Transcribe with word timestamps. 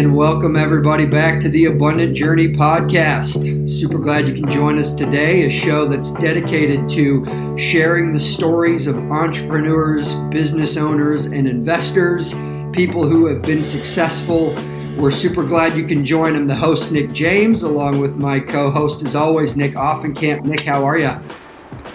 And 0.00 0.16
welcome 0.16 0.56
everybody 0.56 1.04
back 1.04 1.42
to 1.42 1.50
the 1.50 1.66
Abundant 1.66 2.16
Journey 2.16 2.48
podcast. 2.48 3.68
Super 3.68 3.98
glad 3.98 4.26
you 4.26 4.32
can 4.32 4.50
join 4.50 4.78
us 4.78 4.94
today, 4.94 5.46
a 5.46 5.50
show 5.52 5.86
that's 5.86 6.12
dedicated 6.12 6.88
to 6.88 7.58
sharing 7.58 8.10
the 8.10 8.18
stories 8.18 8.86
of 8.86 8.96
entrepreneurs, 8.96 10.14
business 10.30 10.78
owners, 10.78 11.26
and 11.26 11.46
investors, 11.46 12.32
people 12.72 13.06
who 13.06 13.26
have 13.26 13.42
been 13.42 13.62
successful. 13.62 14.54
We're 14.96 15.10
super 15.10 15.42
glad 15.42 15.76
you 15.76 15.86
can 15.86 16.02
join. 16.02 16.34
I'm 16.34 16.46
the 16.46 16.54
host, 16.54 16.92
Nick 16.92 17.12
James, 17.12 17.62
along 17.62 18.00
with 18.00 18.16
my 18.16 18.40
co 18.40 18.70
host, 18.70 19.02
as 19.02 19.14
always, 19.14 19.54
Nick 19.54 19.74
Offenkamp. 19.74 20.44
Nick, 20.44 20.60
how 20.60 20.82
are 20.82 20.98
you? 20.98 21.12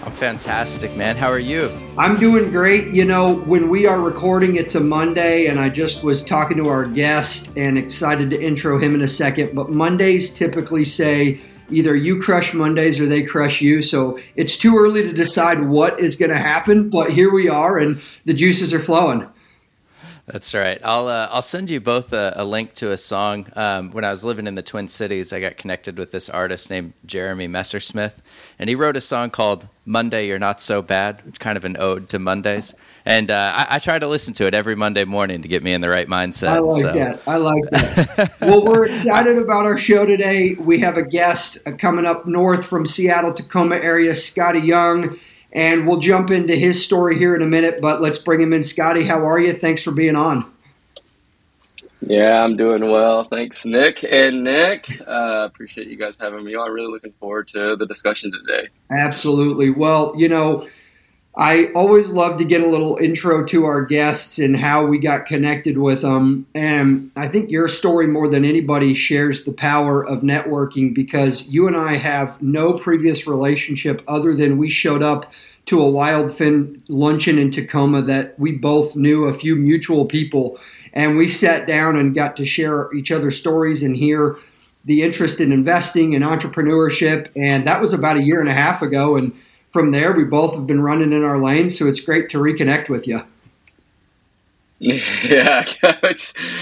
I'm 0.06 0.12
fantastic, 0.12 0.94
man. 0.94 1.16
How 1.16 1.28
are 1.28 1.40
you? 1.40 1.68
I'm 1.98 2.16
doing 2.20 2.52
great. 2.52 2.94
You 2.94 3.04
know, 3.04 3.38
when 3.38 3.68
we 3.68 3.86
are 3.86 4.00
recording, 4.00 4.54
it's 4.54 4.76
a 4.76 4.80
Monday, 4.80 5.46
and 5.46 5.58
I 5.58 5.68
just 5.68 6.04
was 6.04 6.24
talking 6.24 6.62
to 6.62 6.70
our 6.70 6.84
guest 6.84 7.52
and 7.56 7.76
excited 7.76 8.30
to 8.30 8.40
intro 8.40 8.78
him 8.78 8.94
in 8.94 9.02
a 9.02 9.08
second. 9.08 9.56
But 9.56 9.70
Mondays 9.70 10.32
typically 10.32 10.84
say 10.84 11.40
either 11.72 11.96
you 11.96 12.22
crush 12.22 12.54
Mondays 12.54 13.00
or 13.00 13.06
they 13.06 13.24
crush 13.24 13.60
you. 13.60 13.82
So 13.82 14.20
it's 14.36 14.56
too 14.56 14.78
early 14.78 15.02
to 15.02 15.12
decide 15.12 15.64
what 15.64 15.98
is 15.98 16.14
going 16.14 16.30
to 16.30 16.38
happen, 16.38 16.88
but 16.88 17.12
here 17.12 17.32
we 17.32 17.48
are, 17.48 17.76
and 17.76 18.00
the 18.26 18.34
juices 18.34 18.72
are 18.72 18.78
flowing. 18.78 19.28
That's 20.26 20.56
right. 20.56 20.80
I'll 20.82 21.06
uh, 21.06 21.28
I'll 21.30 21.40
send 21.40 21.70
you 21.70 21.80
both 21.80 22.12
a, 22.12 22.32
a 22.34 22.44
link 22.44 22.74
to 22.74 22.90
a 22.90 22.96
song. 22.96 23.46
Um, 23.54 23.92
when 23.92 24.04
I 24.04 24.10
was 24.10 24.24
living 24.24 24.48
in 24.48 24.56
the 24.56 24.62
Twin 24.62 24.88
Cities, 24.88 25.32
I 25.32 25.38
got 25.38 25.56
connected 25.56 25.96
with 25.96 26.10
this 26.10 26.28
artist 26.28 26.68
named 26.68 26.94
Jeremy 27.04 27.46
Messersmith, 27.46 28.14
and 28.58 28.68
he 28.68 28.74
wrote 28.74 28.96
a 28.96 29.00
song 29.00 29.30
called 29.30 29.68
"Monday 29.84 30.26
You're 30.26 30.40
Not 30.40 30.60
So 30.60 30.82
Bad," 30.82 31.24
which 31.24 31.38
kind 31.38 31.56
of 31.56 31.64
an 31.64 31.76
ode 31.78 32.08
to 32.08 32.18
Mondays. 32.18 32.74
And 33.04 33.30
uh, 33.30 33.52
I, 33.54 33.76
I, 33.76 33.78
try 33.78 34.00
to 34.00 34.08
listen 34.08 34.34
to 34.34 34.48
it 34.48 34.54
every 34.54 34.74
Monday 34.74 35.04
morning 35.04 35.42
to 35.42 35.48
get 35.48 35.62
me 35.62 35.72
in 35.72 35.80
the 35.80 35.88
right 35.88 36.08
mindset. 36.08 36.48
I 36.48 36.58
like 36.58 36.80
so. 36.80 36.92
that. 36.92 37.22
I 37.28 37.36
like 37.36 37.62
that. 37.70 38.36
well, 38.40 38.64
we're 38.64 38.86
excited 38.86 39.38
about 39.38 39.64
our 39.64 39.78
show 39.78 40.06
today. 40.06 40.56
We 40.58 40.80
have 40.80 40.96
a 40.96 41.04
guest 41.04 41.58
uh, 41.66 41.72
coming 41.78 42.04
up 42.04 42.26
north 42.26 42.66
from 42.66 42.88
Seattle, 42.88 43.32
Tacoma 43.32 43.76
area, 43.76 44.16
Scotty 44.16 44.62
Yeung 44.62 45.20
and 45.56 45.86
we'll 45.86 45.98
jump 45.98 46.30
into 46.30 46.54
his 46.54 46.84
story 46.84 47.18
here 47.18 47.34
in 47.34 47.40
a 47.42 47.46
minute, 47.46 47.80
but 47.80 48.00
let's 48.02 48.18
bring 48.18 48.40
him 48.40 48.52
in. 48.52 48.62
Scotty, 48.62 49.04
how 49.04 49.26
are 49.26 49.40
you? 49.40 49.54
Thanks 49.54 49.82
for 49.82 49.90
being 49.90 50.14
on. 50.14 50.52
Yeah, 52.02 52.44
I'm 52.44 52.56
doing 52.56 52.88
well. 52.88 53.24
Thanks, 53.24 53.64
Nick 53.64 54.04
and 54.04 54.44
Nick. 54.44 54.86
Uh, 55.00 55.44
appreciate 55.46 55.88
you 55.88 55.96
guys 55.96 56.18
having 56.18 56.44
me 56.44 56.54
on. 56.54 56.70
Really 56.70 56.92
looking 56.92 57.14
forward 57.18 57.48
to 57.48 57.74
the 57.74 57.86
discussion 57.86 58.30
today. 58.30 58.68
Absolutely. 58.90 59.70
Well, 59.70 60.12
you 60.16 60.28
know, 60.28 60.68
I 61.38 61.66
always 61.74 62.08
love 62.08 62.38
to 62.38 62.46
get 62.46 62.62
a 62.62 62.66
little 62.66 62.96
intro 62.96 63.44
to 63.44 63.66
our 63.66 63.82
guests 63.82 64.38
and 64.38 64.56
how 64.56 64.86
we 64.86 64.98
got 64.98 65.26
connected 65.26 65.76
with 65.76 66.00
them. 66.00 66.46
And 66.54 67.10
I 67.14 67.28
think 67.28 67.50
your 67.50 67.68
story, 67.68 68.06
more 68.06 68.26
than 68.26 68.44
anybody, 68.44 68.94
shares 68.94 69.44
the 69.44 69.52
power 69.52 70.02
of 70.02 70.22
networking 70.22 70.94
because 70.94 71.46
you 71.50 71.66
and 71.66 71.76
I 71.76 71.96
have 71.96 72.40
no 72.40 72.78
previous 72.78 73.26
relationship 73.26 74.02
other 74.08 74.34
than 74.34 74.56
we 74.56 74.70
showed 74.70 75.02
up 75.02 75.30
to 75.66 75.82
a 75.82 75.90
wild 75.90 76.32
fin 76.32 76.82
luncheon 76.88 77.38
in 77.38 77.50
Tacoma 77.50 78.00
that 78.02 78.38
we 78.38 78.52
both 78.52 78.96
knew 78.96 79.24
a 79.24 79.32
few 79.34 79.56
mutual 79.56 80.06
people. 80.06 80.58
And 80.94 81.18
we 81.18 81.28
sat 81.28 81.66
down 81.66 81.96
and 81.96 82.14
got 82.14 82.36
to 82.36 82.46
share 82.46 82.90
each 82.94 83.12
other's 83.12 83.38
stories 83.38 83.82
and 83.82 83.94
hear 83.94 84.38
the 84.86 85.02
interest 85.02 85.40
in 85.40 85.52
investing 85.52 86.14
and 86.14 86.24
entrepreneurship. 86.24 87.28
And 87.36 87.66
that 87.66 87.82
was 87.82 87.92
about 87.92 88.16
a 88.16 88.22
year 88.22 88.40
and 88.40 88.48
a 88.48 88.54
half 88.54 88.80
ago. 88.80 89.16
And 89.16 89.32
from 89.76 89.90
there, 89.90 90.12
we 90.12 90.24
both 90.24 90.54
have 90.54 90.66
been 90.66 90.80
running 90.80 91.12
in 91.12 91.22
our 91.22 91.36
lanes, 91.36 91.78
so 91.78 91.86
it's 91.86 92.00
great 92.00 92.30
to 92.30 92.38
reconnect 92.38 92.88
with 92.88 93.06
you. 93.06 93.22
Yeah, 94.78 95.64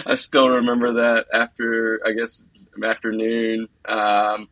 I 0.06 0.14
still 0.14 0.48
remember 0.48 0.92
that 0.92 1.26
after 1.32 2.00
I 2.06 2.12
guess 2.12 2.44
afternoon. 2.82 3.68
Um, 3.86 4.48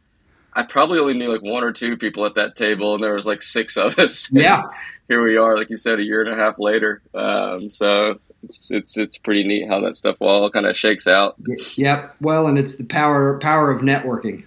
I 0.52 0.64
probably 0.64 0.98
only 0.98 1.14
knew 1.14 1.32
like 1.32 1.42
one 1.42 1.62
or 1.62 1.72
two 1.72 1.96
people 1.96 2.26
at 2.26 2.34
that 2.34 2.56
table, 2.56 2.94
and 2.94 3.02
there 3.02 3.14
was 3.14 3.26
like 3.26 3.40
six 3.40 3.76
of 3.76 3.98
us. 3.98 4.28
Yeah, 4.32 4.64
here 5.08 5.22
we 5.22 5.36
are, 5.36 5.56
like 5.56 5.70
you 5.70 5.76
said, 5.76 6.00
a 6.00 6.02
year 6.02 6.24
and 6.24 6.32
a 6.32 6.36
half 6.36 6.58
later. 6.58 7.02
Um, 7.14 7.70
so 7.70 8.18
it's 8.42 8.66
it's 8.70 8.96
it's 8.96 9.16
pretty 9.16 9.44
neat 9.44 9.68
how 9.68 9.80
that 9.80 9.94
stuff 9.94 10.16
all 10.20 10.50
kind 10.50 10.66
of 10.66 10.76
shakes 10.76 11.06
out. 11.06 11.36
Yep. 11.76 12.16
Well, 12.20 12.46
and 12.48 12.58
it's 12.58 12.76
the 12.76 12.84
power 12.84 13.38
power 13.38 13.70
of 13.70 13.82
networking. 13.82 14.44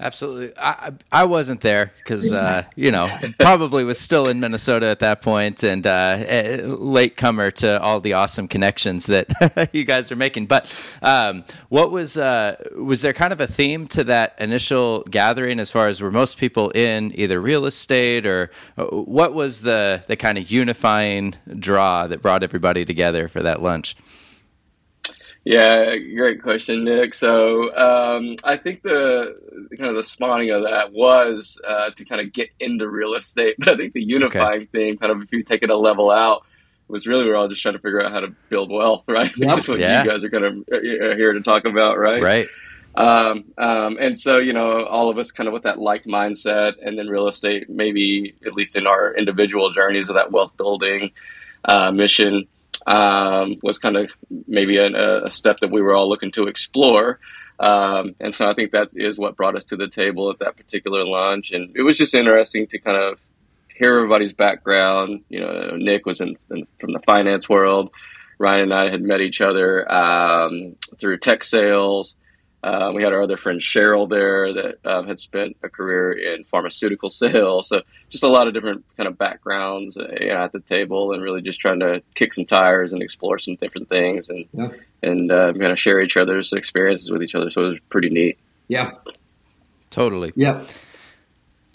Absolutely. 0.00 0.52
I 0.56 0.92
I 1.10 1.24
wasn't 1.24 1.60
there 1.60 1.92
because 1.96 2.32
uh, 2.32 2.64
you 2.76 2.92
know 2.92 3.10
probably 3.38 3.82
was 3.82 3.98
still 3.98 4.28
in 4.28 4.38
Minnesota 4.38 4.86
at 4.86 5.00
that 5.00 5.22
point 5.22 5.64
and 5.64 5.84
uh, 5.84 6.18
late 6.64 7.16
comer 7.16 7.50
to 7.52 7.82
all 7.82 7.98
the 7.98 8.12
awesome 8.12 8.46
connections 8.46 9.06
that 9.06 9.70
you 9.72 9.84
guys 9.84 10.12
are 10.12 10.16
making. 10.16 10.46
But 10.46 10.72
um, 11.02 11.44
what 11.68 11.90
was 11.90 12.16
uh, 12.16 12.56
was 12.76 13.02
there 13.02 13.12
kind 13.12 13.32
of 13.32 13.40
a 13.40 13.48
theme 13.48 13.88
to 13.88 14.04
that 14.04 14.36
initial 14.38 15.02
gathering 15.10 15.58
as 15.58 15.72
far 15.72 15.88
as 15.88 16.00
were 16.00 16.12
most 16.12 16.38
people 16.38 16.70
in 16.70 17.12
either 17.16 17.40
real 17.40 17.66
estate 17.66 18.24
or 18.24 18.52
uh, 18.76 18.84
what 18.84 19.34
was 19.34 19.62
the 19.62 20.04
the 20.06 20.16
kind 20.16 20.38
of 20.38 20.48
unifying 20.48 21.34
draw 21.58 22.06
that 22.06 22.22
brought 22.22 22.44
everybody 22.44 22.84
together 22.84 23.26
for 23.26 23.42
that 23.42 23.62
lunch? 23.62 23.96
Yeah, 25.44 25.96
great 25.96 26.42
question, 26.42 26.84
Nick. 26.84 27.14
So 27.14 27.74
um, 27.74 28.36
I 28.44 28.56
think 28.56 28.82
the 28.82 29.34
kind 29.78 29.88
of 29.88 29.96
the 29.96 30.02
spawning 30.02 30.50
of 30.50 30.64
that 30.64 30.92
was 30.92 31.60
uh, 31.66 31.90
to 31.96 32.04
kind 32.04 32.20
of 32.20 32.32
get 32.32 32.50
into 32.60 32.88
real 32.88 33.14
estate, 33.14 33.56
but 33.58 33.68
I 33.68 33.76
think 33.76 33.94
the 33.94 34.04
unifying 34.04 34.62
okay. 34.62 34.68
theme, 34.72 34.98
kind 34.98 35.12
of 35.12 35.22
if 35.22 35.32
you 35.32 35.42
take 35.42 35.62
it 35.62 35.70
a 35.70 35.76
level 35.76 36.10
out, 36.10 36.44
was 36.88 37.06
really 37.06 37.26
we're 37.26 37.36
all 37.36 37.48
just 37.48 37.62
trying 37.62 37.74
to 37.74 37.80
figure 37.80 38.04
out 38.04 38.12
how 38.12 38.20
to 38.20 38.34
build 38.48 38.70
wealth, 38.70 39.04
right? 39.08 39.30
Yep. 39.36 39.50
Which 39.50 39.58
is 39.58 39.68
what 39.68 39.78
yeah. 39.78 40.02
you 40.02 40.10
guys 40.10 40.24
are 40.24 40.30
kind 40.30 40.44
of 40.44 40.54
uh, 40.72 40.80
here 40.80 41.32
to 41.32 41.40
talk 41.40 41.64
about, 41.64 41.98
right? 41.98 42.22
Right. 42.22 42.46
Um, 42.94 43.44
um, 43.58 43.96
and 44.00 44.18
so, 44.18 44.38
you 44.38 44.52
know, 44.52 44.84
all 44.84 45.08
of 45.08 45.18
us 45.18 45.30
kind 45.30 45.46
of 45.46 45.52
with 45.52 45.62
that 45.62 45.78
like 45.78 46.04
mindset, 46.04 46.74
and 46.82 46.98
then 46.98 47.06
real 47.06 47.28
estate, 47.28 47.70
maybe 47.70 48.34
at 48.44 48.54
least 48.54 48.76
in 48.76 48.86
our 48.86 49.14
individual 49.14 49.70
journeys 49.70 50.08
of 50.08 50.16
that 50.16 50.32
wealth 50.32 50.56
building 50.56 51.12
uh, 51.64 51.92
mission 51.92 52.48
um, 52.88 53.56
was 53.62 53.78
kind 53.78 53.96
of 53.98 54.10
maybe 54.46 54.78
a, 54.78 55.24
a, 55.24 55.30
step 55.30 55.60
that 55.60 55.70
we 55.70 55.82
were 55.82 55.94
all 55.94 56.08
looking 56.08 56.32
to 56.32 56.46
explore. 56.46 57.20
Um, 57.60 58.14
and 58.18 58.34
so 58.34 58.48
I 58.48 58.54
think 58.54 58.72
that 58.72 58.88
is 58.96 59.18
what 59.18 59.36
brought 59.36 59.56
us 59.56 59.66
to 59.66 59.76
the 59.76 59.88
table 59.88 60.30
at 60.30 60.38
that 60.38 60.56
particular 60.56 61.04
launch. 61.04 61.50
And 61.50 61.76
it 61.76 61.82
was 61.82 61.98
just 61.98 62.14
interesting 62.14 62.66
to 62.68 62.78
kind 62.78 62.96
of 62.96 63.18
hear 63.76 63.96
everybody's 63.96 64.32
background. 64.32 65.22
You 65.28 65.40
know, 65.40 65.76
Nick 65.76 66.06
was 66.06 66.22
in, 66.22 66.38
in 66.50 66.66
from 66.80 66.92
the 66.92 67.00
finance 67.00 67.46
world. 67.46 67.90
Ryan 68.38 68.62
and 68.62 68.74
I 68.74 68.90
had 68.90 69.02
met 69.02 69.20
each 69.20 69.42
other 69.42 69.90
um, 69.92 70.76
through 70.96 71.18
tech 71.18 71.44
sales. 71.44 72.16
Um, 72.62 72.94
we 72.94 73.04
had 73.04 73.12
our 73.12 73.22
other 73.22 73.36
friend 73.36 73.60
Cheryl 73.60 74.08
there 74.08 74.52
that 74.52 74.78
um, 74.84 75.06
had 75.06 75.20
spent 75.20 75.56
a 75.62 75.68
career 75.68 76.12
in 76.12 76.44
pharmaceutical 76.44 77.08
sales. 77.10 77.68
So 77.68 77.82
just 78.08 78.24
a 78.24 78.28
lot 78.28 78.48
of 78.48 78.54
different 78.54 78.84
kind 78.96 79.06
of 79.06 79.16
backgrounds 79.16 79.96
uh, 79.96 80.08
you 80.20 80.28
know, 80.28 80.42
at 80.42 80.52
the 80.52 80.60
table, 80.60 81.12
and 81.12 81.22
really 81.22 81.40
just 81.40 81.60
trying 81.60 81.80
to 81.80 82.02
kick 82.14 82.34
some 82.34 82.44
tires 82.44 82.92
and 82.92 83.02
explore 83.02 83.38
some 83.38 83.56
different 83.56 83.88
things, 83.88 84.28
and 84.28 84.46
yeah. 84.52 84.68
and 85.02 85.30
uh, 85.30 85.52
kind 85.52 85.72
of 85.72 85.78
share 85.78 86.00
each 86.00 86.16
other's 86.16 86.52
experiences 86.52 87.10
with 87.10 87.22
each 87.22 87.34
other. 87.34 87.50
So 87.50 87.64
it 87.64 87.68
was 87.68 87.78
pretty 87.90 88.10
neat. 88.10 88.38
Yeah, 88.66 88.92
totally. 89.90 90.32
Yeah. 90.34 90.64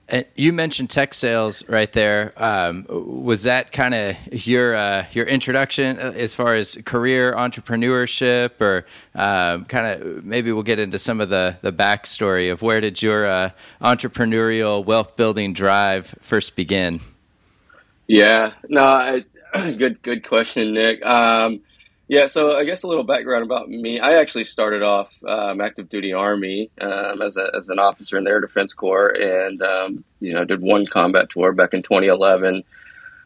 And 0.09 0.25
you 0.35 0.51
mentioned 0.51 0.89
tech 0.89 1.13
sales 1.13 1.67
right 1.69 1.91
there. 1.93 2.33
Um, 2.35 2.85
was 2.89 3.43
that 3.43 3.71
kind 3.71 3.93
of 3.93 4.45
your 4.45 4.75
uh, 4.75 5.05
your 5.13 5.25
introduction 5.25 5.97
uh, 5.97 6.11
as 6.15 6.35
far 6.35 6.55
as 6.55 6.75
career 6.83 7.33
entrepreneurship, 7.33 8.59
or 8.59 8.85
um, 9.15 9.63
kind 9.65 9.87
of 9.87 10.25
maybe 10.25 10.51
we'll 10.51 10.63
get 10.63 10.77
into 10.77 10.99
some 10.99 11.21
of 11.21 11.29
the 11.29 11.57
the 11.61 11.71
backstory 11.71 12.51
of 12.51 12.61
where 12.61 12.81
did 12.81 13.01
your 13.01 13.25
uh, 13.25 13.51
entrepreneurial 13.81 14.83
wealth 14.83 15.15
building 15.15 15.53
drive 15.53 16.13
first 16.19 16.57
begin? 16.57 16.99
Yeah, 18.07 18.53
no, 18.67 18.83
I, 18.83 19.23
good 19.77 20.01
good 20.01 20.27
question, 20.27 20.73
Nick. 20.73 21.03
Um, 21.05 21.61
yeah, 22.13 22.27
so 22.27 22.55
I 22.55 22.63
guess 22.63 22.83
a 22.83 22.87
little 22.87 23.03
background 23.03 23.43
about 23.43 23.67
me. 23.69 23.99
I 23.99 24.19
actually 24.19 24.43
started 24.43 24.83
off 24.83 25.11
um, 25.27 25.59
active 25.61 25.89
duty 25.89 26.13
Army 26.13 26.69
um, 26.79 27.23
as, 27.23 27.37
a, 27.37 27.49
as 27.55 27.69
an 27.69 27.79
officer 27.79 28.19
in 28.19 28.25
the 28.25 28.29
Air 28.29 28.39
Defense 28.39 28.75
Corps, 28.75 29.09
and 29.09 29.59
um, 29.63 30.03
you 30.19 30.31
know 30.31 30.45
did 30.45 30.61
one 30.61 30.85
combat 30.85 31.31
tour 31.31 31.53
back 31.53 31.73
in 31.73 31.81
2011. 31.81 32.63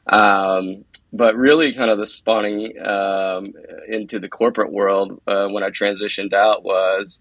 Um, 0.07 0.85
but 1.11 1.35
really, 1.35 1.73
kind 1.73 1.91
of 1.91 1.97
the 1.97 2.05
spawning 2.05 2.79
um, 2.81 3.53
into 3.89 4.19
the 4.19 4.29
corporate 4.29 4.71
world 4.71 5.21
uh, 5.27 5.49
when 5.49 5.63
I 5.63 5.69
transitioned 5.69 6.31
out 6.31 6.63
was 6.63 7.19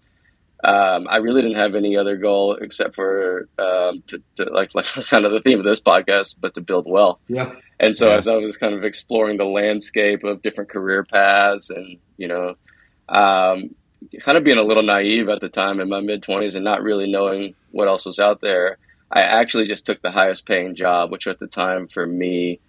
um, 0.63 1.07
I 1.09 1.17
really 1.17 1.41
didn't 1.41 1.57
have 1.57 1.75
any 1.75 1.97
other 1.97 2.17
goal 2.17 2.55
except 2.55 2.95
for 2.95 3.47
um, 3.59 4.03
to, 4.07 4.21
to, 4.37 4.45
like 4.45 4.73
like 4.75 4.85
kind 4.85 5.25
of 5.25 5.31
the 5.31 5.41
theme 5.41 5.59
of 5.59 5.65
this 5.65 5.81
podcast, 5.81 6.35
but 6.39 6.55
to 6.55 6.61
build 6.61 6.89
wealth. 6.89 7.19
Yeah. 7.27 7.53
And 7.79 7.95
so 7.95 8.09
yeah. 8.09 8.15
as 8.15 8.27
I 8.27 8.35
was 8.37 8.57
kind 8.57 8.73
of 8.73 8.83
exploring 8.83 9.37
the 9.37 9.45
landscape 9.45 10.23
of 10.23 10.41
different 10.41 10.69
career 10.69 11.03
paths, 11.03 11.69
and 11.69 11.97
you 12.17 12.27
know, 12.27 12.55
um, 13.07 13.75
kind 14.19 14.37
of 14.37 14.43
being 14.43 14.57
a 14.57 14.63
little 14.63 14.83
naive 14.83 15.29
at 15.29 15.41
the 15.41 15.49
time 15.49 15.79
in 15.79 15.89
my 15.89 16.01
mid 16.01 16.23
twenties 16.23 16.55
and 16.55 16.65
not 16.65 16.81
really 16.81 17.11
knowing 17.11 17.53
what 17.71 17.87
else 17.87 18.05
was 18.05 18.19
out 18.19 18.41
there, 18.41 18.77
I 19.11 19.21
actually 19.21 19.67
just 19.67 19.85
took 19.85 20.01
the 20.01 20.11
highest 20.11 20.47
paying 20.47 20.75
job, 20.75 21.11
which 21.11 21.27
at 21.27 21.39
the 21.39 21.47
time 21.47 21.87
for 21.87 22.05
me 22.05 22.59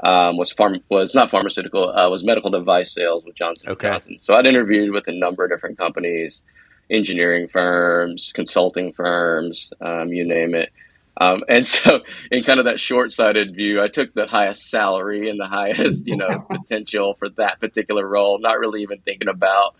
um, 0.00 0.36
was 0.36 0.52
farm 0.52 0.80
was 0.88 1.14
not 1.14 1.30
pharmaceutical 1.30 1.90
uh, 1.90 2.08
was 2.08 2.22
medical 2.22 2.50
device 2.50 2.92
sales 2.92 3.24
with 3.24 3.34
Johnson 3.34 3.70
okay. 3.70 3.88
Johnson. 3.88 4.18
So 4.20 4.34
I'd 4.34 4.46
interviewed 4.46 4.92
with 4.92 5.08
a 5.08 5.12
number 5.12 5.44
of 5.44 5.50
different 5.50 5.78
companies, 5.78 6.42
engineering 6.90 7.48
firms, 7.48 8.32
consulting 8.34 8.92
firms, 8.92 9.72
um, 9.80 10.12
you 10.12 10.24
name 10.24 10.54
it. 10.54 10.72
Um, 11.20 11.44
and 11.48 11.66
so, 11.66 12.00
in 12.30 12.42
kind 12.42 12.58
of 12.58 12.64
that 12.66 12.80
short-sighted 12.80 13.54
view, 13.54 13.82
I 13.82 13.88
took 13.88 14.14
the 14.14 14.26
highest 14.26 14.70
salary 14.70 15.28
and 15.28 15.38
the 15.38 15.46
highest, 15.46 16.06
you 16.06 16.16
know, 16.16 16.40
potential 16.50 17.14
for 17.14 17.28
that 17.30 17.60
particular 17.60 18.06
role, 18.06 18.38
not 18.38 18.58
really 18.58 18.82
even 18.82 18.98
thinking 19.00 19.28
about 19.28 19.74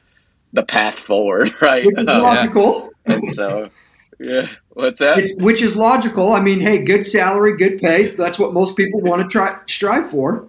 the 0.52 0.62
path 0.62 0.98
forward, 0.98 1.54
right? 1.62 1.84
Which 1.84 1.98
is 1.98 2.08
um, 2.08 2.20
logical. 2.20 2.90
And 3.06 3.26
so, 3.26 3.70
yeah, 4.18 4.48
what's 4.70 4.98
that? 5.00 5.18
It's, 5.18 5.40
which 5.40 5.62
is 5.62 5.76
logical. 5.76 6.32
I 6.32 6.40
mean, 6.40 6.60
hey, 6.60 6.84
good 6.84 7.06
salary, 7.06 7.56
good 7.56 7.78
pay. 7.78 8.14
That's 8.14 8.38
what 8.38 8.52
most 8.52 8.76
people 8.76 9.00
want 9.00 9.22
to 9.22 9.28
try 9.28 9.56
strive 9.66 10.10
for. 10.10 10.46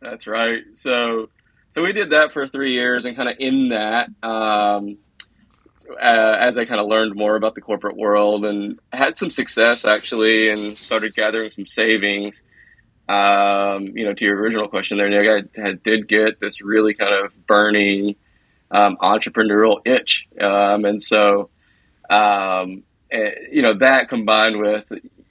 That's 0.00 0.26
right. 0.26 0.62
So, 0.72 1.28
so 1.72 1.84
we 1.84 1.92
did 1.92 2.10
that 2.10 2.32
for 2.32 2.48
three 2.48 2.72
years, 2.72 3.04
and 3.04 3.14
kind 3.14 3.28
of 3.28 3.36
in 3.38 3.68
that, 3.68 4.08
um, 4.22 4.96
uh, 6.00 6.36
as 6.38 6.58
I 6.58 6.64
kind 6.64 6.80
of 6.80 6.86
learned 6.86 7.14
more 7.14 7.36
about 7.36 7.54
the 7.54 7.60
corporate 7.60 7.96
world 7.96 8.44
and 8.44 8.78
had 8.92 9.18
some 9.18 9.30
success 9.30 9.84
actually, 9.84 10.48
and 10.48 10.76
started 10.76 11.14
gathering 11.14 11.50
some 11.50 11.66
savings. 11.66 12.42
Um, 13.08 13.88
you 13.96 14.04
know, 14.04 14.14
to 14.14 14.24
your 14.24 14.36
original 14.36 14.68
question 14.68 14.98
there, 14.98 15.08
Nick, 15.08 15.48
I 15.56 15.60
had, 15.60 15.82
did 15.82 16.06
get 16.06 16.38
this 16.38 16.60
really 16.62 16.94
kind 16.94 17.12
of 17.12 17.46
burning 17.46 18.14
um, 18.70 18.96
entrepreneurial 18.98 19.80
itch, 19.84 20.28
um, 20.40 20.84
and 20.84 21.02
so 21.02 21.50
um, 22.08 22.84
and, 23.10 23.22
eh, 23.22 23.34
you 23.50 23.62
know 23.62 23.74
that 23.74 24.08
combined 24.08 24.58
with 24.58 24.84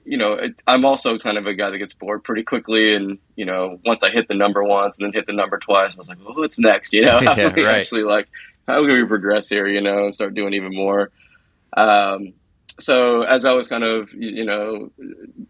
you 0.04 0.18
know 0.18 0.34
it, 0.34 0.62
I'm 0.68 0.84
also 0.86 1.18
kind 1.18 1.38
of 1.38 1.46
a 1.46 1.54
guy 1.54 1.70
that 1.70 1.78
gets 1.78 1.94
bored 1.94 2.24
pretty 2.24 2.44
quickly, 2.44 2.96
and 2.96 3.18
you 3.36 3.46
know 3.46 3.80
once 3.86 4.04
I 4.04 4.10
hit 4.10 4.28
the 4.28 4.34
number 4.34 4.64
once 4.64 4.98
and 4.98 5.06
then 5.06 5.14
hit 5.14 5.26
the 5.26 5.34
number 5.34 5.58
twice, 5.58 5.94
I 5.94 5.98
was 5.98 6.10
like, 6.10 6.18
well, 6.26 6.36
what's 6.36 6.60
next? 6.60 6.92
You 6.94 7.06
know, 7.06 7.20
yeah, 7.22 7.48
right. 7.48 7.66
actually 7.66 8.04
like 8.04 8.28
how 8.69 8.86
can 8.86 9.01
we 9.01 9.06
progress 9.06 9.50
here, 9.50 9.68
you 9.68 9.81
know, 9.81 10.06
and 10.06 10.13
start 10.13 10.36
doing 10.36 10.54
even 10.54 10.74
more. 10.74 11.12
Um, 11.75 12.33
so 12.80 13.24
as 13.24 13.45
I 13.45 13.51
was 13.51 13.68
kind 13.68 13.83
of, 13.83 14.13
you 14.13 14.45
know, 14.45 14.92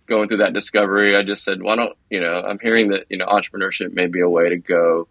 going 0.07 0.27
through 0.27 0.37
that 0.37 0.53
discovery, 0.53 1.15
I 1.15 1.23
just 1.23 1.43
said, 1.43 1.61
why 1.61 1.75
don't, 1.75 1.95
you 2.09 2.21
know, 2.21 2.41
I'm 2.41 2.59
hearing 2.59 2.89
that, 2.89 3.05
you 3.09 3.17
know, 3.17 3.25
entrepreneurship 3.25 3.93
may 3.93 4.07
be 4.07 4.21
a 4.21 4.29
way 4.29 4.49
to 4.49 4.57
go 4.57 5.07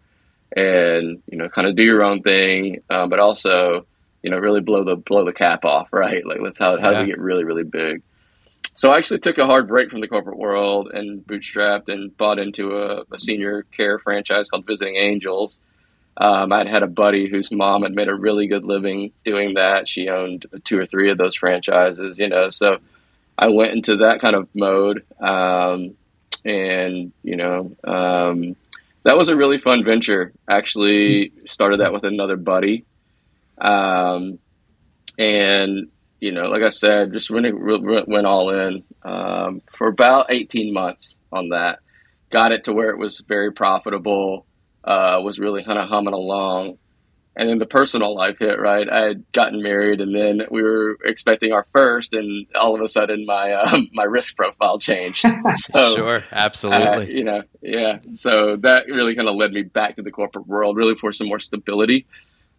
and, 0.55 1.21
you 1.27 1.37
know, 1.37 1.47
kind 1.49 1.67
of 1.67 1.75
do 1.75 1.83
your 1.83 2.03
own 2.03 2.21
thing, 2.21 2.81
um, 2.89 3.09
but 3.09 3.19
also, 3.19 3.85
you 4.23 4.31
know, 4.31 4.37
really 4.37 4.61
blow 4.61 4.83
the, 4.83 4.95
blow 4.95 5.23
the 5.23 5.31
cap 5.31 5.63
off, 5.63 5.89
right? 5.93 6.25
Like 6.25 6.39
let's, 6.41 6.59
how, 6.59 6.79
how 6.79 6.91
yeah. 6.91 6.99
do 6.99 7.03
we 7.05 7.11
get 7.11 7.19
really, 7.19 7.43
really 7.43 7.63
big? 7.63 8.01
So 8.75 8.91
I 8.91 8.97
actually 8.97 9.19
took 9.19 9.37
a 9.37 9.45
hard 9.45 9.67
break 9.67 9.89
from 9.91 10.01
the 10.01 10.07
corporate 10.07 10.37
world 10.37 10.89
and 10.91 11.25
bootstrapped 11.25 11.89
and 11.89 12.15
bought 12.17 12.39
into 12.39 12.71
a, 12.77 13.03
a 13.11 13.17
senior 13.17 13.63
care 13.63 13.99
franchise 13.99 14.49
called 14.49 14.65
Visiting 14.65 14.95
Angels 14.95 15.59
um, 16.19 16.51
I'd 16.51 16.67
had 16.67 16.83
a 16.83 16.87
buddy 16.87 17.29
whose 17.29 17.49
mom 17.49 17.83
had 17.83 17.95
made 17.95 18.09
a 18.09 18.15
really 18.15 18.47
good 18.47 18.65
living 18.65 19.13
doing 19.23 19.53
that. 19.53 19.87
She 19.87 20.09
owned 20.09 20.45
two 20.65 20.77
or 20.77 20.85
three 20.85 21.09
of 21.09 21.17
those 21.17 21.35
franchises, 21.35 22.17
you 22.17 22.27
know. 22.27 22.49
So 22.49 22.79
I 23.37 23.47
went 23.47 23.71
into 23.71 23.97
that 23.97 24.19
kind 24.19 24.35
of 24.35 24.49
mode, 24.53 25.05
um, 25.21 25.95
and 26.43 27.13
you 27.23 27.37
know, 27.37 27.71
um, 27.85 28.57
that 29.03 29.17
was 29.17 29.29
a 29.29 29.35
really 29.35 29.59
fun 29.59 29.85
venture. 29.85 30.33
Actually, 30.49 31.31
started 31.45 31.79
that 31.79 31.93
with 31.93 32.03
another 32.03 32.35
buddy, 32.35 32.83
um, 33.57 34.39
and 35.17 35.87
you 36.19 36.33
know, 36.33 36.49
like 36.49 36.63
I 36.63 36.69
said, 36.69 37.13
just 37.13 37.31
went 37.31 37.47
went 37.57 38.27
all 38.27 38.49
in 38.49 38.83
um, 39.03 39.61
for 39.71 39.87
about 39.87 40.25
eighteen 40.29 40.73
months 40.73 41.15
on 41.31 41.49
that. 41.49 41.79
Got 42.29 42.51
it 42.51 42.65
to 42.65 42.73
where 42.73 42.89
it 42.89 42.97
was 42.97 43.21
very 43.21 43.53
profitable 43.53 44.45
uh, 44.83 45.19
was 45.23 45.39
really 45.39 45.63
kind 45.63 45.79
of 45.79 45.87
humming 45.89 46.13
along. 46.13 46.77
And 47.35 47.47
then 47.47 47.57
the 47.57 47.65
personal 47.65 48.15
life 48.15 48.39
hit, 48.39 48.59
right? 48.59 48.89
I 48.89 49.01
had 49.01 49.31
gotten 49.31 49.61
married, 49.61 50.01
and 50.01 50.13
then 50.13 50.41
we 50.51 50.61
were 50.61 50.97
expecting 51.05 51.53
our 51.53 51.65
first, 51.71 52.13
and 52.13 52.45
all 52.53 52.75
of 52.75 52.81
a 52.81 52.89
sudden, 52.89 53.25
my 53.25 53.53
uh, 53.53 53.79
my 53.93 54.03
risk 54.03 54.35
profile 54.35 54.79
changed. 54.79 55.25
So, 55.53 55.95
sure, 55.95 56.23
absolutely. 56.31 56.87
Uh, 56.87 56.99
you 57.01 57.23
know, 57.23 57.43
yeah. 57.61 57.99
So 58.13 58.57
that 58.57 58.87
really 58.87 59.15
kind 59.15 59.29
of 59.29 59.35
led 59.35 59.53
me 59.53 59.63
back 59.63 59.95
to 59.95 60.01
the 60.01 60.11
corporate 60.11 60.47
world, 60.47 60.75
really 60.75 60.95
for 60.95 61.13
some 61.13 61.27
more 61.27 61.39
stability. 61.39 62.07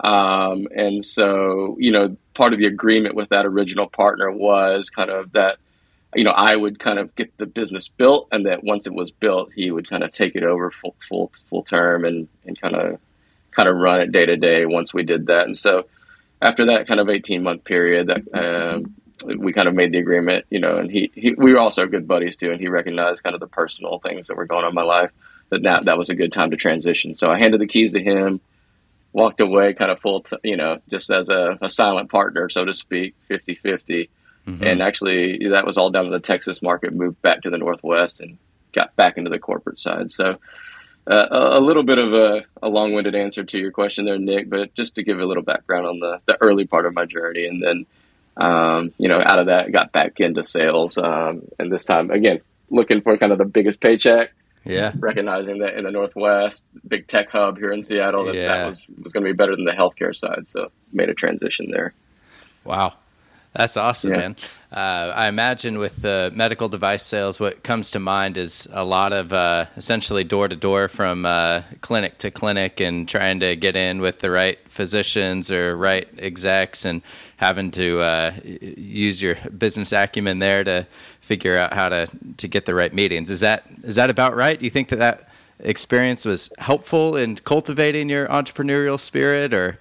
Um, 0.03 0.67
and 0.75 1.05
so, 1.05 1.77
you 1.79 1.93
know, 1.93 2.17
part 2.35 2.53
of 2.53 2.59
the 2.59 2.67
agreement 2.67 3.15
with 3.15 3.29
that 3.31 3.45
original 3.45 3.87
partner 3.87 4.31
was 4.31 4.89
kind 4.89 5.11
of 5.11 5.33
that 5.33 5.59
you 6.15 6.25
know, 6.25 6.33
I 6.33 6.57
would 6.57 6.79
kind 6.79 6.99
of 6.99 7.15
get 7.15 7.37
the 7.39 7.47
business 7.47 7.89
built, 7.89 8.29
and 8.33 8.47
that 8.47 8.65
once 8.65 8.87
it 8.87 8.95
was 8.95 9.11
built, 9.11 9.53
he 9.55 9.71
would 9.71 9.89
kind 9.89 10.03
of 10.03 10.13
take 10.13 10.35
it 10.35 10.43
over 10.43 10.71
full 10.71 10.97
full, 11.09 11.33
full 11.49 11.63
term 11.63 12.05
and 12.05 12.29
and 12.45 12.61
kind 12.61 12.75
of 12.75 13.01
kind 13.53 13.69
of 13.69 13.77
run 13.77 14.01
it 14.01 14.13
day 14.13 14.27
to 14.27 14.37
day. 14.37 14.67
Once 14.67 14.93
we 14.93 15.03
did 15.05 15.27
that, 15.27 15.47
and 15.47 15.57
so 15.57 15.87
after 16.43 16.67
that 16.67 16.89
kind 16.89 17.01
of 17.01 17.09
eighteen 17.09 17.43
month 17.43 17.65
period, 17.65 18.09
that 18.09 18.23
um, 18.35 18.95
we 19.39 19.53
kind 19.53 19.69
of 19.69 19.75
made 19.75 19.93
the 19.93 19.99
agreement, 19.99 20.47
you 20.51 20.59
know, 20.59 20.79
and 20.79 20.91
he, 20.91 21.11
he 21.15 21.35
we 21.35 21.53
were 21.53 21.61
also 21.61 21.87
good 21.87 22.09
buddies 22.09 22.37
too, 22.37 22.51
and 22.51 22.61
he 22.61 22.69
recognized 22.69 23.23
kind 23.23 23.35
of 23.35 23.41
the 23.41 23.47
personal 23.47 24.01
things 24.01 24.29
that 24.29 24.37
were 24.37 24.47
going 24.47 24.65
on 24.65 24.71
in 24.71 24.75
my 24.75 24.83
life. 24.83 25.11
That 25.51 25.63
now 25.63 25.81
that 25.81 25.99
was 25.99 26.11
a 26.11 26.17
good 26.17 26.33
time 26.33 26.51
to 26.51 26.57
transition. 26.57 27.15
So 27.15 27.31
I 27.31 27.39
handed 27.39 27.61
the 27.61 27.67
keys 27.67 27.93
to 27.93 28.03
him, 28.03 28.41
walked 29.13 29.41
away, 29.41 29.75
kind 29.75 29.91
of 29.91 30.01
full, 30.01 30.23
t- 30.23 30.37
you 30.43 30.57
know, 30.57 30.79
just 30.89 31.11
as 31.11 31.29
a, 31.29 31.59
a 31.61 31.69
silent 31.69 32.11
partner, 32.11 32.49
so 32.49 32.65
to 32.65 32.73
speak, 32.73 33.15
50 33.29 33.55
50 33.57 34.11
Mm-hmm. 34.51 34.65
And 34.65 34.83
actually, 34.83 35.49
that 35.49 35.67
was 35.67 35.79
all 35.79 35.91
down 35.91 36.05
to 36.05 36.11
the 36.11 36.21
Texas 36.21 36.63
market, 36.63 36.93
moved 36.93 37.21
back 37.23 37.43
to 37.43 37.51
the 37.51 37.59
Northwest, 37.59 38.21
and 38.21 38.39
got 38.73 38.95
back 38.97 39.17
into 39.17 39.31
the 39.31 39.39
corporate 39.39 39.79
side. 39.79 40.11
So, 40.11 40.39
uh, 41.07 41.27
a 41.31 41.61
little 41.61 41.83
bit 41.83 41.99
of 41.99 42.13
a, 42.13 42.45
a, 42.63 42.69
long-winded 42.69 43.15
answer 43.15 43.43
to 43.43 43.59
your 43.59 43.71
question 43.71 44.05
there, 44.05 44.19
Nick, 44.19 44.51
but 44.51 44.75
just 44.75 44.95
to 44.97 45.03
give 45.03 45.19
a 45.19 45.25
little 45.25 45.43
background 45.43 45.87
on 45.87 45.99
the, 45.99 46.21
the 46.27 46.41
early 46.41 46.67
part 46.67 46.87
of 46.87 46.95
my 46.95 47.07
journey, 47.07 47.47
and 47.47 47.63
then 47.63 47.87
um, 48.37 48.93
you 48.99 49.09
know, 49.09 49.21
out 49.25 49.39
of 49.39 49.47
that, 49.47 49.71
got 49.73 49.93
back 49.93 50.21
into 50.21 50.45
sales, 50.45 50.99
um, 50.99 51.43
and 51.59 51.71
this 51.71 51.85
time 51.85 52.11
again 52.11 52.41
looking 52.71 53.01
for 53.03 53.17
kind 53.19 53.33
of 53.33 53.39
the 53.39 53.45
biggest 53.45 53.81
paycheck. 53.81 54.33
Yeah, 54.65 54.93
recognizing 54.99 55.61
that 55.61 55.75
in 55.75 55.85
the 55.85 55.91
Northwest, 55.91 56.67
big 56.87 57.07
tech 57.07 57.31
hub 57.31 57.57
here 57.57 57.73
in 57.73 57.83
Seattle, 57.83 58.25
that, 58.25 58.35
yeah. 58.35 58.49
that 58.49 58.69
was 58.69 58.87
was 59.03 59.13
going 59.13 59.25
to 59.25 59.33
be 59.33 59.37
better 59.37 59.57
than 59.57 59.65
the 59.65 59.73
healthcare 59.73 60.15
side. 60.15 60.49
So 60.49 60.71
made 60.93 61.09
a 61.09 61.15
transition 61.15 61.71
there. 61.71 61.95
Wow. 62.65 62.95
That's 63.53 63.77
awesome, 63.77 64.13
yeah. 64.13 64.19
man. 64.19 64.37
Uh, 64.73 65.13
I 65.17 65.27
imagine 65.27 65.79
with 65.79 66.03
the 66.03 66.31
medical 66.33 66.69
device 66.69 67.05
sales, 67.05 67.41
what 67.41 67.65
comes 67.65 67.91
to 67.93 67.99
mind 67.99 68.37
is 68.37 68.69
a 68.73 68.85
lot 68.85 69.13
of 69.13 69.33
uh, 69.33 69.67
essentially 69.77 70.23
door 70.23 70.47
to 70.47 70.55
door 70.55 70.87
from 70.87 71.27
uh, 71.27 71.63
clinic 71.81 72.19
to 72.19 72.31
clinic 72.31 72.81
and 72.81 73.09
trying 73.09 73.41
to 73.41 73.57
get 73.57 73.75
in 73.75 74.01
with 74.01 74.21
the 74.21 74.31
right 74.31 74.59
physicians 74.69 75.51
or 75.51 75.77
right 75.77 76.09
execs 76.19 76.85
and 76.85 77.03
having 77.39 77.73
to 77.73 77.99
uh, 77.99 78.33
use 78.45 79.21
your 79.21 79.35
business 79.59 79.93
acumen 79.93 80.39
there 80.39 80.63
to 80.63 80.87
figure 81.21 81.57
out 81.57 81.73
how 81.73 81.89
to, 81.89 82.09
to 82.37 82.47
get 82.47 82.67
the 82.67 82.75
right 82.75 82.95
meetings. 82.95 83.31
Is 83.33 83.41
that 83.41 83.65
is 83.83 83.97
that 83.97 84.11
about 84.11 84.37
right? 84.37 84.57
Do 84.57 84.65
you 84.65 84.71
think 84.71 84.91
that 84.91 85.01
that 85.01 85.29
experience 85.59 86.25
was 86.25 86.49
helpful 86.59 87.17
in 87.17 87.35
cultivating 87.35 88.09
your 88.09 88.29
entrepreneurial 88.29 89.01
spirit 89.01 89.53
or? 89.53 89.81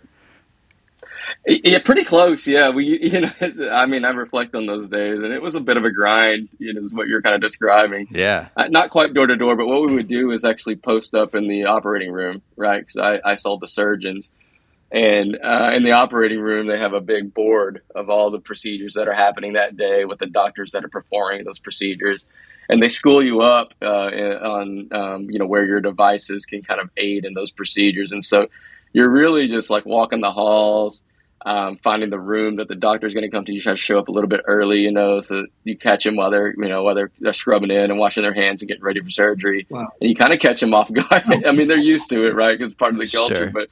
Yeah, 1.48 1.80
pretty 1.80 2.04
close. 2.04 2.48
Yeah, 2.48 2.70
we, 2.70 3.00
you 3.02 3.22
know, 3.22 3.32
I 3.72 3.86
mean, 3.86 4.06
I 4.06 4.10
reflect 4.10 4.56
on 4.56 4.66
those 4.66 4.90
days, 4.90 5.20
and 5.20 5.34
it 5.34 5.42
was 5.42 5.56
a 5.56 5.60
bit 5.60 5.78
of 5.78 5.86
a 5.86 5.92
grind. 5.92 6.50
You 6.60 6.74
know, 6.74 6.82
is 6.82 6.94
what 6.94 7.08
you're 7.08 7.22
kind 7.22 7.36
of 7.36 7.42
describing. 7.42 8.08
Yeah, 8.12 8.50
uh, 8.56 8.68
not 8.68 8.90
quite 8.90 9.14
door 9.14 9.28
to 9.28 9.36
door, 9.36 9.56
but 9.56 9.68
what 9.68 9.88
we 9.88 9.96
would 9.96 10.08
do 10.08 10.32
is 10.32 10.44
actually 10.46 10.76
post 10.76 11.16
up 11.16 11.36
in 11.36 11.48
the 11.48 11.66
operating 11.66 12.12
room, 12.12 12.42
right? 12.56 12.80
Because 12.80 12.98
I, 12.98 13.32
I 13.32 13.36
sold 13.36 13.62
the 13.62 13.68
surgeons, 13.68 14.32
and 14.92 15.38
uh, 15.42 15.72
in 15.74 15.84
the 15.84 15.94
operating 15.94 16.40
room, 16.40 16.68
they 16.68 16.78
have 16.78 16.94
a 16.94 17.02
big 17.02 17.34
board 17.34 17.82
of 17.96 18.10
all 18.10 18.32
the 18.32 18.40
procedures 18.40 18.94
that 18.96 19.08
are 19.08 19.14
happening 19.14 19.54
that 19.54 19.78
day 19.78 20.06
with 20.06 20.20
the 20.20 20.28
doctors 20.28 20.72
that 20.72 20.84
are 20.84 20.90
performing 20.90 21.46
those 21.46 21.60
procedures, 21.60 22.26
and 22.70 22.84
they 22.84 22.90
school 22.90 23.24
you 23.24 23.42
up 23.42 23.74
uh, 23.82 23.88
on, 23.88 24.90
um, 24.92 25.30
you 25.32 25.40
know, 25.40 25.48
where 25.48 25.66
your 25.66 25.80
devices 25.80 26.46
can 26.46 26.62
kind 26.62 26.82
of 26.82 26.90
aid 26.98 27.24
in 27.24 27.34
those 27.34 27.50
procedures, 27.50 28.12
and 28.12 28.24
so 28.24 28.48
you're 28.92 29.10
really 29.10 29.48
just 29.48 29.70
like 29.70 29.86
walking 29.86 30.20
the 30.20 30.32
halls 30.32 31.02
um, 31.46 31.78
finding 31.78 32.10
the 32.10 32.20
room 32.20 32.58
that 32.58 32.68
the 32.68 32.76
doctor 32.76 33.08
is 33.08 33.14
going 33.14 33.24
to 33.24 33.32
come 33.32 33.46
to. 33.46 33.54
You 33.54 33.62
try 33.62 33.74
to 33.74 33.78
show 33.78 33.98
up 34.00 34.10
a 34.10 34.12
little 34.12 34.28
bit 34.28 34.42
early, 34.46 34.80
you 34.80 34.92
know, 34.92 35.22
so 35.22 35.46
you 35.64 35.78
catch 35.78 36.04
them 36.04 36.16
while 36.16 36.32
they're, 36.32 36.54
you 36.58 36.68
know, 36.68 36.84
while 36.84 36.96
they're, 36.96 37.12
they're 37.20 37.34
scrubbing 37.34 37.72
in 37.72 37.92
and 37.92 38.00
washing 38.00 38.24
their 38.24 38.34
hands 38.34 38.62
and 38.62 38.68
getting 38.68 38.84
ready 38.84 39.02
for 39.02 39.10
surgery. 39.10 39.66
Wow. 39.70 39.88
And 40.02 40.10
you 40.10 40.16
kind 40.16 40.34
of 40.34 40.40
catch 40.40 40.60
them 40.60 40.74
off 40.74 40.92
guard. 40.92 41.24
I 41.48 41.52
mean, 41.52 41.68
they're 41.68 41.78
used 41.78 42.10
to 42.10 42.28
it, 42.28 42.36
right? 42.36 42.58
Because 42.58 42.74
part 42.74 42.94
of 42.94 43.00
the 43.00 43.08
culture, 43.08 43.36
sure. 43.36 43.52
but 43.52 43.70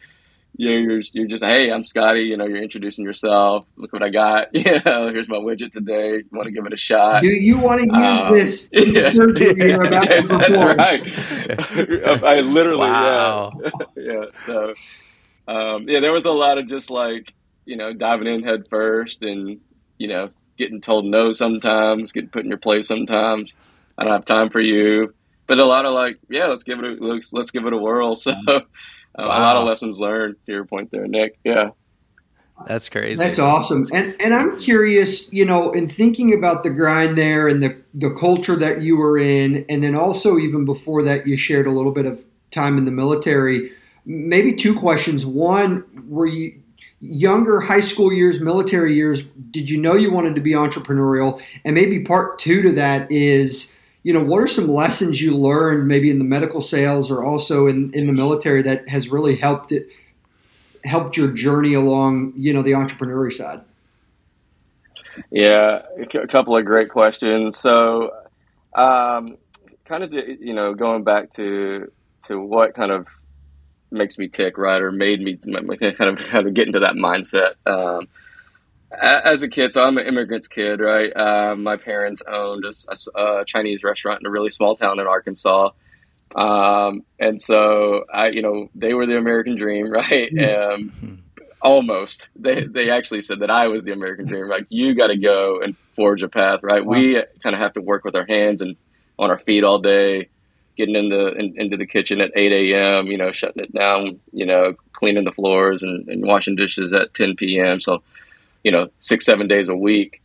you 0.56 0.70
know, 0.70 0.78
you're, 0.78 1.02
you're 1.14 1.28
just, 1.28 1.44
hey, 1.44 1.72
I'm 1.72 1.84
Scotty. 1.84 2.22
You 2.22 2.36
know, 2.36 2.48
you're 2.48 2.64
introducing 2.64 3.06
yourself. 3.06 3.66
Look 3.76 3.94
what 3.94 4.02
I 4.02 4.10
got. 4.10 4.48
You 4.58 4.82
know, 4.86 5.10
here's 5.10 5.30
my 5.30 5.38
widget 5.38 5.72
today. 5.72 6.16
You 6.16 6.26
want 6.32 6.48
to 6.48 6.52
give 6.52 6.66
it 6.66 6.74
a 6.74 6.78
shot? 6.78 7.22
Do 7.22 7.28
you 7.28 7.60
want 7.60 7.82
to 7.82 7.86
use 7.86 8.22
um, 8.22 8.34
this 8.34 8.70
yeah. 8.74 9.10
surgery 9.10 9.70
you're 9.70 9.84
about 9.84 10.08
to 10.10 10.24
perform? 10.24 10.40
That's 10.40 10.62
right. 10.62 12.24
I 12.24 12.40
literally, 12.42 12.80
wow. 12.80 13.54
yeah, 13.64 13.72
yeah. 13.96 14.26
So, 14.34 14.74
um, 15.48 15.88
yeah, 15.88 16.00
there 16.00 16.12
was 16.12 16.26
a 16.26 16.32
lot 16.32 16.58
of 16.58 16.68
just 16.68 16.90
like 16.90 17.34
you 17.68 17.76
know, 17.76 17.94
diving 17.94 18.28
in 18.28 18.44
head 18.44 18.68
first 18.70 19.24
and, 19.24 19.60
you 19.98 20.08
know, 20.08 20.30
getting 20.58 20.82
told 20.82 21.06
no 21.06 21.32
sometimes, 21.32 22.12
getting 22.12 22.30
put 22.30 22.44
in 22.44 22.50
your 22.50 22.58
place 22.58 22.88
sometimes. 22.88 23.54
I 23.98 24.04
don't 24.04 24.14
have 24.14 24.26
time 24.26 24.50
for 24.50 24.62
you. 24.62 25.14
but 25.48 25.60
a 25.60 25.66
lot 25.66 25.86
of 25.86 25.94
like, 25.94 26.18
yeah, 26.30 26.48
let's 26.48 26.64
give 26.64 26.80
it 26.80 26.86
a 26.86 27.04
let's, 27.04 27.34
let's 27.34 27.52
give 27.52 27.66
it 27.66 27.74
a 27.74 27.78
whirl. 27.78 28.16
So 29.18 29.26
wow. 29.26 29.40
a 29.40 29.42
lot 29.42 29.56
of 29.56 29.66
lessons 29.66 30.00
learned. 30.00 30.36
To 30.46 30.52
your 30.52 30.66
point 30.66 30.92
there, 30.92 31.08
Nick. 31.08 31.40
Yeah. 31.44 31.72
That's 32.68 32.88
crazy. 32.88 33.24
That's 33.24 33.40
awesome. 33.40 33.84
And 33.92 34.16
and 34.20 34.34
I'm 34.34 34.60
curious, 34.60 35.32
you 35.34 35.44
know, 35.44 35.72
in 35.72 35.90
thinking 35.90 36.38
about 36.38 36.64
the 36.64 36.70
grind 36.70 37.18
there 37.18 37.48
and 37.48 37.64
the 37.64 37.82
the 37.96 38.12
culture 38.12 38.56
that 38.58 38.82
you 38.82 38.98
were 38.98 39.18
in, 39.18 39.66
and 39.70 39.84
then 39.84 39.96
also 39.96 40.38
even 40.38 40.66
before 40.66 41.04
that, 41.04 41.26
you 41.26 41.36
shared 41.36 41.66
a 41.66 41.72
little 41.72 41.92
bit 41.92 42.06
of 42.06 42.24
time 42.52 42.78
in 42.78 42.86
the 42.86 42.92
military. 42.92 43.72
Maybe 44.06 44.56
two 44.56 44.76
questions. 44.76 45.26
One, 45.26 45.84
were 46.08 46.28
you 46.28 46.62
younger 47.00 47.60
high 47.62 47.82
school 47.82 48.12
years, 48.12 48.42
military 48.42 48.96
years, 48.96 49.24
did 49.52 49.70
you 49.70 49.80
know 49.80 49.96
you 49.96 50.12
wanted 50.12 50.36
to 50.36 50.42
be 50.42 50.52
entrepreneurial? 50.52 51.42
And 51.64 51.76
maybe 51.76 52.04
part 52.04 52.40
two 52.40 52.62
to 52.64 52.72
that 52.74 53.12
is, 53.12 53.78
you 54.04 54.14
know, 54.14 54.24
what 54.24 54.40
are 54.40 54.48
some 54.48 54.68
lessons 54.68 55.22
you 55.22 55.36
learned 55.36 55.88
maybe 55.88 56.10
in 56.10 56.18
the 56.18 56.26
medical 56.26 56.62
sales 56.62 57.12
or 57.12 57.24
also 57.24 57.68
in, 57.68 57.94
in 57.94 58.08
the 58.08 58.14
military 58.14 58.62
that 58.64 58.88
has 58.90 59.10
really 59.10 59.36
helped 59.36 59.72
it 59.72 59.90
helped 60.84 61.18
your 61.18 61.32
journey 61.32 61.74
along, 61.74 62.34
you 62.36 62.54
know, 62.54 62.62
the 62.62 62.72
entrepreneurial 62.72 63.34
side? 63.34 63.62
Yeah, 65.32 65.82
a 65.98 66.28
couple 66.28 66.56
of 66.56 66.66
great 66.66 66.90
questions. 66.90 67.58
So, 67.58 68.14
um, 68.74 69.38
kind 69.86 70.04
of, 70.04 70.14
you 70.14 70.54
know, 70.54 70.74
going 70.74 71.04
back 71.04 71.32
to 71.32 71.92
to 72.28 72.40
what 72.40 72.74
kind 72.74 72.92
of 72.92 73.08
makes 73.92 74.18
me 74.18 74.28
tick, 74.28 74.58
right, 74.58 74.82
or 74.82 74.92
made 74.92 75.22
me 75.22 75.38
kind 75.38 76.02
of 76.02 76.28
kind 76.28 76.48
of 76.48 76.54
get 76.54 76.68
into 76.68 76.80
that 76.80 76.96
mindset. 76.96 77.54
Um, 77.66 78.08
as 78.92 79.44
a 79.44 79.50
kid, 79.50 79.74
so 79.74 79.84
I'm 79.84 79.98
an 79.98 80.08
immigrant's 80.08 80.48
kid, 80.48 80.80
right? 80.80 81.12
Uh, 81.16 81.56
my 81.56 81.76
parents 81.76 82.22
owned 82.28 82.64
a, 82.66 83.20
a, 83.20 83.46
Chinese 83.46 83.84
restaurant 83.84 84.22
in 84.22 84.28
a 84.28 84.32
really 84.32 84.50
small 84.50 84.76
town 84.76 85.00
in 85.00 85.08
Arkansas. 85.08 85.72
Um, 86.36 87.04
and 87.20 87.40
so 87.40 88.06
I, 88.14 88.30
you 88.30 88.42
know, 88.42 88.70
they 88.76 88.94
were 88.94 89.06
the 89.06 89.18
American 89.18 89.58
dream, 89.58 89.92
right? 89.92 90.32
Um, 90.40 91.24
almost. 91.62 92.30
They 92.36 92.66
they 92.66 92.90
actually 92.90 93.22
said 93.22 93.40
that 93.40 93.52
I 93.52 93.68
was 93.68 93.84
the 93.84 93.94
American 93.94 94.26
dream. 94.26 94.48
Like 94.58 94.68
you 94.70 94.96
got 94.96 95.08
to 95.08 95.18
go 95.18 95.60
and 95.62 95.76
forge 95.96 96.24
a 96.24 96.30
path, 96.30 96.62
right? 96.64 96.86
Wow. 96.86 96.98
We 96.98 97.22
kind 97.44 97.56
of 97.56 97.62
have 97.62 97.74
to 97.74 97.82
work 97.82 98.06
with 98.06 98.16
our 98.16 98.26
hands 98.26 98.62
and 98.62 98.76
on 99.20 99.30
our 99.32 99.40
feet 99.40 99.64
all 99.64 99.80
day, 99.80 100.30
getting 100.78 100.96
into 100.96 101.30
in, 101.34 101.60
into 101.60 101.78
the 101.78 101.86
kitchen 101.86 102.22
at 102.22 102.32
eight 102.36 102.74
a.m. 102.74 103.08
You 103.08 103.18
know, 103.18 103.32
shutting 103.32 103.64
it 103.64 103.74
down. 103.74 104.20
You 104.32 104.46
know, 104.46 104.76
cleaning 104.94 105.26
the 105.26 105.32
floors 105.32 105.84
and, 105.84 106.08
and 106.08 106.26
washing 106.26 106.56
dishes 106.56 106.94
at 106.94 107.14
ten 107.14 107.36
p.m. 107.36 107.82
So, 107.82 108.04
you 108.64 108.72
know, 108.72 108.90
six 109.00 109.26
seven 109.26 109.48
days 109.48 109.70
a 109.70 109.76
week. 109.76 110.22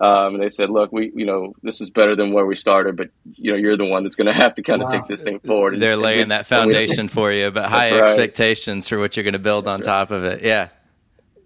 Um, 0.00 0.34
and 0.34 0.42
they 0.42 0.48
said, 0.48 0.70
"Look, 0.70 0.92
we, 0.92 1.12
you 1.14 1.26
know, 1.26 1.54
this 1.62 1.82
is 1.82 1.90
better 1.90 2.16
than 2.16 2.32
where 2.32 2.46
we 2.46 2.56
started, 2.56 2.96
but 2.96 3.10
you 3.34 3.52
know, 3.52 3.58
you're 3.58 3.76
the 3.76 3.84
one 3.84 4.02
that's 4.02 4.16
going 4.16 4.28
to 4.28 4.32
have 4.32 4.54
to 4.54 4.62
kind 4.62 4.82
of 4.82 4.86
wow. 4.88 4.94
take 4.94 5.06
this 5.08 5.22
thing 5.22 5.40
forward." 5.40 5.74
And, 5.74 5.82
They're 5.82 5.98
laying 5.98 6.22
and, 6.22 6.30
that 6.30 6.46
foundation 6.46 7.06
for 7.06 7.30
you, 7.30 7.50
but 7.50 7.68
high 7.68 7.90
right. 7.90 8.04
expectations 8.04 8.88
for 8.88 8.98
what 8.98 9.16
you're 9.16 9.24
going 9.24 9.34
to 9.34 9.38
build 9.38 9.66
that's 9.66 9.74
on 9.74 9.80
right. 9.80 9.84
top 9.84 10.10
of 10.10 10.24
it. 10.24 10.42
Yeah, 10.42 10.68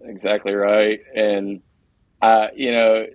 exactly 0.01 0.53
right. 0.53 1.01
And 1.13 1.61
uh, 2.21 2.47
you 2.55 2.71
know, 2.71 3.07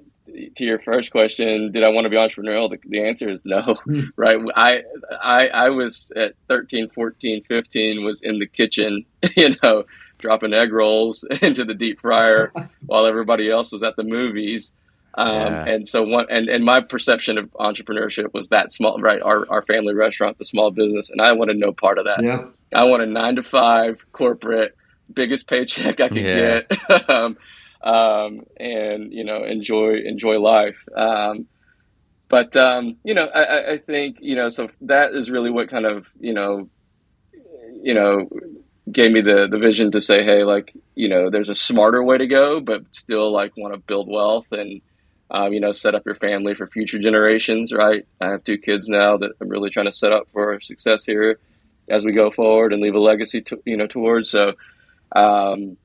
to 0.56 0.64
your 0.64 0.78
first 0.78 1.10
question, 1.10 1.72
did 1.72 1.84
I 1.84 1.88
want 1.88 2.04
to 2.04 2.10
be 2.10 2.16
entrepreneurial? 2.16 2.70
The, 2.70 2.78
the 2.84 3.06
answer 3.06 3.28
is 3.28 3.44
no, 3.44 3.76
hmm. 3.84 4.02
right? 4.16 4.38
I, 4.54 4.82
I, 5.10 5.48
I 5.48 5.68
was 5.70 6.12
at 6.16 6.34
13, 6.48 6.90
14, 6.90 7.42
15, 7.44 8.04
was 8.04 8.22
in 8.22 8.38
the 8.38 8.46
kitchen, 8.46 9.04
you 9.36 9.56
know, 9.62 9.84
dropping 10.18 10.52
egg 10.52 10.72
rolls 10.72 11.24
into 11.42 11.64
the 11.64 11.74
deep 11.74 12.00
fryer 12.00 12.52
while 12.86 13.06
everybody 13.06 13.50
else 13.50 13.72
was 13.72 13.82
at 13.82 13.96
the 13.96 14.04
movies. 14.04 14.72
Um, 15.14 15.28
yeah. 15.28 15.64
And 15.66 15.88
so 15.88 16.02
one, 16.02 16.26
and, 16.30 16.48
and 16.48 16.64
my 16.64 16.80
perception 16.80 17.36
of 17.36 17.50
entrepreneurship 17.52 18.32
was 18.32 18.48
that 18.50 18.72
small, 18.72 19.00
right? 19.00 19.20
Our, 19.20 19.50
our 19.50 19.62
family 19.62 19.94
restaurant, 19.94 20.38
the 20.38 20.44
small 20.44 20.70
business. 20.70 21.10
And 21.10 21.20
I 21.20 21.32
wanted 21.32 21.56
no 21.56 21.72
part 21.72 21.98
of 21.98 22.04
that. 22.04 22.22
Yeah. 22.22 22.44
I 22.72 22.84
wanted 22.84 23.08
nine 23.08 23.36
to 23.36 23.42
five 23.42 23.98
corporate, 24.12 24.76
biggest 25.12 25.48
paycheck 25.48 26.00
I 26.00 26.08
could 26.08 26.16
yeah. 26.16 26.60
get. 26.60 27.10
um, 27.10 27.36
um, 27.82 28.44
and, 28.56 29.12
you 29.12 29.24
know, 29.24 29.44
enjoy, 29.44 29.96
enjoy 30.04 30.38
life. 30.38 30.84
Um, 30.96 31.46
but, 32.28 32.56
um, 32.56 32.96
you 33.04 33.14
know, 33.14 33.26
I, 33.26 33.72
I 33.72 33.78
think, 33.78 34.18
you 34.20 34.36
know, 34.36 34.48
so 34.48 34.68
that 34.82 35.14
is 35.14 35.30
really 35.30 35.50
what 35.50 35.68
kind 35.68 35.86
of, 35.86 36.06
you 36.18 36.32
know, 36.32 36.68
you 37.82 37.94
know, 37.94 38.28
gave 38.90 39.12
me 39.12 39.20
the 39.20 39.46
the 39.48 39.58
vision 39.58 39.90
to 39.92 40.00
say, 40.00 40.24
hey, 40.24 40.44
like 40.44 40.74
you 40.94 41.08
know, 41.08 41.30
there's 41.30 41.48
a 41.48 41.54
smarter 41.54 42.02
way 42.02 42.18
to 42.18 42.26
go, 42.26 42.60
but 42.60 42.82
still 42.92 43.32
like 43.32 43.56
want 43.56 43.74
to 43.74 43.80
build 43.80 44.08
wealth 44.08 44.52
and 44.52 44.80
um, 45.30 45.52
you 45.52 45.60
know, 45.60 45.72
set 45.72 45.94
up 45.94 46.04
your 46.04 46.16
family 46.16 46.54
for 46.54 46.66
future 46.66 46.98
generations, 46.98 47.72
right? 47.72 48.06
I 48.20 48.30
have 48.30 48.44
two 48.44 48.58
kids 48.58 48.88
now 48.88 49.16
that 49.18 49.32
I'm 49.40 49.48
really 49.48 49.70
trying 49.70 49.86
to 49.86 49.92
set 49.92 50.12
up 50.12 50.28
for 50.32 50.60
success 50.60 51.04
here 51.04 51.38
as 51.88 52.04
we 52.04 52.12
go 52.12 52.30
forward 52.30 52.72
and 52.72 52.82
leave 52.82 52.94
a 52.94 53.00
legacy, 53.00 53.40
to, 53.42 53.62
you 53.64 53.76
know, 53.76 53.86
towards. 53.86 54.30
So, 54.30 54.54
um, 55.14 55.76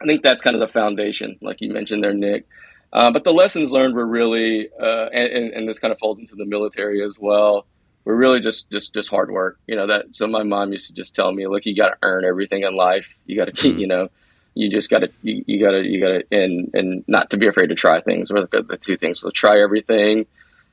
I 0.00 0.06
think 0.06 0.22
that's 0.22 0.42
kind 0.42 0.54
of 0.54 0.60
the 0.60 0.68
foundation, 0.68 1.38
like 1.40 1.60
you 1.60 1.72
mentioned 1.72 2.02
there, 2.02 2.14
Nick. 2.14 2.46
Uh, 2.92 3.10
but 3.10 3.24
the 3.24 3.32
lessons 3.32 3.72
learned 3.72 3.94
were 3.94 4.06
really, 4.06 4.68
uh, 4.80 5.08
and, 5.12 5.52
and, 5.52 5.68
this 5.68 5.80
kind 5.80 5.90
of 5.90 5.98
falls 5.98 6.20
into 6.20 6.36
the 6.36 6.44
military 6.44 7.02
as 7.02 7.18
well. 7.18 7.66
We're 8.04 8.14
really 8.14 8.38
just, 8.38 8.70
just, 8.70 8.94
just 8.94 9.10
hard 9.10 9.32
work. 9.32 9.58
You 9.66 9.74
know 9.74 9.88
that. 9.88 10.14
So 10.14 10.26
my 10.26 10.44
mom 10.44 10.72
used 10.72 10.86
to 10.88 10.92
just 10.92 11.14
tell 11.14 11.32
me, 11.32 11.46
"Look, 11.46 11.64
you 11.66 11.74
got 11.74 11.88
to 11.88 11.96
earn 12.02 12.24
everything 12.24 12.62
in 12.62 12.76
life. 12.76 13.06
You 13.26 13.36
got 13.36 13.46
to 13.46 13.52
keep, 13.52 13.72
mm-hmm. 13.72 13.80
you 13.80 13.86
know." 13.88 14.08
you 14.54 14.70
just 14.70 14.88
got 14.88 15.00
to 15.00 15.10
you, 15.22 15.44
you 15.46 15.60
got 15.60 15.72
to 15.72 15.84
you 15.84 16.00
got 16.00 16.08
to 16.08 16.24
and 16.30 16.70
and 16.74 17.04
not 17.08 17.30
to 17.30 17.36
be 17.36 17.46
afraid 17.46 17.68
to 17.68 17.74
try 17.74 18.00
things 18.00 18.30
or 18.30 18.46
the, 18.46 18.62
the 18.62 18.76
two 18.76 18.96
things 18.96 19.20
so 19.20 19.30
try 19.30 19.60
everything 19.60 20.26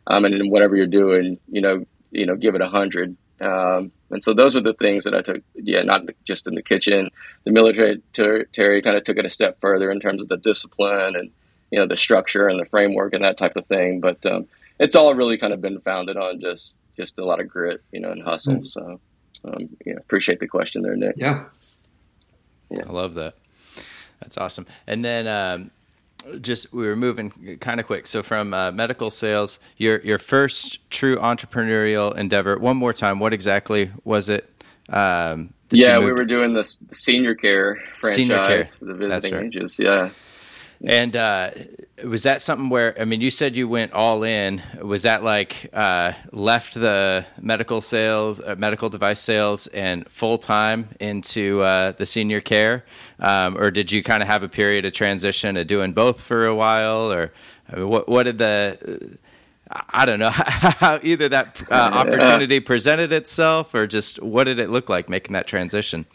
um, 0.08 0.24
and 0.24 0.34
then 0.34 0.50
whatever 0.50 0.76
you're 0.76 0.86
doing 0.86 1.40
you 1.48 1.62
know 1.62 1.84
you 2.12 2.26
know 2.26 2.36
give 2.36 2.56
it 2.56 2.62
a 2.62 2.70
hundred 2.70 3.18
um, 3.42 3.92
and 4.10 4.24
so 4.24 4.34
those 4.34 4.56
are 4.56 4.62
the 4.62 4.74
things 4.74 5.04
that 5.04 5.16
I 5.16 5.22
took 5.22 5.44
yeah 5.56 5.82
not 5.82 6.04
just 6.26 6.48
in 6.48 6.56
the 6.56 6.62
kitchen. 6.62 7.10
The 7.44 7.52
military 7.52 8.02
Terry 8.14 8.82
kind 8.82 8.98
of 8.98 9.04
took 9.04 9.18
it 9.18 9.26
a 9.26 9.30
step 9.30 9.60
further 9.62 9.92
in 9.92 10.00
terms 10.00 10.22
of 10.22 10.28
the 10.28 10.38
discipline 10.38 11.16
and 11.16 11.32
you 11.72 11.80
know 11.80 11.88
the 11.88 11.98
structure 11.98 12.48
and 12.48 12.60
the 12.60 12.66
framework 12.66 13.14
and 13.14 13.24
that 13.24 13.38
type 13.38 13.56
of 13.56 13.66
thing. 13.68 14.00
But 14.00 14.26
um, 14.26 14.48
it's 14.80 14.96
all 14.96 15.14
really 15.14 15.38
kind 15.38 15.54
of 15.54 15.62
been 15.62 15.80
founded 15.82 16.18
on 16.18 16.40
just 16.40 16.76
just 16.98 17.18
a 17.18 17.26
lot 17.26 17.40
of 17.40 17.48
grit 17.48 17.82
you 17.92 18.00
know 18.00 18.12
and 18.12 18.22
hustle. 18.22 18.56
Mm-hmm. 18.56 18.66
so 18.66 19.00
um, 19.46 19.70
yeah 19.86 19.96
appreciate 19.98 20.40
the 20.40 20.48
question 20.48 20.82
there 20.82 20.96
Nick. 20.96 21.16
Yeah. 21.18 21.46
Yeah. 22.70 22.84
I 22.88 22.92
love 22.92 23.16
that. 23.16 23.36
That's 24.22 24.38
awesome. 24.38 24.66
And 24.88 25.04
then 25.04 25.28
um, 25.28 25.72
just 26.42 26.74
we 26.74 26.88
were 26.88 26.96
moving 26.96 27.58
kind 27.60 27.80
of 27.80 27.86
quick. 27.86 28.08
So 28.08 28.24
from 28.24 28.54
uh, 28.54 28.72
medical 28.72 29.10
sales, 29.12 29.60
your 29.78 30.00
your 30.02 30.18
first 30.18 30.90
true 30.90 31.18
entrepreneurial 31.18 32.16
endeavor. 32.16 32.58
One 32.58 32.78
more 32.78 32.94
time, 32.94 33.20
what 33.20 33.34
exactly 33.34 33.92
was 34.04 34.30
it? 34.30 34.50
Um, 34.90 35.54
yeah, 35.70 36.00
we 36.00 36.12
were 36.12 36.26
doing 36.26 36.54
the 36.54 36.64
senior 36.92 37.36
care 37.36 37.78
franchise 38.00 38.16
senior 38.16 38.46
care. 38.46 38.64
for 38.64 38.86
the 38.86 38.94
visiting 38.94 39.34
right. 39.34 39.46
ages. 39.46 39.80
Yeah. 39.80 40.10
And 40.84 41.16
uh, 41.16 41.52
was 42.04 42.24
that 42.24 42.42
something 42.42 42.70
where 42.70 43.00
I 43.00 43.06
mean, 43.06 43.22
you 43.22 43.30
said 43.30 43.56
you 43.56 43.68
went 43.68 43.94
all 43.94 44.24
in. 44.24 44.62
Was 44.82 45.04
that 45.04 45.24
like 45.24 45.70
uh, 45.74 46.14
left 46.32 46.74
the 46.74 47.26
medical 47.40 47.82
sales, 47.82 48.40
uh, 48.40 48.56
medical 48.58 48.90
device 48.90 49.20
sales, 49.20 49.68
and 49.68 50.10
full 50.10 50.38
time 50.38 50.90
into 51.00 51.62
uh, 51.62 51.92
the 51.92 52.06
senior 52.06 52.42
care, 52.42 52.84
um, 53.20 53.58
or 53.58 53.70
did 53.70 53.92
you 53.92 54.02
kind 54.02 54.24
of 54.24 54.28
have 54.28 54.44
a 54.44 54.50
period 54.50 54.86
of 54.86 54.94
transition 54.94 55.56
of 55.58 55.68
doing 55.68 55.94
both 55.94 56.22
for 56.22 56.48
a 56.48 56.56
while, 56.56 57.12
or 57.12 57.32
I 57.72 57.76
mean, 57.76 57.88
what 57.88 58.10
what 58.10 58.24
did 58.24 58.40
the 58.40 59.18
I 59.94 60.06
don't 60.06 60.20
know 60.20 60.30
how 60.34 61.00
either 61.04 61.30
that 61.30 61.62
uh, 61.70 61.90
opportunity 61.94 62.60
presented 62.60 63.14
itself, 63.14 63.76
or 63.76 63.86
just 63.86 64.22
what 64.22 64.46
did 64.46 64.58
it 64.60 64.70
look 64.70 64.90
like 64.90 65.10
making 65.10 65.34
that 65.34 65.48
transition? 65.48 66.06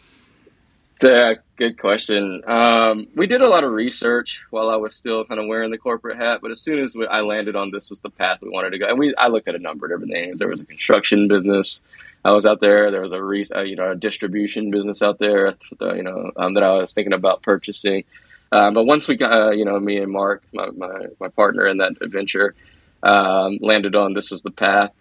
A 1.03 1.37
good 1.57 1.79
question. 1.79 2.41
Um, 2.47 3.07
we 3.15 3.27
did 3.27 3.41
a 3.41 3.47
lot 3.47 3.63
of 3.63 3.71
research 3.71 4.43
while 4.49 4.69
I 4.69 4.75
was 4.77 4.95
still 4.95 5.25
kind 5.25 5.39
of 5.39 5.45
wearing 5.47 5.69
the 5.69 5.77
corporate 5.77 6.17
hat, 6.17 6.39
but 6.41 6.49
as 6.49 6.59
soon 6.59 6.79
as 6.79 6.95
we, 6.95 7.05
I 7.05 7.21
landed 7.21 7.55
on 7.55 7.69
this 7.69 7.91
was 7.91 7.99
the 7.99 8.09
path 8.09 8.39
we 8.41 8.49
wanted 8.49 8.71
to 8.71 8.79
go, 8.79 8.87
and 8.87 8.97
we 8.97 9.13
I 9.15 9.27
looked 9.27 9.47
at 9.47 9.53
a 9.53 9.59
number 9.59 9.85
of 9.85 9.91
different 9.91 10.11
things. 10.11 10.39
There 10.39 10.47
was 10.47 10.59
a 10.59 10.65
construction 10.65 11.27
business. 11.27 11.81
I 12.25 12.31
was 12.31 12.47
out 12.47 12.61
there. 12.61 12.89
There 12.89 13.01
was 13.01 13.13
a 13.13 13.21
re, 13.21 13.45
uh, 13.55 13.61
you 13.61 13.75
know 13.75 13.91
a 13.91 13.95
distribution 13.95 14.71
business 14.71 15.03
out 15.03 15.19
there. 15.19 15.55
You 15.79 16.03
know 16.03 16.31
um, 16.35 16.55
that 16.55 16.63
I 16.63 16.73
was 16.73 16.93
thinking 16.93 17.13
about 17.13 17.43
purchasing. 17.43 18.03
Um, 18.51 18.73
but 18.73 18.85
once 18.85 19.07
we 19.07 19.17
got 19.17 19.33
uh, 19.33 19.51
you 19.51 19.65
know 19.65 19.79
me 19.79 19.97
and 19.97 20.11
Mark, 20.11 20.41
my, 20.51 20.71
my, 20.71 21.05
my 21.19 21.27
partner 21.27 21.67
in 21.67 21.77
that 21.77 21.93
adventure, 22.01 22.55
um, 23.03 23.59
landed 23.61 23.95
on 23.95 24.13
this 24.13 24.31
was 24.31 24.41
the 24.41 24.51
path. 24.51 24.91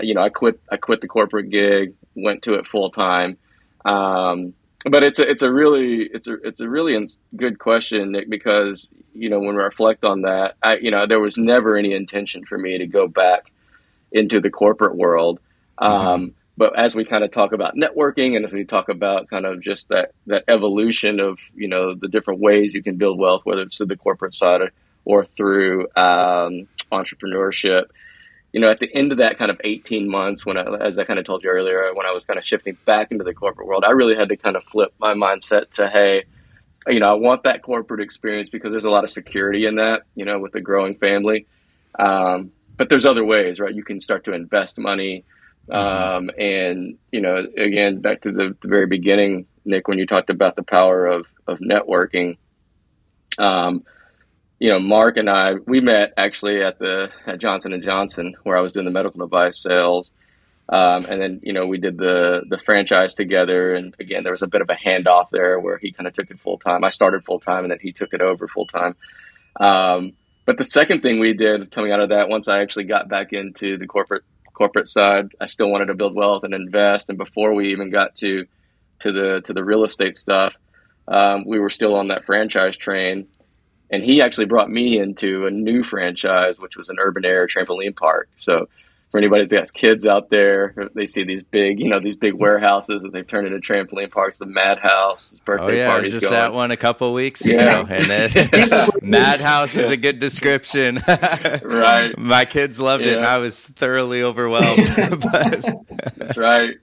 You 0.00 0.14
know 0.14 0.22
I 0.22 0.30
quit 0.30 0.60
I 0.70 0.78
quit 0.78 1.02
the 1.02 1.08
corporate 1.08 1.50
gig, 1.50 1.92
went 2.14 2.42
to 2.44 2.54
it 2.54 2.66
full 2.66 2.90
time. 2.90 3.36
Um, 3.84 4.54
but 4.90 5.02
it's 5.02 5.18
a 5.18 5.28
it's 5.28 5.42
a 5.42 5.52
really 5.52 6.08
it's 6.12 6.28
a 6.28 6.34
it's 6.42 6.60
a 6.60 6.68
really 6.68 7.06
good 7.36 7.58
question, 7.58 8.12
Nick, 8.12 8.28
because 8.28 8.90
you 9.14 9.30
know 9.30 9.38
when 9.40 9.56
we 9.56 9.62
reflect 9.62 10.04
on 10.04 10.22
that, 10.22 10.56
I 10.62 10.76
you 10.76 10.90
know 10.90 11.06
there 11.06 11.20
was 11.20 11.36
never 11.36 11.76
any 11.76 11.92
intention 11.94 12.44
for 12.44 12.58
me 12.58 12.78
to 12.78 12.86
go 12.86 13.06
back 13.06 13.52
into 14.10 14.40
the 14.40 14.50
corporate 14.50 14.96
world. 14.96 15.40
Mm-hmm. 15.80 15.92
Um, 15.92 16.34
but 16.56 16.78
as 16.78 16.94
we 16.94 17.04
kind 17.04 17.24
of 17.24 17.30
talk 17.30 17.52
about 17.52 17.76
networking 17.76 18.36
and 18.36 18.44
as 18.44 18.52
we 18.52 18.64
talk 18.64 18.88
about 18.88 19.28
kind 19.28 19.46
of 19.46 19.60
just 19.60 19.88
that 19.88 20.12
that 20.26 20.44
evolution 20.48 21.20
of 21.20 21.38
you 21.54 21.68
know 21.68 21.94
the 21.94 22.08
different 22.08 22.40
ways 22.40 22.74
you 22.74 22.82
can 22.82 22.96
build 22.96 23.18
wealth, 23.18 23.42
whether 23.44 23.62
it's 23.62 23.78
through 23.78 23.86
the 23.86 23.96
corporate 23.96 24.34
side 24.34 24.60
or, 24.60 24.70
or 25.04 25.24
through 25.24 25.82
um, 25.96 26.68
entrepreneurship, 26.92 27.86
you 28.52 28.60
know, 28.60 28.70
at 28.70 28.80
the 28.80 28.94
end 28.94 29.12
of 29.12 29.18
that 29.18 29.38
kind 29.38 29.50
of 29.50 29.60
18 29.64 30.08
months, 30.08 30.44
when 30.44 30.58
I, 30.58 30.62
as 30.76 30.98
I 30.98 31.04
kind 31.04 31.18
of 31.18 31.24
told 31.24 31.42
you 31.42 31.50
earlier, 31.50 31.92
when 31.94 32.06
I 32.06 32.12
was 32.12 32.26
kind 32.26 32.38
of 32.38 32.44
shifting 32.44 32.76
back 32.84 33.10
into 33.10 33.24
the 33.24 33.32
corporate 33.32 33.66
world, 33.66 33.84
I 33.84 33.90
really 33.92 34.14
had 34.14 34.28
to 34.28 34.36
kind 34.36 34.56
of 34.56 34.64
flip 34.64 34.92
my 34.98 35.14
mindset 35.14 35.70
to, 35.70 35.88
hey, 35.88 36.24
you 36.86 37.00
know, 37.00 37.10
I 37.10 37.14
want 37.14 37.44
that 37.44 37.62
corporate 37.62 38.00
experience 38.00 38.50
because 38.50 38.72
there's 38.72 38.84
a 38.84 38.90
lot 38.90 39.04
of 39.04 39.10
security 39.10 39.66
in 39.66 39.76
that, 39.76 40.02
you 40.14 40.24
know, 40.24 40.38
with 40.38 40.54
a 40.54 40.60
growing 40.60 40.96
family. 40.96 41.46
Um, 41.98 42.52
but 42.76 42.88
there's 42.88 43.06
other 43.06 43.24
ways, 43.24 43.58
right? 43.58 43.74
You 43.74 43.84
can 43.84 44.00
start 44.00 44.24
to 44.24 44.32
invest 44.32 44.78
money. 44.78 45.24
Mm-hmm. 45.70 46.26
Um, 46.28 46.30
and, 46.38 46.98
you 47.10 47.20
know, 47.20 47.46
again, 47.56 48.00
back 48.00 48.22
to 48.22 48.32
the, 48.32 48.56
the, 48.60 48.68
very 48.68 48.86
beginning, 48.86 49.46
Nick, 49.64 49.86
when 49.86 49.98
you 49.98 50.06
talked 50.06 50.28
about 50.28 50.56
the 50.56 50.64
power 50.64 51.06
of, 51.06 51.26
of 51.46 51.60
networking, 51.60 52.36
um, 53.38 53.84
you 54.62 54.68
know, 54.68 54.78
Mark 54.78 55.16
and 55.16 55.28
I, 55.28 55.54
we 55.66 55.80
met 55.80 56.12
actually 56.16 56.62
at 56.62 56.78
the 56.78 57.10
at 57.26 57.40
Johnson 57.40 57.72
and 57.72 57.82
Johnson 57.82 58.36
where 58.44 58.56
I 58.56 58.60
was 58.60 58.72
doing 58.72 58.84
the 58.84 58.92
medical 58.92 59.18
device 59.18 59.60
sales. 59.60 60.12
Um, 60.68 61.04
and 61.04 61.20
then, 61.20 61.40
you 61.42 61.52
know, 61.52 61.66
we 61.66 61.78
did 61.78 61.98
the 61.98 62.44
the 62.48 62.58
franchise 62.58 63.14
together. 63.14 63.74
And 63.74 63.92
again, 63.98 64.22
there 64.22 64.30
was 64.30 64.42
a 64.42 64.46
bit 64.46 64.60
of 64.60 64.70
a 64.70 64.76
handoff 64.76 65.30
there 65.30 65.58
where 65.58 65.78
he 65.78 65.90
kind 65.90 66.06
of 66.06 66.12
took 66.12 66.30
it 66.30 66.38
full 66.38 66.58
time. 66.58 66.84
I 66.84 66.90
started 66.90 67.24
full 67.24 67.40
time 67.40 67.64
and 67.64 67.72
then 67.72 67.80
he 67.82 67.90
took 67.90 68.14
it 68.14 68.20
over 68.20 68.46
full 68.46 68.68
time. 68.68 68.94
Um, 69.58 70.12
but 70.46 70.58
the 70.58 70.64
second 70.64 71.02
thing 71.02 71.18
we 71.18 71.32
did 71.32 71.72
coming 71.72 71.90
out 71.90 71.98
of 71.98 72.10
that, 72.10 72.28
once 72.28 72.46
I 72.46 72.60
actually 72.60 72.84
got 72.84 73.08
back 73.08 73.32
into 73.32 73.78
the 73.78 73.88
corporate 73.88 74.22
corporate 74.54 74.86
side, 74.86 75.32
I 75.40 75.46
still 75.46 75.72
wanted 75.72 75.86
to 75.86 75.94
build 75.94 76.14
wealth 76.14 76.44
and 76.44 76.54
invest. 76.54 77.08
And 77.08 77.18
before 77.18 77.52
we 77.52 77.72
even 77.72 77.90
got 77.90 78.14
to 78.18 78.46
to 79.00 79.10
the 79.10 79.40
to 79.44 79.52
the 79.52 79.64
real 79.64 79.82
estate 79.82 80.14
stuff, 80.14 80.54
um, 81.08 81.46
we 81.48 81.58
were 81.58 81.68
still 81.68 81.96
on 81.96 82.06
that 82.08 82.24
franchise 82.24 82.76
train 82.76 83.26
and 83.92 84.02
he 84.02 84.22
actually 84.22 84.46
brought 84.46 84.70
me 84.70 84.98
into 84.98 85.46
a 85.46 85.50
new 85.50 85.84
franchise, 85.84 86.58
which 86.58 86.76
was 86.76 86.88
an 86.88 86.96
urban 86.98 87.26
air 87.26 87.46
trampoline 87.46 87.94
park. 87.94 88.28
So 88.38 88.68
for 89.10 89.18
anybody 89.18 89.44
that 89.44 89.58
has 89.58 89.70
kids 89.70 90.06
out 90.06 90.30
there, 90.30 90.74
they 90.94 91.04
see 91.04 91.22
these 91.22 91.42
big, 91.42 91.78
you 91.78 91.90
know, 91.90 92.00
these 92.00 92.16
big 92.16 92.32
warehouses 92.32 93.02
that 93.02 93.12
they've 93.12 93.26
turned 93.26 93.46
into 93.46 93.58
trampoline 93.58 94.10
parks. 94.10 94.38
The 94.38 94.46
Madhouse 94.46 95.34
birthday 95.44 95.64
oh, 95.64 95.76
yeah, 95.76 95.90
parties. 95.90 96.12
Just 96.14 96.30
going. 96.30 96.40
at 96.40 96.54
one 96.54 96.70
a 96.70 96.78
couple 96.78 97.12
weeks 97.12 97.44
yeah. 97.44 97.80
ago, 97.80 97.94
and 97.94 98.06
then 98.06 98.88
Madhouse 99.02 99.76
is 99.76 99.90
a 99.90 99.98
good 99.98 100.18
description. 100.18 101.02
right. 101.62 102.16
My 102.16 102.46
kids 102.46 102.80
loved 102.80 103.04
yeah. 103.04 103.12
it, 103.12 103.16
and 103.18 103.26
I 103.26 103.36
was 103.36 103.66
thoroughly 103.66 104.22
overwhelmed. 104.22 104.88
but, 104.96 105.62
That's 106.16 106.38
right. 106.38 106.76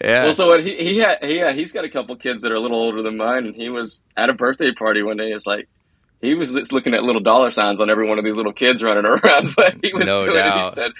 Yeah. 0.00 0.22
Well, 0.22 0.32
so 0.32 0.46
what 0.46 0.64
he 0.64 0.76
he 0.76 0.98
had, 0.98 1.18
he 1.24 1.38
had, 1.38 1.56
he's 1.56 1.72
got 1.72 1.84
a 1.84 1.90
couple 1.90 2.14
kids 2.14 2.42
that 2.42 2.52
are 2.52 2.56
a 2.56 2.60
little 2.60 2.78
older 2.78 3.02
than 3.02 3.16
mine, 3.16 3.46
and 3.46 3.56
he 3.56 3.68
was 3.68 4.04
at 4.16 4.30
a 4.30 4.32
birthday 4.32 4.70
party 4.70 5.02
one 5.02 5.16
day. 5.16 5.26
He 5.26 5.34
was 5.34 5.46
like, 5.48 5.68
he 6.20 6.34
was 6.34 6.52
just 6.52 6.72
looking 6.72 6.94
at 6.94 7.02
little 7.02 7.20
dollar 7.20 7.50
signs 7.50 7.80
on 7.80 7.90
every 7.90 8.08
one 8.08 8.18
of 8.18 8.24
these 8.24 8.36
little 8.36 8.52
kids 8.52 8.82
running 8.82 9.04
around. 9.04 9.48
But 9.56 9.76
he 9.82 9.92
was 9.92 10.06
no 10.06 10.20
doing 10.24 10.36
doubt. 10.36 10.58
it. 10.58 10.64
He 10.64 10.70
said, 10.70 10.92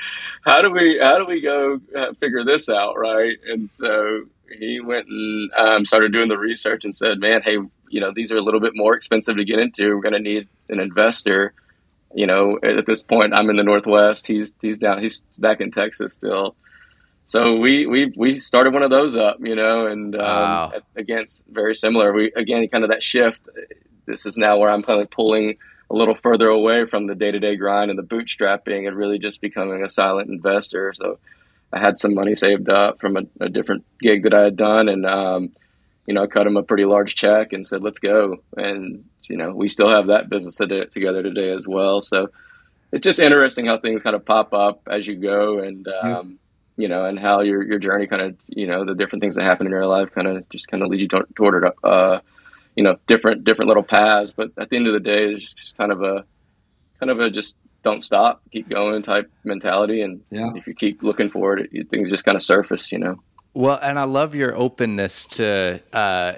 "How 0.42 0.62
do 0.62 0.70
we 0.70 0.98
how 1.00 1.18
do 1.18 1.26
we 1.26 1.40
go 1.40 1.80
uh, 1.96 2.12
figure 2.20 2.44
this 2.44 2.68
out, 2.68 2.98
right?" 2.98 3.36
And 3.46 3.68
so 3.68 4.24
he 4.58 4.80
went 4.80 5.06
and 5.08 5.50
um, 5.56 5.84
started 5.84 6.12
doing 6.12 6.28
the 6.28 6.38
research 6.38 6.84
and 6.84 6.94
said, 6.94 7.18
"Man, 7.18 7.42
hey, 7.42 7.58
you 7.88 8.00
know 8.00 8.12
these 8.14 8.30
are 8.30 8.36
a 8.36 8.42
little 8.42 8.60
bit 8.60 8.72
more 8.74 8.94
expensive 8.94 9.36
to 9.36 9.44
get 9.44 9.58
into. 9.58 9.94
We're 9.94 10.02
going 10.02 10.14
to 10.14 10.20
need 10.20 10.48
an 10.68 10.80
investor." 10.80 11.54
You 12.16 12.28
know, 12.28 12.60
at 12.62 12.86
this 12.86 13.02
point, 13.02 13.34
I'm 13.34 13.50
in 13.50 13.56
the 13.56 13.64
Northwest. 13.64 14.26
He's 14.26 14.54
he's 14.60 14.78
down. 14.78 15.02
He's 15.02 15.20
back 15.38 15.60
in 15.60 15.72
Texas 15.72 16.14
still. 16.14 16.54
So 17.26 17.56
we 17.56 17.86
we 17.86 18.12
we 18.16 18.34
started 18.34 18.74
one 18.74 18.82
of 18.82 18.90
those 18.90 19.16
up, 19.16 19.38
you 19.40 19.56
know, 19.56 19.86
and 19.86 20.14
um, 20.14 20.20
wow. 20.20 20.72
against 20.94 21.44
very 21.48 21.74
similar. 21.74 22.12
We 22.12 22.30
again 22.36 22.68
kind 22.68 22.84
of 22.84 22.90
that 22.90 23.02
shift 23.02 23.40
this 24.06 24.26
is 24.26 24.36
now 24.36 24.58
where 24.58 24.70
I'm 24.70 24.82
kind 24.82 25.00
of 25.00 25.10
pulling 25.10 25.56
a 25.90 25.94
little 25.94 26.14
further 26.14 26.48
away 26.48 26.86
from 26.86 27.06
the 27.06 27.14
day 27.14 27.30
to 27.30 27.38
day 27.38 27.56
grind 27.56 27.90
and 27.90 27.98
the 27.98 28.02
bootstrapping 28.02 28.86
and 28.86 28.96
really 28.96 29.18
just 29.18 29.40
becoming 29.40 29.82
a 29.82 29.88
silent 29.88 30.30
investor. 30.30 30.92
So 30.94 31.18
I 31.72 31.80
had 31.80 31.98
some 31.98 32.14
money 32.14 32.34
saved 32.34 32.68
up 32.68 33.00
from 33.00 33.16
a, 33.16 33.22
a 33.40 33.48
different 33.48 33.84
gig 34.00 34.22
that 34.22 34.34
I 34.34 34.42
had 34.42 34.56
done, 34.56 34.88
and 34.88 35.04
um, 35.04 35.52
you 36.06 36.14
know, 36.14 36.22
I 36.22 36.26
cut 36.26 36.46
him 36.46 36.56
a 36.56 36.62
pretty 36.62 36.84
large 36.84 37.16
check 37.16 37.52
and 37.52 37.66
said, 37.66 37.82
"Let's 37.82 37.98
go." 37.98 38.36
And 38.56 39.04
you 39.22 39.36
know, 39.36 39.52
we 39.52 39.68
still 39.68 39.88
have 39.88 40.06
that 40.08 40.28
business 40.28 40.56
together 40.56 41.22
today 41.22 41.50
as 41.50 41.66
well. 41.66 42.00
So 42.00 42.28
it's 42.92 43.04
just 43.04 43.18
interesting 43.18 43.66
how 43.66 43.78
things 43.78 44.02
kind 44.02 44.14
of 44.14 44.24
pop 44.24 44.54
up 44.54 44.82
as 44.88 45.06
you 45.06 45.16
go, 45.16 45.58
and 45.58 45.86
um, 45.88 46.38
you 46.76 46.88
know, 46.88 47.06
and 47.06 47.18
how 47.18 47.40
your 47.40 47.62
your 47.62 47.80
journey 47.80 48.06
kind 48.06 48.22
of 48.22 48.36
you 48.46 48.68
know 48.68 48.84
the 48.84 48.94
different 48.94 49.20
things 49.22 49.36
that 49.36 49.42
happen 49.42 49.66
in 49.66 49.72
your 49.72 49.86
life 49.86 50.12
kind 50.12 50.28
of 50.28 50.48
just 50.50 50.68
kind 50.68 50.82
of 50.82 50.90
lead 50.90 51.00
you 51.00 51.08
toward 51.34 51.64
it. 51.64 51.72
Uh, 51.82 52.20
you 52.76 52.82
know 52.82 52.96
different 53.06 53.44
different 53.44 53.68
little 53.68 53.82
paths 53.82 54.32
but 54.32 54.50
at 54.58 54.70
the 54.70 54.76
end 54.76 54.86
of 54.86 54.92
the 54.92 55.00
day 55.00 55.32
it's 55.32 55.52
just 55.52 55.76
kind 55.76 55.92
of 55.92 56.02
a 56.02 56.24
kind 56.98 57.10
of 57.10 57.20
a 57.20 57.30
just 57.30 57.56
don't 57.82 58.02
stop 58.02 58.42
keep 58.50 58.68
going 58.68 59.02
type 59.02 59.30
mentality 59.44 60.00
and 60.02 60.22
yeah. 60.30 60.50
if 60.54 60.66
you 60.66 60.74
keep 60.74 61.02
looking 61.02 61.30
for 61.30 61.58
it 61.58 61.90
things 61.90 62.10
just 62.10 62.24
kind 62.24 62.36
of 62.36 62.42
surface 62.42 62.90
you 62.92 62.98
know 62.98 63.20
well, 63.56 63.78
and 63.80 64.00
I 64.00 64.02
love 64.02 64.34
your 64.34 64.52
openness 64.52 65.26
to 65.26 65.80
uh, 65.92 66.32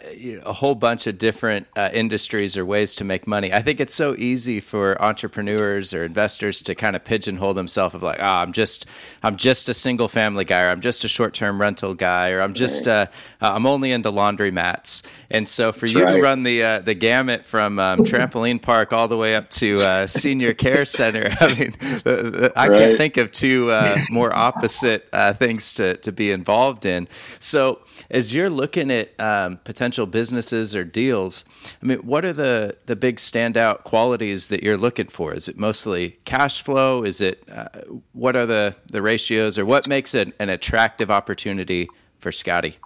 a 0.45 0.53
whole 0.53 0.75
bunch 0.75 1.07
of 1.07 1.17
different 1.17 1.67
uh, 1.75 1.89
industries 1.95 2.59
or 2.59 2.67
ways 2.67 2.95
to 2.97 3.05
make 3.05 3.27
money. 3.27 3.55
I 3.55 3.63
think 3.63 3.81
it's 3.81 3.95
so 3.95 4.15
easy 4.19 4.61
for 4.61 5.01
entrepreneurs 5.01 5.95
or 5.95 6.05
investors 6.05 6.61
to 6.63 6.75
kind 6.75 6.95
of 6.95 7.05
pigeonhole 7.05 7.55
themselves 7.55 7.95
of 7.95 8.03
like, 8.03 8.19
oh, 8.21 8.23
I'm 8.23 8.53
just, 8.53 8.85
I'm 9.23 9.37
just 9.37 9.71
a 9.71 9.75
single 9.75 10.09
family 10.09 10.45
guy, 10.45 10.65
or 10.65 10.69
I'm 10.69 10.83
just 10.83 11.05
a 11.05 11.09
short 11.09 11.33
term 11.33 11.59
rental 11.59 11.95
guy, 11.95 12.33
or 12.33 12.43
I'm 12.43 12.53
just, 12.53 12.87
right. 12.87 13.09
uh, 13.41 13.55
I'm 13.55 13.65
only 13.65 13.93
into 13.93 14.11
laundry 14.11 14.51
mats. 14.51 15.03
And 15.31 15.49
so 15.49 15.73
for 15.73 15.87
That's 15.87 15.93
you 15.93 16.05
right. 16.05 16.17
to 16.17 16.23
run 16.23 16.43
the 16.43 16.63
uh, 16.63 16.79
the 16.81 16.95
gamut 16.95 17.45
from 17.45 17.79
um, 17.79 18.01
trampoline 18.01 18.61
park 18.61 18.93
all 18.93 19.09
the 19.09 19.17
way 19.17 19.35
up 19.35 19.49
to 19.51 19.81
uh, 19.81 20.07
senior 20.07 20.53
care 20.53 20.85
center, 20.85 21.35
I 21.41 21.49
mean, 21.49 21.75
I 22.55 22.69
can't 22.69 22.99
think 22.99 23.17
of 23.17 23.33
two 23.33 23.71
uh, 23.71 23.97
more 24.11 24.33
opposite 24.35 25.09
things 25.39 25.73
to 25.75 25.97
to 25.97 26.13
be 26.13 26.31
involved 26.31 26.85
in. 26.85 27.06
So, 27.39 27.81
as 28.11 28.35
you're 28.35 28.51
looking 28.51 28.91
at 28.91 29.19
um, 29.21 29.59
potential 29.65 30.07
businesses 30.07 30.75
or 30.75 30.85
deals, 30.85 31.45
I 31.83 31.87
mean, 31.87 31.99
what 31.99 32.25
are 32.25 32.33
the 32.33 32.77
the 32.87 32.97
big 32.97 33.17
standout 33.17 33.85
qualities 33.85 34.49
that 34.49 34.63
you're 34.63 34.77
looking 34.77 35.09
for? 35.09 35.35
Is 35.35 35.49
it 35.49 35.59
mostly 35.59 36.19
cash 36.25 36.63
flow? 36.63 37.03
Is 37.05 37.21
it 37.21 37.43
uh, 37.51 37.69
what 38.13 38.37
are 38.37 38.47
the 38.47 38.77
the 38.91 39.03
ratios, 39.03 39.59
or 39.59 39.65
what 39.65 39.87
makes 39.87 40.15
it 40.15 40.35
an 40.39 40.49
attractive 40.49 41.11
opportunity 41.11 41.89
for 42.19 42.33
Scotty? 42.33 42.77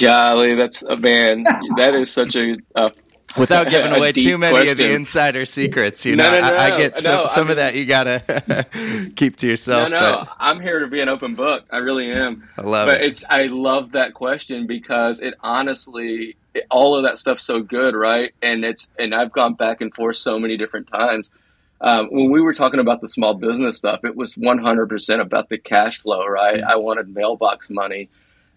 Golly, 0.00 0.54
that's 0.54 0.82
a 0.84 0.96
man. 0.96 1.44
that 1.76 1.94
is 1.94 2.10
such 2.10 2.36
a, 2.36 2.56
a 2.74 2.92
without 3.36 3.70
giving 3.70 3.92
away 3.96 4.12
too 4.12 4.38
many 4.38 4.52
question. 4.52 4.72
of 4.72 4.76
the 4.78 4.92
insider 4.92 5.44
secrets. 5.44 6.04
You 6.06 6.16
know, 6.16 6.30
no, 6.30 6.40
no, 6.40 6.50
no, 6.50 6.56
I, 6.56 6.74
I, 6.74 6.76
get 6.76 6.98
some, 6.98 7.26
some 7.26 7.40
I 7.40 7.44
mean, 7.44 7.50
of 7.50 7.56
that. 7.56 7.74
You 7.74 7.86
gotta 7.86 9.10
keep 9.16 9.36
to 9.36 9.48
yourself. 9.48 9.90
No, 9.90 10.00
no, 10.00 10.24
but. 10.24 10.36
I'm 10.38 10.60
here 10.60 10.80
to 10.80 10.86
be 10.86 11.00
an 11.00 11.08
open 11.08 11.34
book. 11.34 11.64
I 11.70 11.78
really 11.78 12.10
am. 12.10 12.48
I 12.56 12.62
love 12.62 12.86
but 12.86 13.00
it. 13.00 13.06
It's 13.06 13.24
I 13.28 13.46
love 13.46 13.92
that 13.92 14.14
question 14.14 14.66
because 14.66 15.20
it 15.20 15.34
honestly, 15.40 16.36
it, 16.54 16.66
all 16.70 16.96
of 16.96 17.04
that 17.04 17.18
stuff's 17.18 17.44
so 17.44 17.60
good, 17.60 17.94
right? 17.94 18.32
And 18.42 18.64
it's 18.64 18.88
and 18.98 19.14
I've 19.14 19.32
gone 19.32 19.54
back 19.54 19.80
and 19.80 19.94
forth 19.94 20.16
so 20.16 20.38
many 20.38 20.56
different 20.56 20.88
times. 20.88 21.30
Um, 21.80 22.08
when 22.10 22.30
we 22.30 22.40
were 22.40 22.54
talking 22.54 22.80
about 22.80 23.00
the 23.02 23.08
small 23.08 23.34
business 23.34 23.76
stuff, 23.76 24.04
it 24.04 24.16
was 24.16 24.36
100% 24.36 25.20
about 25.20 25.50
the 25.50 25.58
cash 25.58 26.00
flow, 26.00 26.24
right? 26.24 26.60
Mm-hmm. 26.60 26.70
I 26.70 26.76
wanted 26.76 27.14
mailbox 27.14 27.68
money. 27.68 28.08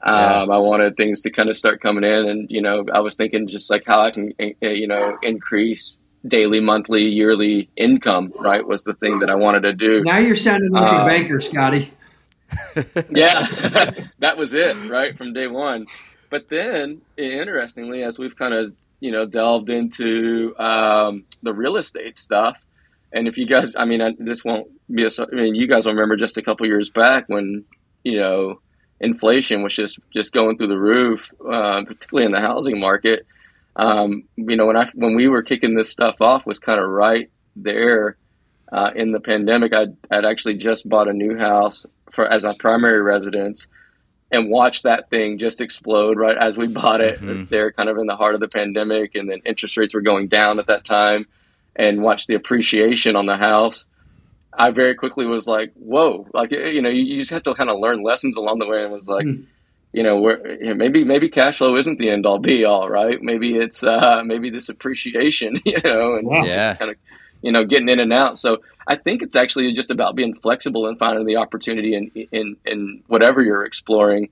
Um, 0.03 0.51
I 0.51 0.57
wanted 0.57 0.95
things 0.95 1.21
to 1.21 1.31
kind 1.31 1.49
of 1.49 1.57
start 1.57 1.81
coming 1.81 2.03
in, 2.03 2.27
and 2.27 2.49
you 2.49 2.62
know, 2.62 2.86
I 2.93 2.99
was 2.99 3.15
thinking 3.15 3.47
just 3.47 3.69
like 3.69 3.83
how 3.86 3.99
I 4.01 4.12
can, 4.12 4.31
eh, 4.39 4.51
eh, 4.62 4.69
you 4.69 4.88
know, 4.88 5.17
increase 5.23 5.97
daily, 6.25 6.60
monthly, 6.60 7.03
yearly 7.03 7.69
income. 7.75 8.31
Right, 8.39 8.65
was 8.65 8.83
the 8.83 8.93
thing 8.93 9.19
that 9.19 9.29
I 9.29 9.36
wanted 9.36 9.62
to 9.62 9.73
do. 9.73 10.03
Now 10.03 10.19
you're 10.19 10.36
sounding 10.36 10.71
like 10.71 10.93
um, 10.93 11.01
a 11.01 11.05
banker, 11.05 11.41
Scotty. 11.41 11.91
yeah, 13.10 13.47
that 14.19 14.38
was 14.38 14.53
it, 14.53 14.75
right 14.89 15.17
from 15.17 15.33
day 15.33 15.47
one. 15.47 15.88
But 16.29 16.49
then, 16.49 17.01
interestingly, 17.17 18.03
as 18.03 18.19
we've 18.19 18.36
kind 18.36 18.53
of 18.53 18.73
you 18.99 19.12
know 19.12 19.25
delved 19.25 19.69
into 19.69 20.55
um, 20.60 21.25
the 21.41 21.53
real 21.53 21.77
estate 21.77 22.17
stuff, 22.17 22.57
and 23.12 23.27
if 23.27 23.38
you 23.38 23.47
guys, 23.47 23.75
I 23.75 23.86
mean, 23.86 24.01
I, 24.01 24.13
this 24.19 24.45
won't 24.45 24.67
be 24.93 25.05
a. 25.05 25.10
I 25.19 25.36
mean, 25.36 25.55
you 25.55 25.67
guys 25.67 25.86
will 25.86 25.93
remember 25.93 26.15
just 26.17 26.38
a 26.38 26.43
couple 26.43 26.67
years 26.67 26.89
back 26.89 27.25
when 27.27 27.65
you 28.03 28.19
know 28.19 28.60
inflation 28.99 29.63
was 29.63 29.75
just 29.75 29.99
just 30.13 30.33
going 30.33 30.57
through 30.57 30.67
the 30.67 30.79
roof, 30.79 31.31
uh, 31.41 31.83
particularly 31.86 32.25
in 32.25 32.31
the 32.31 32.41
housing 32.41 32.79
market. 32.79 33.25
Um, 33.75 34.23
you 34.36 34.55
know, 34.55 34.65
when 34.65 34.77
I 34.77 34.89
when 34.93 35.15
we 35.15 35.27
were 35.27 35.43
kicking 35.43 35.75
this 35.75 35.89
stuff 35.89 36.21
off 36.21 36.45
was 36.45 36.60
kind 36.60 36.79
of 36.79 36.89
right 36.89 37.29
there 37.55 38.17
uh, 38.71 38.91
in 38.95 39.12
the 39.12 39.19
pandemic. 39.19 39.73
I'd, 39.73 39.95
I'd 40.10 40.25
actually 40.25 40.57
just 40.57 40.88
bought 40.88 41.07
a 41.07 41.13
new 41.13 41.38
house 41.38 41.86
for 42.12 42.25
as 42.25 42.43
a 42.43 42.53
primary 42.53 43.01
residence 43.01 43.67
and 44.31 44.49
watched 44.49 44.83
that 44.83 45.10
thing 45.10 45.38
just 45.38 45.62
explode 45.62 46.17
right 46.17 46.38
as 46.38 46.57
we 46.57 46.67
bought 46.67 47.01
it. 47.01 47.19
Mm-hmm. 47.19 47.45
There, 47.45 47.71
kind 47.71 47.89
of 47.89 47.97
in 47.97 48.07
the 48.07 48.15
heart 48.15 48.36
of 48.36 48.41
the 48.41 48.47
pandemic, 48.47 49.15
and 49.15 49.29
then 49.29 49.41
interest 49.45 49.77
rates 49.77 49.93
were 49.93 50.01
going 50.01 50.27
down 50.27 50.60
at 50.60 50.67
that 50.67 50.83
time, 50.83 51.27
and 51.75 52.01
watched 52.01 52.27
the 52.27 52.36
appreciation 52.36 53.15
on 53.15 53.25
the 53.25 53.38
house. 53.38 53.88
I 54.57 54.71
very 54.71 54.95
quickly 54.95 55.25
was 55.25 55.47
like, 55.47 55.71
whoa, 55.75 56.27
like, 56.33 56.51
you 56.51 56.81
know, 56.81 56.89
you, 56.89 57.03
you 57.03 57.19
just 57.19 57.31
have 57.31 57.43
to 57.43 57.53
kind 57.53 57.69
of 57.69 57.79
learn 57.79 58.03
lessons 58.03 58.35
along 58.35 58.59
the 58.59 58.67
way 58.67 58.83
and 58.83 58.91
was 58.91 59.07
like, 59.07 59.25
mm. 59.25 59.45
you 59.93 60.03
know, 60.03 60.19
where 60.19 60.57
maybe, 60.75 61.03
maybe 61.03 61.29
cash 61.29 61.59
flow 61.59 61.75
isn't 61.75 61.99
the 61.99 62.09
end 62.09 62.25
all 62.25 62.39
be 62.39 62.65
all, 62.65 62.89
right? 62.89 63.21
Maybe 63.21 63.55
it's, 63.55 63.83
uh, 63.83 64.23
maybe 64.25 64.49
this 64.49 64.69
appreciation, 64.69 65.59
you 65.65 65.79
know, 65.83 66.15
and 66.15 66.29
yeah. 66.45 66.75
kind 66.75 66.91
of, 66.91 66.97
you 67.41 67.51
know, 67.51 67.65
getting 67.65 67.89
in 67.89 67.99
and 67.99 68.11
out. 68.11 68.37
So 68.37 68.57
I 68.87 68.95
think 68.95 69.21
it's 69.21 69.35
actually 69.35 69.71
just 69.73 69.91
about 69.91 70.15
being 70.15 70.33
flexible 70.33 70.87
and 70.87 70.97
finding 70.97 71.25
the 71.25 71.35
opportunity 71.35 71.93
in 71.93 72.09
in, 72.31 72.55
in 72.65 73.03
whatever 73.07 73.41
you're 73.41 73.65
exploring. 73.65 74.29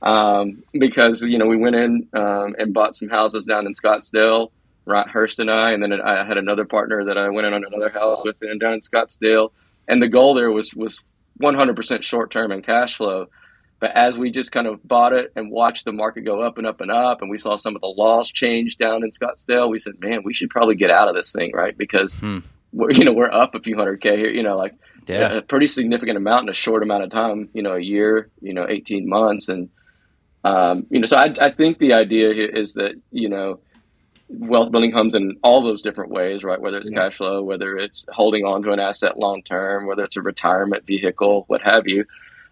Um, 0.00 0.62
because 0.72 1.22
you 1.22 1.38
know 1.38 1.46
we 1.46 1.56
went 1.56 1.74
in 1.74 2.08
um, 2.12 2.54
and 2.58 2.72
bought 2.72 2.94
some 2.94 3.08
houses 3.08 3.46
down 3.46 3.66
in 3.66 3.72
Scottsdale, 3.72 4.50
Ron 4.84 5.08
Hurst 5.08 5.40
and 5.40 5.50
I, 5.50 5.72
and 5.72 5.82
then 5.82 5.92
I 6.00 6.24
had 6.24 6.38
another 6.38 6.64
partner 6.64 7.04
that 7.06 7.18
I 7.18 7.28
went 7.30 7.46
in 7.46 7.54
on 7.54 7.64
another 7.64 7.90
house 7.90 8.24
with 8.24 8.36
and 8.42 8.60
down 8.60 8.74
in 8.74 8.80
Scottsdale, 8.80 9.50
and 9.88 10.02
the 10.02 10.08
goal 10.08 10.34
there 10.34 10.50
was 10.50 10.74
was 10.74 11.00
100% 11.40 12.02
short 12.02 12.30
term 12.30 12.50
and 12.50 12.64
cash 12.64 12.96
flow. 12.96 13.26
But 13.78 13.90
as 13.94 14.18
we 14.18 14.30
just 14.30 14.52
kind 14.52 14.66
of 14.66 14.86
bought 14.88 15.12
it 15.12 15.32
and 15.36 15.50
watched 15.50 15.84
the 15.84 15.92
market 15.92 16.22
go 16.22 16.40
up 16.40 16.56
and 16.56 16.66
up 16.66 16.80
and 16.80 16.90
up, 16.90 17.20
and 17.20 17.30
we 17.30 17.36
saw 17.36 17.56
some 17.56 17.74
of 17.74 17.82
the 17.82 17.88
laws 17.88 18.30
change 18.30 18.78
down 18.78 19.04
in 19.04 19.10
Scottsdale, 19.10 19.68
we 19.68 19.78
said, 19.78 20.00
"Man, 20.00 20.22
we 20.24 20.32
should 20.32 20.48
probably 20.48 20.76
get 20.76 20.90
out 20.90 21.08
of 21.08 21.14
this 21.14 21.30
thing, 21.32 21.52
right?" 21.54 21.76
Because 21.76 22.14
hmm. 22.14 22.38
we're 22.72 22.90
you 22.92 23.04
know 23.04 23.12
we're 23.12 23.30
up 23.30 23.54
a 23.54 23.60
few 23.60 23.76
hundred 23.76 24.00
k 24.00 24.16
here, 24.16 24.30
you 24.30 24.42
know, 24.42 24.56
like 24.56 24.74
yeah. 25.06 25.30
a 25.30 25.42
pretty 25.42 25.66
significant 25.66 26.16
amount 26.16 26.44
in 26.44 26.48
a 26.48 26.54
short 26.54 26.82
amount 26.82 27.04
of 27.04 27.10
time, 27.10 27.50
you 27.52 27.62
know, 27.62 27.74
a 27.74 27.80
year, 27.80 28.30
you 28.40 28.54
know, 28.54 28.66
eighteen 28.66 29.06
months, 29.06 29.50
and 29.50 29.68
um, 30.42 30.86
you 30.88 30.98
know, 30.98 31.06
so 31.06 31.18
I, 31.18 31.34
I 31.38 31.50
think 31.50 31.78
the 31.78 31.92
idea 31.92 32.30
is 32.30 32.74
that 32.74 32.94
you 33.10 33.28
know 33.28 33.60
wealth 34.28 34.70
building 34.70 34.92
comes 34.92 35.14
in 35.14 35.38
all 35.42 35.62
those 35.62 35.82
different 35.82 36.10
ways, 36.10 36.42
right? 36.42 36.60
Whether 36.60 36.78
it's 36.78 36.90
yeah. 36.90 37.08
cash 37.08 37.16
flow, 37.16 37.42
whether 37.42 37.76
it's 37.76 38.04
holding 38.08 38.44
on 38.44 38.62
to 38.62 38.72
an 38.72 38.80
asset 38.80 39.18
long 39.18 39.42
term, 39.42 39.86
whether 39.86 40.04
it's 40.04 40.16
a 40.16 40.22
retirement 40.22 40.86
vehicle, 40.86 41.44
what 41.46 41.62
have 41.62 41.86
you. 41.86 42.04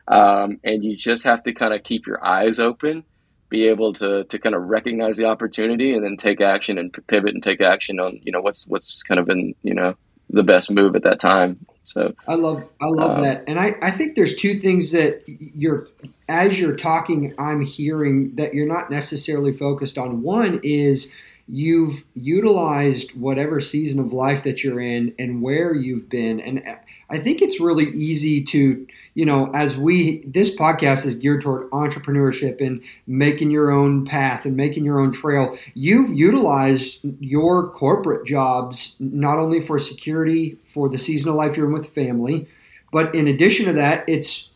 Um, 0.06 0.60
and 0.62 0.84
you 0.84 0.96
just 0.96 1.24
have 1.24 1.42
to 1.44 1.52
kind 1.52 1.74
of 1.74 1.82
keep 1.82 2.06
your 2.06 2.24
eyes 2.24 2.60
open, 2.60 3.04
be 3.48 3.68
able 3.68 3.94
to 3.94 4.24
to 4.24 4.38
kind 4.38 4.54
of 4.54 4.62
recognize 4.62 5.16
the 5.16 5.24
opportunity, 5.24 5.94
and 5.94 6.04
then 6.04 6.16
take 6.16 6.40
action 6.40 6.78
and 6.78 6.94
pivot 7.06 7.34
and 7.34 7.42
take 7.42 7.60
action 7.60 7.98
on 7.98 8.20
you 8.22 8.30
know 8.30 8.40
what's 8.40 8.66
what's 8.66 9.02
kind 9.02 9.18
of 9.18 9.26
been 9.26 9.54
you 9.62 9.74
know 9.74 9.94
the 10.30 10.42
best 10.42 10.70
move 10.70 10.94
at 10.94 11.04
that 11.04 11.20
time. 11.20 11.64
So 11.84 12.14
I 12.28 12.34
love 12.34 12.64
I 12.80 12.86
love 12.86 13.18
um, 13.18 13.22
that, 13.22 13.44
and 13.46 13.58
I 13.58 13.74
I 13.80 13.90
think 13.90 14.14
there's 14.14 14.36
two 14.36 14.58
things 14.58 14.92
that 14.92 15.22
you're 15.26 15.88
as 16.28 16.58
you're 16.58 16.76
talking, 16.76 17.34
I'm 17.38 17.60
hearing 17.60 18.34
that 18.36 18.54
you're 18.54 18.66
not 18.66 18.90
necessarily 18.90 19.52
focused 19.52 19.98
on. 19.98 20.22
One 20.22 20.60
is 20.62 21.14
you've 21.48 22.04
utilized 22.14 23.14
whatever 23.18 23.60
season 23.60 24.00
of 24.00 24.12
life 24.12 24.44
that 24.44 24.64
you're 24.64 24.80
in 24.80 25.14
and 25.18 25.42
where 25.42 25.74
you've 25.74 26.08
been, 26.08 26.40
and 26.40 26.62
I 27.10 27.18
think 27.18 27.42
it's 27.42 27.60
really 27.60 27.90
easy 27.90 28.44
to 28.44 28.86
you 29.14 29.24
know, 29.24 29.50
as 29.54 29.76
we, 29.76 30.24
this 30.26 30.54
podcast 30.56 31.06
is 31.06 31.14
geared 31.14 31.42
toward 31.42 31.70
entrepreneurship 31.70 32.60
and 32.60 32.82
making 33.06 33.50
your 33.50 33.70
own 33.70 34.04
path 34.04 34.44
and 34.44 34.56
making 34.56 34.84
your 34.84 35.00
own 35.00 35.12
trail. 35.12 35.56
You've 35.74 36.12
utilized 36.12 37.00
your 37.20 37.70
corporate 37.70 38.26
jobs 38.26 38.96
not 38.98 39.38
only 39.38 39.60
for 39.60 39.78
security 39.78 40.58
for 40.64 40.88
the 40.88 40.98
seasonal 40.98 41.36
life 41.36 41.56
you're 41.56 41.66
in 41.66 41.72
with 41.72 41.88
family, 41.88 42.48
but 42.92 43.14
in 43.14 43.28
addition 43.28 43.66
to 43.66 43.72
that, 43.74 44.08
it's 44.08 44.50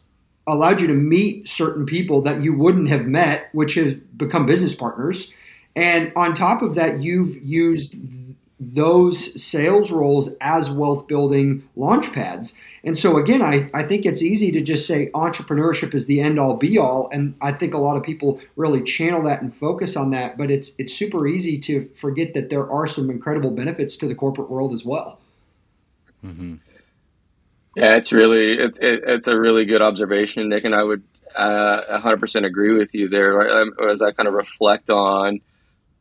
allowed 0.47 0.81
you 0.81 0.89
to 0.89 0.95
meet 0.95 1.49
certain 1.49 1.87
people 1.87 2.23
that 2.23 2.43
you 2.43 2.53
wouldn't 2.53 2.89
have 2.89 3.07
met, 3.07 3.51
which 3.53 3.75
have 3.75 4.19
become 4.19 4.47
business 4.47 4.75
partners. 4.75 5.33
And 5.79 6.13
on 6.17 6.35
top 6.35 6.61
of 6.63 6.75
that, 6.75 7.01
you've 7.01 7.41
used 7.41 7.95
those 8.59 9.41
sales 9.41 9.93
roles 9.93 10.31
as 10.41 10.69
wealth 10.69 11.07
building 11.07 11.69
launch 11.77 12.13
pads. 12.13 12.59
And 12.83 12.99
so 12.99 13.17
again, 13.17 13.43
I, 13.43 13.71
I 13.73 13.85
think 13.85 14.05
it's 14.05 14.21
easy 14.21 14.51
to 14.51 14.61
just 14.61 14.89
say 14.89 15.09
entrepreneurship 15.15 15.95
is 15.95 16.07
the 16.07 16.21
end 16.21 16.41
all 16.41 16.57
be 16.57 16.79
all. 16.79 17.09
And 17.13 17.37
I 17.41 17.53
think 17.53 17.75
a 17.75 17.79
lot 17.79 17.97
of 17.97 18.03
people 18.03 18.41
really 18.57 18.83
channel 18.83 19.23
that 19.23 19.41
and 19.41 19.55
focus 19.55 19.95
on 19.95 20.11
that, 20.11 20.37
but 20.37 20.51
it's 20.51 20.75
it's 20.79 20.93
super 20.93 21.29
easy 21.29 21.61
to 21.61 21.89
forget 21.95 22.35
that 22.35 22.51
there 22.51 22.69
are 22.69 22.89
some 22.89 23.09
incredible 23.09 23.53
benefits 23.53 23.97
to 23.99 24.09
the 24.09 24.17
corporate 24.17 24.51
world 24.51 24.75
as 24.75 24.85
well. 24.85 25.21
Mm-hmm. 26.27 26.57
Yeah, 27.77 27.95
it's 27.95 28.13
really 28.13 28.59
it's 28.59 28.81
it, 28.81 29.05
it's 29.07 29.29
a 29.29 29.39
really 29.39 29.65
good 29.65 29.83
observation, 29.83 30.49
Nick, 30.49 30.65
and 30.65 30.75
I 30.75 30.83
would 30.83 31.05
uh, 31.37 32.01
100% 32.01 32.45
agree 32.45 32.77
with 32.77 32.93
you 32.95 33.09
there. 33.09 33.35
Right? 33.35 33.69
As 33.89 34.03
I 34.03 34.11
kind 34.11 34.27
of 34.27 34.35
reflect 34.35 34.91
on 34.91 35.41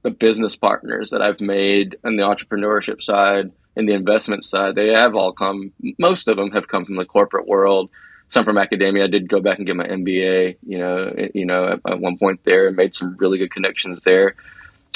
the 0.08 0.12
business 0.12 0.56
partners 0.56 1.10
that 1.10 1.22
I've 1.22 1.42
made 1.42 1.98
on 2.06 2.16
the 2.16 2.24
entrepreneurship 2.24 3.04
side 3.04 3.52
and 3.76 3.90
the 3.90 3.94
investment 3.94 4.46
side, 4.46 4.76
they 4.76 4.88
have 4.88 5.16
all 5.16 5.34
come. 5.34 5.74
Most 6.00 6.30
of 6.30 6.38
them 6.38 6.52
have 6.52 6.70
come 6.70 6.86
from 6.86 6.96
the 6.96 7.04
corporate 7.04 7.46
world. 7.46 7.90
Some 8.30 8.46
from 8.46 8.58
academia. 8.58 9.04
I 9.04 9.08
did 9.08 9.28
go 9.28 9.42
back 9.42 9.58
and 9.58 9.68
get 9.68 9.76
my 9.76 9.86
MBA. 9.86 10.58
You 10.66 10.78
know, 10.78 11.30
you 11.34 11.46
know, 11.46 11.74
at, 11.74 11.82
at 11.86 12.00
one 12.00 12.18
point 12.18 12.40
there, 12.46 12.68
and 12.68 12.78
made 12.78 12.94
some 12.94 13.18
really 13.20 13.38
good 13.38 13.52
connections 13.52 14.06
there. 14.06 14.36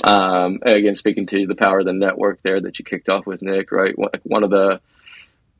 Um, 0.05 0.59
again, 0.61 0.95
speaking 0.95 1.25
to 1.27 1.45
the 1.45 1.55
power 1.55 1.79
of 1.79 1.85
the 1.85 1.93
network 1.93 2.41
there 2.41 2.61
that 2.61 2.79
you 2.79 2.85
kicked 2.85 3.09
off 3.09 3.25
with, 3.25 3.41
Nick. 3.41 3.73
Right, 3.73 3.93
one 4.23 4.43
of 4.45 4.49
the 4.49 4.79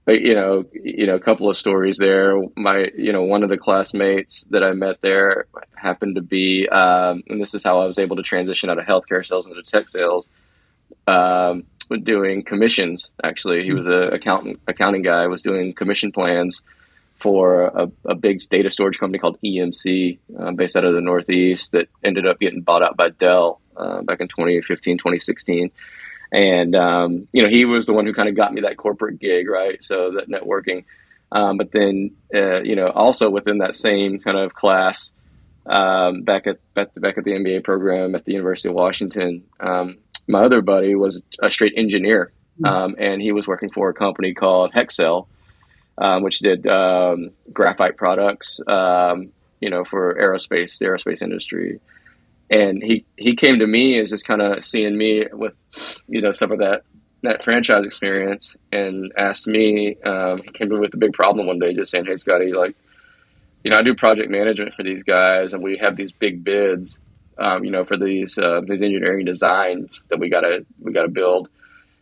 you 0.07 0.33
know, 0.33 0.65
you 0.73 1.05
know, 1.05 1.15
a 1.15 1.19
couple 1.19 1.49
of 1.49 1.57
stories 1.57 1.97
there. 1.97 2.41
My, 2.55 2.89
you 2.97 3.13
know, 3.13 3.23
one 3.23 3.43
of 3.43 3.49
the 3.49 3.57
classmates 3.57 4.45
that 4.45 4.63
I 4.63 4.73
met 4.73 5.01
there 5.01 5.45
happened 5.75 6.15
to 6.15 6.21
be, 6.21 6.67
um, 6.69 7.23
and 7.27 7.41
this 7.41 7.53
is 7.53 7.63
how 7.63 7.79
I 7.79 7.85
was 7.85 7.99
able 7.99 8.15
to 8.15 8.23
transition 8.23 8.69
out 8.69 8.79
of 8.79 8.85
healthcare 8.85 9.25
sales 9.25 9.47
into 9.47 9.61
tech 9.63 9.87
sales. 9.87 10.29
Um, 11.07 11.65
doing 12.03 12.43
commissions. 12.43 13.11
Actually, 13.23 13.63
he 13.63 13.73
was 13.73 13.87
a 13.87 14.09
accountant, 14.13 14.59
accounting 14.67 15.01
guy. 15.01 15.27
Was 15.27 15.41
doing 15.41 15.73
commission 15.73 16.11
plans 16.11 16.61
for 17.19 17.65
a, 17.65 17.91
a 18.05 18.15
big 18.15 18.39
data 18.49 18.71
storage 18.71 18.97
company 18.97 19.19
called 19.19 19.37
EMC, 19.45 20.17
uh, 20.39 20.51
based 20.51 20.75
out 20.75 20.85
of 20.85 20.95
the 20.95 21.01
Northeast, 21.01 21.73
that 21.73 21.87
ended 22.03 22.25
up 22.25 22.39
getting 22.39 22.61
bought 22.61 22.81
out 22.81 22.97
by 22.97 23.09
Dell 23.09 23.61
uh, 23.77 24.01
back 24.01 24.21
in 24.21 24.27
2015, 24.27 24.97
2016 24.97 25.71
and 26.31 26.75
um, 26.75 27.27
you 27.33 27.43
know 27.43 27.49
he 27.49 27.65
was 27.65 27.85
the 27.85 27.93
one 27.93 28.05
who 28.05 28.13
kind 28.13 28.29
of 28.29 28.35
got 28.35 28.53
me 28.53 28.61
that 28.61 28.77
corporate 28.77 29.19
gig, 29.19 29.49
right? 29.49 29.83
So 29.83 30.11
that 30.11 30.29
networking. 30.29 30.85
Um, 31.31 31.57
but 31.57 31.71
then 31.71 32.11
uh, 32.33 32.61
you 32.61 32.75
know 32.75 32.87
also 32.87 33.29
within 33.29 33.59
that 33.59 33.73
same 33.73 34.19
kind 34.19 34.37
of 34.37 34.53
class, 34.53 35.11
um, 35.65 36.23
back 36.23 36.47
at 36.47 36.59
back, 36.73 36.89
back 36.95 37.17
at 37.17 37.23
the 37.23 37.31
MBA 37.31 37.63
program 37.63 38.15
at 38.15 38.25
the 38.25 38.33
University 38.33 38.69
of 38.69 38.75
Washington, 38.75 39.43
um, 39.59 39.97
my 40.27 40.43
other 40.43 40.61
buddy 40.61 40.95
was 40.95 41.21
a 41.41 41.51
straight 41.51 41.73
engineer, 41.75 42.31
mm-hmm. 42.59 42.93
and 42.97 43.21
he 43.21 43.31
was 43.31 43.47
working 43.47 43.71
for 43.71 43.89
a 43.89 43.93
company 43.93 44.33
called 44.33 44.71
Hexcel, 44.73 45.27
um, 45.97 46.23
which 46.23 46.39
did 46.39 46.63
graphite 47.51 47.97
products, 47.97 48.61
you 48.67 49.69
know, 49.69 49.83
for 49.83 50.15
aerospace, 50.15 50.79
the 50.79 50.85
aerospace 50.85 51.21
industry 51.21 51.79
and 52.51 52.83
he 52.83 53.05
he 53.17 53.35
came 53.35 53.59
to 53.59 53.67
me 53.67 53.99
as 53.99 54.11
just 54.11 54.27
kind 54.27 54.41
of 54.41 54.63
seeing 54.63 54.97
me 54.97 55.25
with 55.31 55.53
you 56.07 56.21
know 56.21 56.31
some 56.31 56.51
of 56.51 56.59
that 56.59 56.83
that 57.23 57.43
franchise 57.43 57.85
experience 57.85 58.57
and 58.71 59.11
asked 59.17 59.47
me 59.47 59.95
um, 60.03 60.41
he 60.43 60.49
came 60.51 60.69
to 60.69 60.75
me 60.75 60.81
with 60.81 60.93
a 60.93 60.97
big 60.97 61.13
problem 61.13 61.47
one 61.47 61.59
day 61.59 61.73
just 61.73 61.91
saying 61.91 62.05
hey 62.05 62.17
scotty 62.17 62.51
like 62.51 62.75
you 63.63 63.71
know 63.71 63.77
i 63.77 63.81
do 63.81 63.95
project 63.95 64.29
management 64.29 64.73
for 64.73 64.83
these 64.83 65.03
guys 65.03 65.53
and 65.53 65.63
we 65.63 65.77
have 65.77 65.95
these 65.95 66.11
big 66.11 66.43
bids 66.43 66.99
um, 67.41 67.63
you 67.63 67.71
know 67.71 67.83
for 67.83 67.97
these 67.97 68.37
uh, 68.37 68.61
these 68.67 68.81
engineering 68.81 69.25
designs 69.25 70.01
that 70.09 70.19
we 70.19 70.29
gotta 70.29 70.65
we 70.79 70.93
gotta 70.93 71.09
build. 71.09 71.49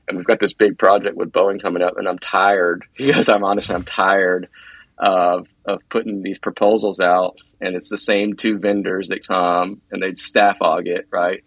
And 0.08 0.18
we've 0.18 0.26
got 0.26 0.40
this 0.40 0.54
big 0.54 0.80
project 0.80 1.16
with 1.16 1.32
boeing 1.32 1.62
coming 1.62 1.84
up 1.84 1.98
and 1.98 2.08
i'm 2.08 2.20
tired. 2.20 2.84
Because 2.98 3.30
i'm 3.30 3.44
honest 3.44 3.72
i'm 3.72 3.84
tired 3.84 4.50
of 4.98 5.48
of 5.66 5.82
putting 5.90 6.24
these 6.24 6.40
proposals 6.40 7.00
out 7.00 7.38
and 7.62 7.76
it's 7.76 7.90
the 7.90 7.98
same 7.98 8.36
two 8.36 8.58
vendors 8.58 9.10
that 9.10 9.28
come 9.28 9.82
and 9.92 10.02
they 10.02 10.14
staff 10.16 10.60
aug 10.60 10.88
it 10.88 11.08
right 11.12 11.44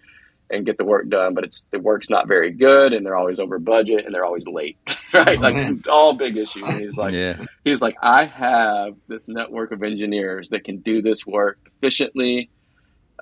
and 0.53 0.67
get 0.67 0.77
the 0.77 0.85
work 0.85 1.09
done 1.09 1.35
but 1.35 1.45
it's 1.45 1.65
the 1.71 1.81
work's 1.81 2.11
not 2.11 2.29
very 2.29 2.51
good 2.51 2.93
and 2.93 3.05
they're 3.05 3.17
always 3.17 3.41
over 3.41 3.59
budget 3.59 4.05
and 4.05 4.15
they're 4.15 4.25
always 4.25 4.47
late 4.47 4.77
right? 5.15 5.39
Oh, 5.39 5.41
like 5.41 5.55
man. 5.55 5.83
all 5.91 6.13
big 6.13 6.37
issues. 6.37 6.63
And 6.67 6.81
he's 6.81 6.97
like 6.97 7.15
yeah. 7.15 7.45
he's 7.65 7.83
like 7.83 7.97
i 8.03 8.25
have 8.25 8.95
this 9.09 9.29
network 9.29 9.73
of 9.73 9.83
engineers 9.83 10.51
that 10.51 10.65
can 10.65 10.79
do 10.79 11.03
this 11.03 11.27
work 11.27 11.59
efficiently 11.79 12.51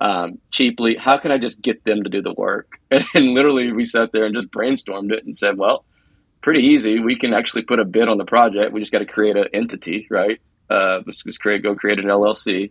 um, 0.02 0.38
cheaply. 0.50 0.96
How 0.96 1.18
can 1.18 1.30
i 1.30 1.38
just 1.38 1.60
get 1.60 1.84
them 1.84 2.02
to 2.04 2.10
do 2.10 2.22
the 2.22 2.32
work? 2.32 2.80
And, 2.90 3.04
and 3.14 3.34
literally 3.34 3.72
we 3.72 3.84
sat 3.84 4.12
there 4.12 4.24
and 4.24 4.34
just 4.34 4.50
brainstormed 4.50 5.12
it 5.12 5.24
and 5.24 5.34
said 5.34 5.56
well 5.56 5.84
pretty 6.40 6.62
easy. 6.62 7.00
We 7.00 7.16
can 7.16 7.34
actually 7.34 7.62
put 7.62 7.80
a 7.80 7.84
bid 7.84 8.08
on 8.08 8.16
the 8.16 8.24
project. 8.24 8.72
We 8.72 8.80
just 8.80 8.92
got 8.92 9.00
to 9.00 9.06
create 9.06 9.36
an 9.36 9.48
entity 9.52 10.06
right? 10.10 10.40
Uh, 10.70 11.00
let's 11.04 11.22
just 11.22 11.40
create 11.40 11.62
go 11.62 11.74
create 11.74 11.98
an 11.98 12.06
llc 12.06 12.70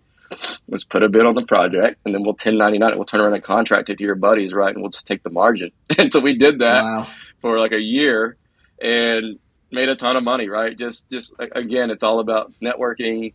Let's 0.68 0.84
put 0.84 1.04
a 1.04 1.10
bid 1.10 1.26
on 1.26 1.36
the 1.36 1.46
project, 1.46 2.00
and 2.06 2.14
then 2.14 2.22
we'll 2.22 2.34
1099 2.34 2.92
it. 2.92 2.96
We'll 2.96 3.06
turn 3.06 3.22
around 3.22 3.34
and 3.34 3.44
contract 3.44 3.90
it 3.90 3.98
to 3.98 4.04
your 4.04 4.16
buddies, 4.16 4.54
right? 4.54 4.74
And 4.74 4.82
we'll 4.82 4.92
just 4.92 5.08
take 5.08 5.24
the 5.24 5.30
margin. 5.30 5.72
And 5.98 6.12
so 6.12 6.20
we 6.20 6.36
did 6.36 6.60
that 6.60 6.84
wow. 6.84 7.08
for 7.42 7.60
like 7.60 7.72
a 7.72 7.80
year, 7.80 8.38
and 8.82 9.40
made 9.72 9.90
a 9.90 9.96
ton 9.96 10.16
of 10.16 10.24
money, 10.24 10.50
right? 10.50 10.78
Just, 10.78 11.10
just 11.10 11.34
again, 11.40 11.90
it's 11.90 12.04
all 12.04 12.20
about 12.20 12.54
networking, 12.62 13.32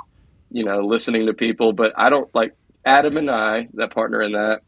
you 0.50 0.64
know, 0.64 0.80
listening 0.80 1.26
to 1.26 1.34
people. 1.34 1.72
But 1.72 1.92
I 1.96 2.10
don't 2.10 2.32
like 2.34 2.56
Adam 2.84 3.16
and 3.16 3.30
I, 3.30 3.68
that 3.74 3.92
partner 3.92 4.22
in 4.22 4.32
that, 4.32 4.60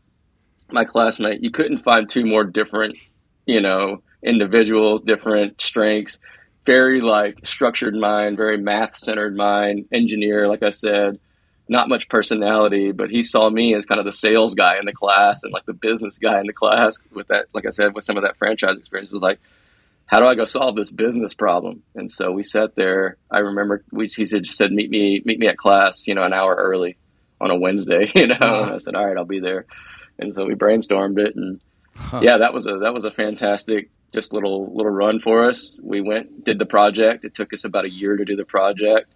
my 0.71 0.85
classmate. 0.85 1.43
You 1.43 1.51
couldn't 1.51 1.85
find 1.85 2.09
two 2.09 2.27
more 2.27 2.45
different, 2.45 2.99
you 3.47 3.61
know, 3.61 4.03
individuals, 4.23 5.01
different 5.01 5.61
strengths. 5.61 6.19
Very 6.67 7.01
like 7.01 7.47
structured 7.47 7.95
mind, 7.95 8.37
very 8.37 8.59
math 8.59 8.97
centered 8.97 9.37
mind, 9.37 9.87
engineer, 9.93 10.49
like 10.49 10.65
I 10.65 10.71
said 10.71 11.21
not 11.68 11.88
much 11.88 12.09
personality, 12.09 12.92
but 12.92 13.11
he 13.11 13.22
saw 13.22 13.50
me 13.50 13.74
as 13.74 13.87
kind 13.87 13.98
of 13.98 14.07
the 14.07 14.12
sales 14.12 14.55
guy 14.55 14.79
in 14.79 14.87
the 14.87 14.92
class 14.92 15.42
and 15.42 15.52
like 15.52 15.66
the 15.66 15.72
business 15.72 16.18
guy 16.18 16.38
in 16.38 16.46
the 16.46 16.52
class 16.52 16.96
with 17.12 17.29
that, 17.29 17.46
like 17.52 17.66
I 17.66 17.70
said, 17.70 17.94
with 17.94 18.05
some 18.05 18.16
of 18.16 18.22
that 18.22 18.37
franchise 18.37 18.79
experience 18.79 19.11
was 19.11 19.22
like, 19.22 19.40
how 20.07 20.20
do 20.20 20.26
I 20.26 20.37
go 20.37 20.44
solve 20.44 20.76
this 20.76 20.92
business 20.92 21.35
problem? 21.35 21.83
And 21.96 22.11
so 22.11 22.31
we 22.31 22.44
sat 22.44 22.76
there. 22.76 23.16
I 23.31 23.38
remember 23.38 23.85
we, 23.90 24.07
he 24.07 24.26
said, 24.26 24.44
just 24.44 24.57
said, 24.57 24.70
meet 24.70 24.90
me, 24.90 25.20
meet 25.24 25.40
me 25.40 25.48
at 25.48 25.57
class, 25.57 26.07
you 26.07 26.14
know, 26.14 26.22
an 26.22 26.33
hour 26.33 26.55
early 26.55 26.96
on 27.40 27.50
a 27.50 27.57
Wednesday, 27.57 28.12
you 28.14 28.29
know, 28.29 28.37
wow. 28.40 28.62
and 28.62 28.72
I 28.72 28.79
said, 28.79 28.94
all 28.94 29.05
right, 29.05 29.16
I'll 29.16 29.24
be 29.24 29.40
there. 29.40 29.66
And 30.18 30.33
so 30.33 30.46
we 30.46 30.55
brainstormed 30.55 31.18
it 31.18 31.35
and 31.35 31.61
huh. 31.96 32.20
yeah, 32.22 32.38
that 32.38 32.55
was 32.55 32.68
a, 32.68 32.79
that 32.79 32.94
was 32.94 33.05
a 33.05 33.11
fantastic, 33.11 33.90
just 34.14 34.33
little, 34.33 34.72
little 34.72 34.92
run 34.92 35.18
for 35.18 35.48
us. 35.48 35.81
We 35.83 36.00
went, 36.00 36.44
did 36.44 36.61
the 36.61 36.66
project. 36.66 37.24
It 37.24 37.35
took 37.35 37.52
us 37.52 37.64
about 37.64 37.85
a 37.85 37.90
year 37.90 38.16
to 38.16 38.24
do 38.24 38.37
the 38.37 38.44
project. 38.44 39.11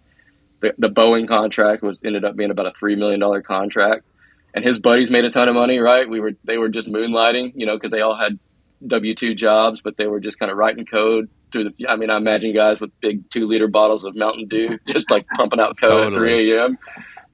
The, 0.61 0.73
the 0.77 0.89
Boeing 0.89 1.27
contract 1.27 1.83
was 1.83 2.01
ended 2.03 2.23
up 2.23 2.35
being 2.35 2.51
about 2.51 2.67
a 2.67 2.71
$3 2.71 2.97
million 2.97 3.43
contract 3.43 4.05
and 4.53 4.63
his 4.63 4.79
buddies 4.79 5.09
made 5.09 5.25
a 5.25 5.29
ton 5.29 5.47
of 5.47 5.55
money, 5.55 5.79
right? 5.79 6.09
We 6.09 6.19
were, 6.19 6.33
they 6.43 6.57
were 6.57 6.69
just 6.69 6.89
moonlighting, 6.89 7.53
you 7.55 7.65
know, 7.65 7.77
cause 7.79 7.91
they 7.91 8.01
all 8.01 8.15
had 8.15 8.37
W 8.85 9.13
two 9.13 9.35
jobs, 9.35 9.81
but 9.81 9.97
they 9.97 10.07
were 10.07 10.19
just 10.19 10.39
kind 10.39 10.51
of 10.51 10.57
writing 10.57 10.85
code 10.85 11.29
through 11.51 11.65
the. 11.65 11.87
I 11.87 11.95
mean, 11.95 12.09
I 12.09 12.17
imagine 12.17 12.53
guys 12.53 12.81
with 12.81 12.91
big 12.99 13.29
two 13.29 13.45
liter 13.45 13.67
bottles 13.67 14.03
of 14.03 14.15
Mountain 14.15 14.47
Dew, 14.47 14.79
just 14.87 15.11
like 15.11 15.27
pumping 15.35 15.59
out 15.59 15.79
code 15.79 15.89
totally. 15.89 16.07
at 16.07 16.13
three 16.13 16.57
a.m., 16.57 16.77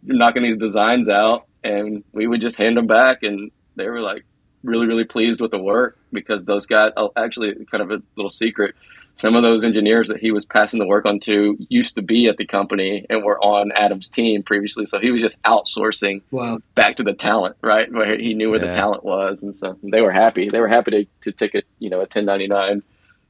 knocking 0.03 0.43
these 0.43 0.57
designs 0.57 1.07
out, 1.07 1.47
and 1.63 2.03
we 2.11 2.27
would 2.27 2.41
just 2.41 2.57
hand 2.57 2.75
them 2.75 2.87
back, 2.87 3.23
and 3.23 3.51
they 3.75 3.87
were 3.87 4.01
like 4.01 4.25
really, 4.63 4.87
really 4.87 5.05
pleased 5.05 5.39
with 5.39 5.51
the 5.51 5.59
work 5.59 5.97
because 6.11 6.43
those 6.43 6.65
guys. 6.65 6.91
Oh, 6.97 7.11
actually, 7.15 7.53
kind 7.71 7.81
of 7.81 7.91
a 7.91 8.01
little 8.17 8.29
secret 8.29 8.75
some 9.17 9.35
of 9.35 9.41
those 9.41 9.65
engineers 9.65 10.09
that 10.09 10.19
he 10.19 10.31
was 10.31 10.45
passing 10.45 10.79
the 10.79 10.85
work 10.85 11.05
on 11.05 11.19
to 11.21 11.57
used 11.69 11.95
to 11.95 12.03
be 12.03 12.27
at 12.27 12.37
the 12.37 12.45
company 12.45 13.03
and 13.09 13.23
were 13.23 13.39
on 13.39 13.71
Adam's 13.71 14.09
team 14.09 14.43
previously. 14.43 14.85
So 14.85 14.99
he 14.99 15.09
was 15.09 15.23
just 15.23 15.41
outsourcing 15.41 16.21
wow. 16.29 16.59
back 16.75 16.97
to 16.97 17.03
the 17.03 17.13
talent, 17.13 17.57
right? 17.63 17.91
Where 17.91 18.15
he 18.15 18.35
knew 18.35 18.51
where 18.51 18.63
yeah. 18.63 18.67
the 18.67 18.73
talent 18.73 19.03
was. 19.03 19.41
And 19.41 19.55
so 19.55 19.75
they 19.81 20.01
were 20.01 20.11
happy. 20.11 20.49
They 20.49 20.59
were 20.59 20.67
happy 20.67 20.91
to, 20.91 21.05
to 21.21 21.31
take 21.31 21.55
a, 21.55 21.63
you 21.79 21.89
know, 21.89 21.97
a 21.97 22.01
1099, 22.01 22.83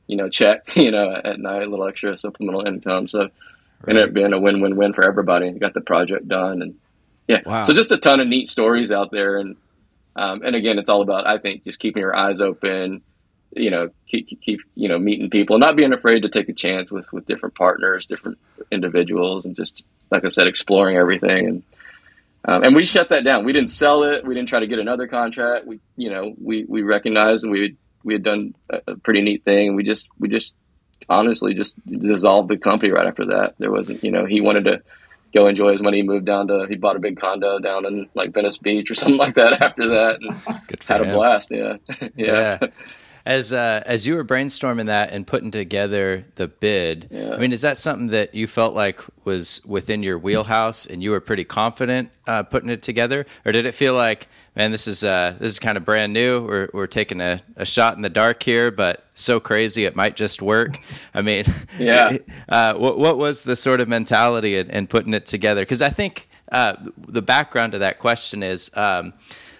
you 0.07 0.17
know, 0.17 0.27
check, 0.27 0.63
you 0.75 0.91
know, 0.91 1.09
at 1.23 1.39
night, 1.39 1.63
a 1.63 1.69
little 1.69 1.87
extra 1.87 2.17
supplemental 2.17 2.67
income. 2.67 3.07
So 3.07 3.19
right. 3.19 3.31
it 3.83 3.89
ended 3.89 4.09
up 4.09 4.13
being 4.13 4.33
a 4.33 4.39
win-win-win 4.39 4.91
for 4.91 5.05
everybody. 5.05 5.51
Got 5.51 5.73
the 5.73 5.81
project 5.81 6.27
done. 6.27 6.61
And 6.61 6.75
yeah, 7.29 7.41
wow. 7.45 7.63
so 7.63 7.73
just 7.73 7.93
a 7.93 7.97
ton 7.97 8.19
of 8.19 8.27
neat 8.27 8.49
stories 8.49 8.91
out 8.91 9.11
there. 9.11 9.37
And, 9.37 9.55
um, 10.17 10.41
and 10.43 10.53
again, 10.53 10.79
it's 10.79 10.89
all 10.89 11.01
about, 11.01 11.25
I 11.25 11.37
think, 11.37 11.63
just 11.63 11.79
keeping 11.79 12.01
your 12.01 12.15
eyes 12.15 12.41
open, 12.41 13.03
you 13.59 13.71
know 13.71 13.89
keep, 14.07 14.41
keep 14.41 14.59
you 14.75 14.87
know 14.87 14.97
meeting 14.97 15.29
people 15.29 15.57
not 15.57 15.75
being 15.75 15.93
afraid 15.93 16.21
to 16.21 16.29
take 16.29 16.49
a 16.49 16.53
chance 16.53 16.91
with 16.91 17.11
with 17.11 17.25
different 17.25 17.55
partners 17.55 18.05
different 18.05 18.37
individuals 18.71 19.45
and 19.45 19.55
just 19.55 19.83
like 20.11 20.25
i 20.25 20.27
said 20.27 20.47
exploring 20.47 20.97
everything 20.97 21.47
and 21.47 21.63
um, 22.45 22.63
and 22.63 22.75
we 22.75 22.85
shut 22.85 23.09
that 23.09 23.23
down 23.23 23.45
we 23.45 23.53
didn't 23.53 23.69
sell 23.69 24.03
it 24.03 24.25
we 24.25 24.33
didn't 24.33 24.49
try 24.49 24.59
to 24.59 24.67
get 24.67 24.79
another 24.79 25.07
contract 25.07 25.65
we 25.65 25.79
you 25.95 26.09
know 26.09 26.33
we 26.41 26.63
we 26.65 26.81
recognized 26.81 27.43
and 27.43 27.51
we 27.51 27.75
we 28.03 28.13
had 28.13 28.23
done 28.23 28.53
a, 28.69 28.79
a 28.87 28.95
pretty 28.97 29.21
neat 29.21 29.43
thing 29.43 29.75
we 29.75 29.83
just 29.83 30.09
we 30.19 30.27
just 30.29 30.53
honestly 31.09 31.53
just 31.53 31.77
dissolved 31.85 32.49
the 32.49 32.57
company 32.57 32.91
right 32.91 33.07
after 33.07 33.25
that 33.25 33.55
there 33.59 33.71
wasn't 33.71 34.03
you 34.03 34.11
know 34.11 34.25
he 34.25 34.41
wanted 34.41 34.65
to 34.65 34.81
go 35.33 35.47
enjoy 35.47 35.71
his 35.71 35.81
money. 35.81 35.97
He 35.97 36.03
moved 36.03 36.25
down 36.25 36.47
to 36.47 36.65
he 36.67 36.75
bought 36.75 36.95
a 36.95 36.99
big 36.99 37.19
condo 37.19 37.59
down 37.59 37.85
in 37.85 38.09
like 38.13 38.33
Venice 38.33 38.57
Beach 38.57 38.89
or 38.89 38.95
something 38.95 39.17
like 39.17 39.35
that 39.35 39.61
after 39.61 39.87
that, 39.89 40.19
and 40.21 40.83
had 40.87 41.01
him. 41.01 41.09
a 41.09 41.13
blast. 41.13 41.51
Yeah, 41.51 41.77
yeah. 42.15 42.57
yeah 42.61 42.67
as 43.27 43.51
uh, 43.51 43.83
as 43.85 44.07
you 44.07 44.15
were 44.15 44.23
brainstorming 44.23 44.85
that 44.85 45.11
and 45.11 45.27
putting 45.27 45.51
together 45.51 46.23
the 46.35 46.47
bid, 46.47 47.09
yeah. 47.11 47.33
I 47.33 47.37
mean, 47.37 47.51
is 47.51 47.61
that 47.61 47.75
something 47.75 48.07
that 48.07 48.33
you 48.33 48.47
felt 48.47 48.73
like 48.73 49.01
was 49.25 49.61
within 49.65 50.01
your 50.01 50.17
wheelhouse 50.17 50.85
and 50.85 51.03
you 51.03 51.11
were 51.11 51.19
pretty 51.19 51.43
confident 51.43 52.09
uh, 52.25 52.43
putting 52.43 52.69
it 52.69 52.81
together, 52.81 53.25
or 53.45 53.51
did 53.51 53.65
it 53.65 53.73
feel 53.73 53.93
like, 53.93 54.29
man, 54.55 54.71
this 54.71 54.87
is 54.87 55.03
uh, 55.03 55.35
this 55.41 55.49
is 55.49 55.59
kind 55.59 55.77
of 55.77 55.83
brand 55.83 56.13
new. 56.13 56.47
We're 56.47 56.69
we're 56.73 56.87
taking 56.87 57.19
a, 57.19 57.41
a 57.57 57.65
shot 57.65 57.97
in 57.97 58.01
the 58.01 58.09
dark 58.09 58.41
here, 58.43 58.71
but 58.71 59.05
so 59.13 59.41
crazy 59.41 59.83
it 59.83 59.93
might 59.93 60.15
just 60.15 60.41
work. 60.41 60.79
I 61.13 61.21
mean, 61.21 61.43
yeah. 61.77 62.17
Uh, 62.47 62.75
what 62.75 62.97
what 62.97 63.17
was 63.17 63.43
the 63.43 63.57
sort 63.57 63.81
of 63.81 63.89
mentality 63.89 64.55
in, 64.55 64.69
in 64.69 64.87
putting 64.87 65.13
it 65.13 65.25
together? 65.25 65.63
Because 65.63 65.81
I 65.81 65.89
think 65.89 66.29
uh, 66.49 66.77
the 66.97 67.21
background 67.21 67.73
to 67.73 67.79
that 67.79 67.99
question 67.99 68.41
is 68.41 68.71
um, 68.73 69.13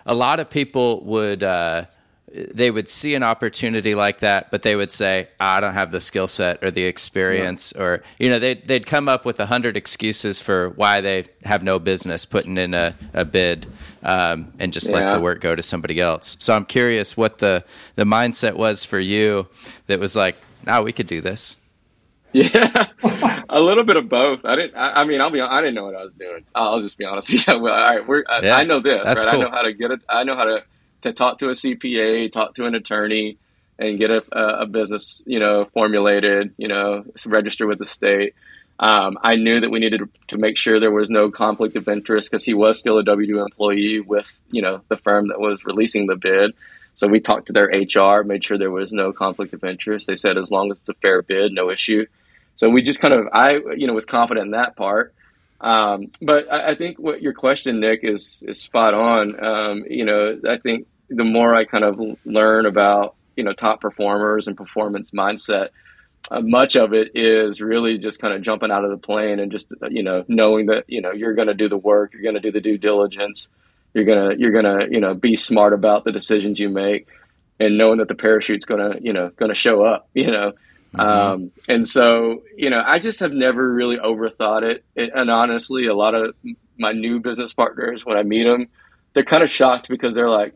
a 0.06 0.14
lot 0.14 0.40
of 0.40 0.50
people 0.50 1.04
would 1.04 1.44
uh, 1.44 1.84
they 2.34 2.72
would 2.72 2.90
see 2.90 3.16
an 3.16 3.24
opportunity 3.24 3.96
like 3.96 4.20
that, 4.20 4.52
but 4.52 4.62
they 4.62 4.76
would 4.76 4.92
say, 4.92 5.30
"I 5.40 5.62
don't 5.62 5.74
have 5.74 5.92
the 5.92 6.02
skill 6.02 6.28
set 6.28 6.62
or 6.62 6.72
the 6.72 6.84
experience," 6.84 7.72
yeah. 7.76 7.82
or 7.82 8.04
you 8.20 8.30
know, 8.30 8.38
they'd 8.38 8.68
they'd 8.68 8.86
come 8.86 9.08
up 9.08 9.24
with 9.24 9.40
a 9.40 9.46
hundred 9.46 9.78
excuses 9.78 10.42
for 10.42 10.70
why 10.72 11.00
they 11.00 11.26
have 11.44 11.64
no 11.64 11.80
business 11.80 12.26
putting 12.26 12.58
in 12.58 12.74
a, 12.74 12.96
a 13.14 13.24
bid 13.24 13.66
um, 14.04 14.52
and 14.60 14.74
just 14.74 14.90
yeah. 14.90 14.96
let 14.96 15.14
the 15.14 15.22
work 15.22 15.40
go 15.40 15.56
to 15.56 15.64
somebody 15.64 16.02
else. 16.02 16.36
So 16.40 16.54
I'm 16.54 16.66
curious 16.66 17.16
what 17.16 17.38
the 17.38 17.64
the 17.96 18.04
mindset 18.04 18.56
was 18.56 18.84
for 18.84 19.00
you 19.00 19.48
that 19.88 20.00
was 20.00 20.16
like, 20.18 20.36
"Now 20.66 20.84
we 20.84 20.92
could 20.92 21.08
do 21.08 21.22
this." 21.22 21.56
Yeah, 22.34 22.88
a 23.50 23.60
little 23.60 23.86
bit 23.86 23.96
of 23.96 24.10
both. 24.10 24.44
I 24.44 24.58
didn't. 24.58 24.76
I, 24.76 25.02
I, 25.02 25.06
mean, 25.06 25.22
I'll 25.22 25.32
be. 25.32 25.42
I 25.42 25.62
didn't 25.62 25.76
know 25.76 25.86
what 25.86 25.96
I 25.96 26.04
was 26.04 26.14
doing. 26.14 26.44
I'll 26.54 26.82
just 26.82 26.98
be 26.98 27.06
honest. 27.06 27.48
Yeah, 27.48 27.56
well, 27.56 27.74
all 27.84 27.96
right. 27.96 28.06
We're. 28.06 28.26
I, 28.30 28.42
yeah, 28.42 28.58
I 28.58 28.64
know 28.64 28.80
this. 28.82 29.04
Right. 29.06 29.18
Cool. 29.18 29.30
I 29.30 29.44
know 29.44 29.50
how 29.50 29.62
to 29.62 29.74
get 29.74 29.92
it. 29.92 30.02
I 30.10 30.24
know 30.24 30.36
how 30.36 30.44
to 30.44 30.64
to 31.02 31.14
talk 31.14 31.40
to 31.40 31.48
a 31.48 31.52
CPA, 31.52 32.32
talk 32.32 32.56
to 32.56 32.66
an 32.66 32.76
attorney, 32.76 33.38
and 33.80 34.00
get 34.00 34.10
a, 34.10 34.24
a 34.62 34.66
business, 34.66 35.24
you 35.28 35.40
know, 35.40 35.66
formulated, 35.66 36.54
you 36.58 36.68
know, 36.68 37.06
register 37.26 37.68
with 37.68 37.80
the 37.80 37.86
state. 37.86 38.34
Um, 38.80 39.18
I 39.24 39.36
knew 39.36 39.60
that 39.60 39.72
we 39.72 39.80
needed 39.80 40.02
to 40.30 40.38
make 40.38 40.58
sure 40.58 40.80
there 40.80 40.92
was 40.92 41.10
no 41.10 41.32
conflict 41.32 41.76
of 41.76 41.88
interest 41.88 42.30
because 42.30 42.44
he 42.44 42.54
was 42.54 42.78
still 42.78 43.00
a 43.00 43.04
W2 43.04 43.42
employee 43.42 44.00
with, 44.00 44.40
you 44.52 44.62
know, 44.62 44.82
the 44.90 44.98
firm 44.98 45.30
that 45.30 45.40
was 45.40 45.66
releasing 45.66 46.08
the 46.08 46.16
bid. 46.16 46.54
So 46.94 47.08
we 47.08 47.20
talked 47.20 47.48
to 47.48 47.54
their 47.54 47.68
HR, 47.68 48.24
made 48.24 48.44
sure 48.44 48.58
there 48.58 48.72
was 48.72 48.92
no 48.92 49.14
conflict 49.14 49.54
of 49.54 49.64
interest. 49.64 50.08
They 50.08 50.16
said 50.16 50.38
as 50.38 50.52
long 50.52 50.72
as 50.72 50.80
it's 50.80 50.90
a 50.90 50.96
fair 50.96 51.22
bid, 51.22 51.54
no 51.54 51.70
issue. 51.70 52.06
So 52.56 52.70
we 52.70 52.82
just 52.82 53.00
kind 53.00 53.14
of, 53.14 53.28
I, 53.32 53.60
you 53.76 53.86
know, 53.86 53.94
was 53.94 54.06
confident 54.06 54.46
in 54.46 54.52
that 54.52 54.76
part. 54.76 55.14
Um, 55.60 56.12
but 56.22 56.52
I, 56.52 56.70
I, 56.72 56.76
think 56.76 57.00
what 57.00 57.22
your 57.22 57.34
question, 57.34 57.80
Nick, 57.80 58.02
is 58.04 58.44
is 58.48 58.62
spot 58.62 58.94
on. 58.94 59.44
Um, 59.44 59.86
you 59.90 60.06
know, 60.06 60.40
I 60.48 60.58
think 60.58 60.88
the 61.10 61.24
more 61.24 61.56
I 61.56 61.66
kind 61.66 61.84
of 61.84 62.00
learn 62.26 62.66
about 62.66 63.16
you 63.36 63.44
know 63.44 63.54
top 63.54 63.82
performers 63.82 64.48
and 64.48 64.56
performance 64.56 65.12
mindset, 65.12 65.70
uh, 66.30 66.42
much 66.42 66.76
of 66.76 66.94
it 66.94 67.12
is 67.16 67.60
really 67.60 67.98
just 67.98 68.20
kind 68.22 68.34
of 68.34 68.42
jumping 68.44 68.70
out 68.70 68.84
of 68.84 68.92
the 68.92 68.98
plane 68.98 69.40
and 69.40 69.52
just 69.52 69.74
you 69.90 70.04
know 70.04 70.24
knowing 70.28 70.68
that 70.68 70.86
you 70.88 71.02
know 71.02 71.12
you're 71.12 71.34
going 71.34 71.48
to 71.48 71.56
do 71.56 71.70
the 71.70 71.78
work, 71.78 72.14
you're 72.14 72.22
going 72.22 72.36
to 72.36 72.42
do 72.42 72.52
the 72.52 72.62
due 72.62 72.78
diligence, 72.78 73.50
you're 73.96 74.06
gonna 74.06 74.36
you're 74.38 74.52
gonna 74.52 74.88
you 74.92 75.00
know 75.00 75.16
be 75.16 75.36
smart 75.36 75.74
about 75.74 76.04
the 76.04 76.12
decisions 76.12 76.60
you 76.60 76.70
make, 76.70 77.08
and 77.60 77.80
knowing 77.80 77.98
that 77.98 78.10
the 78.10 78.16
parachute's 78.16 78.66
gonna 78.66 78.98
you 79.02 79.14
know 79.14 79.32
gonna 79.38 79.56
show 79.56 79.84
up, 79.84 80.08
you 80.14 80.30
know. 80.30 80.54
Mm-hmm. 80.98 81.34
Um, 81.34 81.52
and 81.68 81.88
so, 81.88 82.44
you 82.56 82.70
know, 82.70 82.84
I 82.86 83.00
just 83.00 83.20
have 83.20 83.34
never 83.34 83.72
really 83.72 83.98
overthought 83.98 84.64
it. 84.64 84.84
it. 84.96 85.12
And 85.14 85.30
honestly, 85.30 85.88
a 85.88 85.94
lot 85.94 86.16
of 86.16 86.36
my 86.78 86.92
new 86.92 87.20
business 87.20 87.54
partners, 87.54 88.06
when 88.06 88.18
I 88.18 88.24
meet 88.24 88.44
them, 88.44 88.68
they're 89.14 89.24
kind 89.24 89.44
of 89.44 89.50
shocked 89.50 89.90
because 89.90 90.16
they're 90.16 90.30
like, 90.30 90.54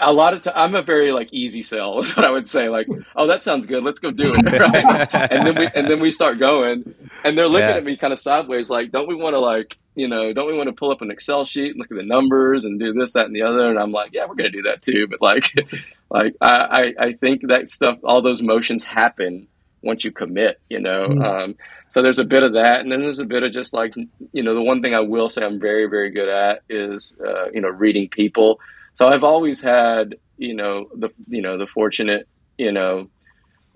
a 0.00 0.12
lot 0.12 0.34
of 0.34 0.42
time, 0.42 0.52
I'm 0.56 0.74
a 0.74 0.82
very 0.82 1.12
like 1.12 1.32
easy 1.32 1.62
sell 1.62 2.00
is 2.00 2.16
what 2.16 2.24
I 2.24 2.30
would 2.30 2.46
say. 2.46 2.68
Like, 2.68 2.88
oh, 3.16 3.26
that 3.26 3.42
sounds 3.42 3.66
good. 3.66 3.82
Let's 3.82 4.00
go 4.00 4.10
do 4.10 4.34
it. 4.36 4.44
Right? 4.58 5.08
and 5.30 5.46
then 5.46 5.54
we 5.54 5.68
and 5.74 5.86
then 5.86 6.00
we 6.00 6.10
start 6.10 6.38
going, 6.38 6.94
and 7.24 7.38
they're 7.38 7.48
looking 7.48 7.68
yeah. 7.68 7.76
at 7.76 7.84
me 7.84 7.96
kind 7.96 8.12
of 8.12 8.18
sideways, 8.18 8.70
like, 8.70 8.90
don't 8.90 9.08
we 9.08 9.14
want 9.14 9.34
to 9.34 9.40
like, 9.40 9.76
you 9.98 10.08
know, 10.08 10.32
don't 10.32 10.46
we 10.46 10.56
want 10.56 10.68
to 10.68 10.72
pull 10.72 10.90
up 10.90 11.02
an 11.02 11.10
Excel 11.10 11.44
sheet 11.44 11.70
and 11.70 11.78
look 11.78 11.90
at 11.90 11.96
the 11.96 12.06
numbers 12.06 12.64
and 12.64 12.78
do 12.78 12.92
this, 12.92 13.12
that, 13.14 13.26
and 13.26 13.34
the 13.34 13.42
other? 13.42 13.68
And 13.68 13.78
I'm 13.78 13.92
like, 13.92 14.12
yeah, 14.12 14.26
we're 14.26 14.34
gonna 14.34 14.50
do 14.50 14.62
that 14.62 14.82
too. 14.82 15.06
But 15.08 15.20
like, 15.20 15.52
like 16.10 16.34
I 16.40 16.94
I 16.98 17.12
think 17.14 17.48
that 17.48 17.68
stuff, 17.68 17.98
all 18.04 18.22
those 18.22 18.42
motions 18.42 18.84
happen 18.84 19.48
once 19.82 20.04
you 20.04 20.12
commit. 20.12 20.60
You 20.68 20.80
know, 20.80 21.08
mm-hmm. 21.08 21.22
um, 21.22 21.54
so 21.88 22.02
there's 22.02 22.18
a 22.18 22.24
bit 22.24 22.42
of 22.42 22.54
that, 22.54 22.80
and 22.80 22.90
then 22.90 23.00
there's 23.00 23.20
a 23.20 23.24
bit 23.24 23.42
of 23.42 23.52
just 23.52 23.74
like, 23.74 23.94
you 24.32 24.42
know, 24.42 24.54
the 24.54 24.62
one 24.62 24.82
thing 24.82 24.94
I 24.94 25.00
will 25.00 25.28
say 25.28 25.44
I'm 25.44 25.60
very 25.60 25.86
very 25.86 26.10
good 26.10 26.28
at 26.28 26.62
is, 26.68 27.12
uh, 27.24 27.50
you 27.50 27.60
know, 27.60 27.68
reading 27.68 28.08
people 28.08 28.60
so 28.98 29.06
I've 29.06 29.22
always 29.22 29.60
had, 29.60 30.16
you 30.38 30.54
know, 30.54 30.88
the 30.92 31.10
you 31.28 31.40
know 31.40 31.56
the 31.56 31.68
fortunate, 31.68 32.26
you 32.58 32.72
know, 32.72 33.08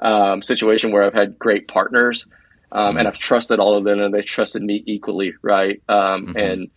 um, 0.00 0.42
situation 0.42 0.90
where 0.90 1.04
I've 1.04 1.14
had 1.14 1.38
great 1.38 1.68
partners, 1.68 2.26
um, 2.72 2.88
mm-hmm. 2.88 2.98
and 2.98 3.08
I've 3.08 3.18
trusted 3.18 3.60
all 3.60 3.76
of 3.76 3.84
them, 3.84 4.00
and 4.00 4.12
they've 4.12 4.24
trusted 4.24 4.62
me 4.62 4.82
equally, 4.86 5.34
right? 5.42 5.80
Um, 5.88 6.26
mm-hmm. 6.26 6.36
And 6.38 6.70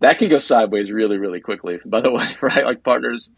that 0.00 0.18
can 0.18 0.28
go 0.28 0.38
sideways 0.38 0.92
really, 0.92 1.18
really 1.18 1.40
quickly. 1.40 1.78
By 1.84 2.00
the 2.00 2.12
way, 2.12 2.26
right? 2.40 2.64
Like 2.64 2.84
partners, 2.84 3.28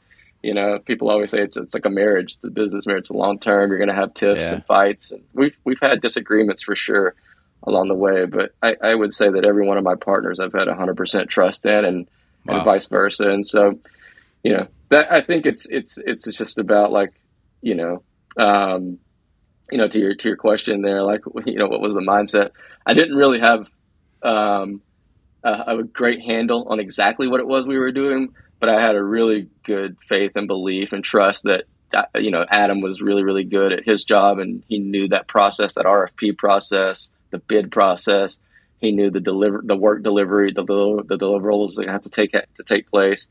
you 0.42 0.54
know, 0.54 0.78
people 0.78 1.10
always 1.10 1.30
say 1.30 1.40
it's, 1.40 1.56
it's 1.56 1.74
like 1.74 1.86
a 1.86 1.90
marriage, 1.90 2.34
it's 2.34 2.44
a 2.44 2.50
business 2.50 2.86
marriage, 2.86 3.02
it's 3.02 3.10
a 3.10 3.14
long 3.14 3.38
term. 3.38 3.70
You're 3.70 3.78
going 3.78 3.88
to 3.88 3.94
have 3.94 4.12
tiffs 4.12 4.42
yeah. 4.42 4.54
and 4.54 4.66
fights, 4.66 5.10
and 5.10 5.24
we've 5.32 5.56
we've 5.64 5.80
had 5.80 6.00
disagreements 6.00 6.62
for 6.62 6.76
sure 6.76 7.14
along 7.62 7.88
the 7.88 7.94
way. 7.94 8.26
But 8.26 8.54
I, 8.62 8.76
I 8.82 8.94
would 8.94 9.14
say 9.14 9.30
that 9.30 9.46
every 9.46 9.66
one 9.66 9.78
of 9.78 9.84
my 9.84 9.94
partners 9.94 10.38
I've 10.38 10.52
had 10.52 10.68
100% 10.68 11.28
trust 11.28 11.64
in, 11.64 11.84
and 11.86 12.08
wow. 12.44 12.56
and 12.56 12.64
vice 12.64 12.86
versa. 12.86 13.30
And 13.30 13.46
so 13.46 13.78
you 14.42 14.52
know 14.52 14.68
that 14.90 15.10
I 15.10 15.22
think 15.22 15.46
it's 15.46 15.66
it's 15.70 15.96
it's 15.98 16.24
just 16.36 16.58
about 16.58 16.92
like 16.92 17.14
you 17.62 17.74
know 17.74 18.02
um, 18.36 18.98
you 19.70 19.78
know 19.78 19.88
to 19.88 19.98
your 19.98 20.14
to 20.14 20.28
your 20.28 20.36
question 20.36 20.82
there 20.82 21.02
like 21.02 21.22
you 21.46 21.56
know 21.56 21.68
what 21.68 21.80
was 21.80 21.94
the 21.94 22.00
mindset 22.00 22.50
I 22.86 22.94
didn't 22.94 23.16
really 23.16 23.40
have 23.40 23.66
um, 24.22 24.80
a, 25.42 25.64
a 25.78 25.84
great 25.84 26.22
handle 26.22 26.66
on 26.68 26.80
exactly 26.80 27.28
what 27.28 27.40
it 27.40 27.46
was 27.46 27.66
we 27.66 27.78
were 27.78 27.92
doing 27.92 28.34
but 28.60 28.68
I 28.68 28.80
had 28.80 28.94
a 28.94 29.02
really 29.02 29.48
good 29.64 29.96
faith 30.08 30.32
and 30.36 30.48
belief 30.48 30.92
and 30.92 31.04
trust 31.04 31.44
that 31.44 31.64
uh, 31.94 32.06
you 32.16 32.30
know, 32.30 32.44
Adam 32.48 32.80
was 32.80 33.00
really, 33.00 33.22
really 33.22 33.44
good 33.44 33.72
at 33.72 33.84
his 33.84 34.04
job 34.04 34.38
and 34.38 34.64
he 34.68 34.78
knew 34.78 35.08
that 35.08 35.28
process, 35.28 35.74
that 35.74 35.84
RFP 35.84 36.36
process, 36.36 37.10
the 37.30 37.38
bid 37.38 37.70
process. 37.70 38.38
He 38.80 38.90
knew 38.92 39.10
the 39.10 39.20
deliver, 39.20 39.62
the 39.64 39.76
work 39.76 40.02
delivery, 40.02 40.52
the, 40.52 40.64
the 40.64 41.16
deliverables 41.16 41.76
that 41.76 41.88
have 41.88 42.02
to 42.02 42.10
take 42.10 42.32
to 42.32 42.62
take 42.64 42.90
place. 42.90 43.28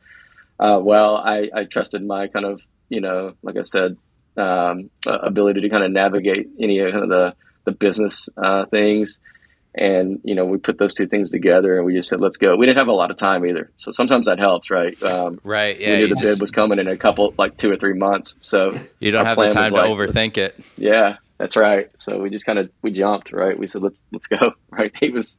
Uh, 0.59 0.79
well, 0.81 1.17
I, 1.17 1.49
I 1.53 1.63
trusted 1.65 2.05
my 2.05 2.27
kind 2.27 2.45
of, 2.45 2.61
you 2.89 3.01
know, 3.01 3.33
like 3.43 3.57
I 3.57 3.63
said, 3.63 3.97
um, 4.37 4.89
ability 5.05 5.61
to 5.61 5.69
kind 5.69 5.83
of 5.83 5.91
navigate 5.91 6.49
any 6.59 6.79
of 6.79 6.93
the, 6.93 7.35
the 7.65 7.71
business 7.71 8.29
uh, 8.37 8.65
things. 8.65 9.19
And 9.75 10.21
you 10.23 10.35
know 10.35 10.45
we 10.45 10.59
put 10.59 10.77
those 10.77 10.93
two 10.93 11.07
things 11.07 11.31
together 11.31 11.77
and 11.77 11.85
we 11.85 11.95
just 11.95 12.07
said 12.07 12.21
let's 12.21 12.37
go. 12.37 12.55
We 12.55 12.67
didn't 12.67 12.77
have 12.77 12.89
a 12.89 12.93
lot 12.93 13.09
of 13.09 13.17
time 13.17 13.43
either. 13.43 13.71
So 13.77 13.91
sometimes 13.91 14.27
that 14.27 14.37
helps 14.37 14.69
right? 14.69 15.01
Um, 15.01 15.39
right 15.43 15.79
yeah 15.79 15.89
we 15.89 15.97
knew 15.97 16.07
the 16.09 16.15
just, 16.15 16.35
bid 16.35 16.41
was 16.41 16.51
coming 16.51 16.77
in 16.77 16.87
a 16.87 16.95
couple 16.95 17.33
like 17.39 17.57
two 17.57 17.71
or 17.71 17.75
three 17.75 17.97
months. 17.97 18.37
So 18.41 18.79
you 18.99 19.11
don't 19.11 19.25
have 19.25 19.35
the 19.35 19.49
time 19.49 19.71
to 19.71 19.77
like, 19.77 19.89
overthink 19.89 20.37
it. 20.37 20.59
Yeah 20.77 21.17
that's 21.39 21.57
right. 21.57 21.89
So 21.97 22.19
we 22.19 22.29
just 22.29 22.45
kind 22.45 22.59
of 22.59 22.69
we 22.81 22.91
jumped 22.91 23.31
right? 23.31 23.57
We 23.57 23.67
said 23.67 23.81
let's 23.81 23.99
let's 24.11 24.27
go 24.27 24.53
right? 24.69 24.93
He 24.99 25.09
was 25.09 25.37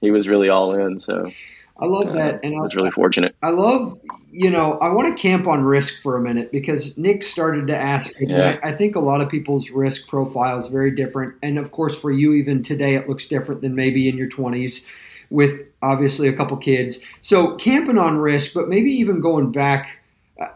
he 0.00 0.10
was 0.10 0.26
really 0.26 0.48
all 0.48 0.74
in 0.74 0.98
so 0.98 1.30
I 1.78 1.86
love 1.86 2.14
that, 2.14 2.40
and 2.42 2.54
I 2.54 2.58
was 2.58 2.74
really 2.74 2.90
fortunate. 2.90 3.36
I 3.42 3.50
love, 3.50 3.98
you 4.30 4.50
know, 4.50 4.78
I 4.78 4.88
want 4.88 5.14
to 5.14 5.20
camp 5.20 5.46
on 5.46 5.62
risk 5.62 6.02
for 6.02 6.16
a 6.16 6.20
minute 6.20 6.50
because 6.50 6.96
Nick 6.96 7.22
started 7.22 7.66
to 7.66 7.76
ask. 7.76 8.14
Yeah. 8.18 8.58
I, 8.62 8.70
I, 8.70 8.72
think 8.72 8.96
a 8.96 9.00
lot 9.00 9.20
of 9.20 9.28
people's 9.28 9.68
risk 9.70 10.08
profile 10.08 10.58
is 10.58 10.68
very 10.68 10.90
different, 10.90 11.34
and 11.42 11.58
of 11.58 11.72
course, 11.72 11.98
for 11.98 12.10
you, 12.10 12.32
even 12.32 12.62
today, 12.62 12.94
it 12.94 13.08
looks 13.08 13.28
different 13.28 13.60
than 13.60 13.74
maybe 13.74 14.08
in 14.08 14.16
your 14.16 14.28
twenties, 14.28 14.86
with 15.28 15.60
obviously 15.82 16.28
a 16.28 16.32
couple 16.32 16.56
kids. 16.56 17.00
So 17.20 17.56
camping 17.56 17.98
on 17.98 18.16
risk, 18.16 18.54
but 18.54 18.68
maybe 18.68 18.90
even 18.92 19.20
going 19.20 19.52
back, 19.52 20.02
uh, 20.40 20.48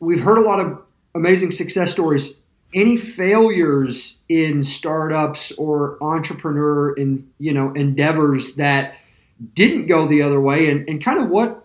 we've 0.00 0.22
heard 0.22 0.38
a 0.38 0.42
lot 0.42 0.58
of 0.58 0.82
amazing 1.14 1.52
success 1.52 1.92
stories. 1.92 2.34
Any 2.74 2.96
failures 2.96 4.18
in 4.28 4.64
startups 4.64 5.52
or 5.52 5.96
entrepreneur 6.02 6.92
in 6.92 7.30
you 7.38 7.52
know 7.52 7.72
endeavors 7.72 8.56
that 8.56 8.96
didn't 9.54 9.86
go 9.86 10.06
the 10.06 10.22
other 10.22 10.40
way. 10.40 10.70
And, 10.70 10.88
and 10.88 11.02
kind 11.02 11.18
of 11.18 11.28
what 11.28 11.64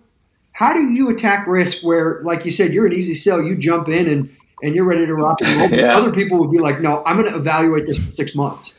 how 0.54 0.74
do 0.74 0.92
you 0.92 1.10
attack 1.10 1.48
risk 1.48 1.84
where 1.84 2.22
like 2.24 2.46
you 2.46 2.52
said 2.52 2.74
you're 2.74 2.86
an 2.86 2.94
easy 2.94 3.16
sell 3.16 3.42
you 3.42 3.56
jump 3.56 3.88
in 3.88 4.08
and 4.08 4.36
and 4.62 4.76
you're 4.76 4.86
ready 4.86 5.06
to 5.06 5.14
rock 5.14 5.40
and 5.42 5.72
roll. 5.72 5.80
Yeah. 5.80 5.98
other 5.98 6.12
people 6.12 6.40
would 6.40 6.52
be 6.52 6.60
like 6.60 6.82
no 6.82 7.02
i'm 7.06 7.18
going 7.18 7.32
to 7.32 7.38
evaluate 7.38 7.88
this 7.88 7.98
for 7.98 8.12
six 8.12 8.36
months. 8.36 8.78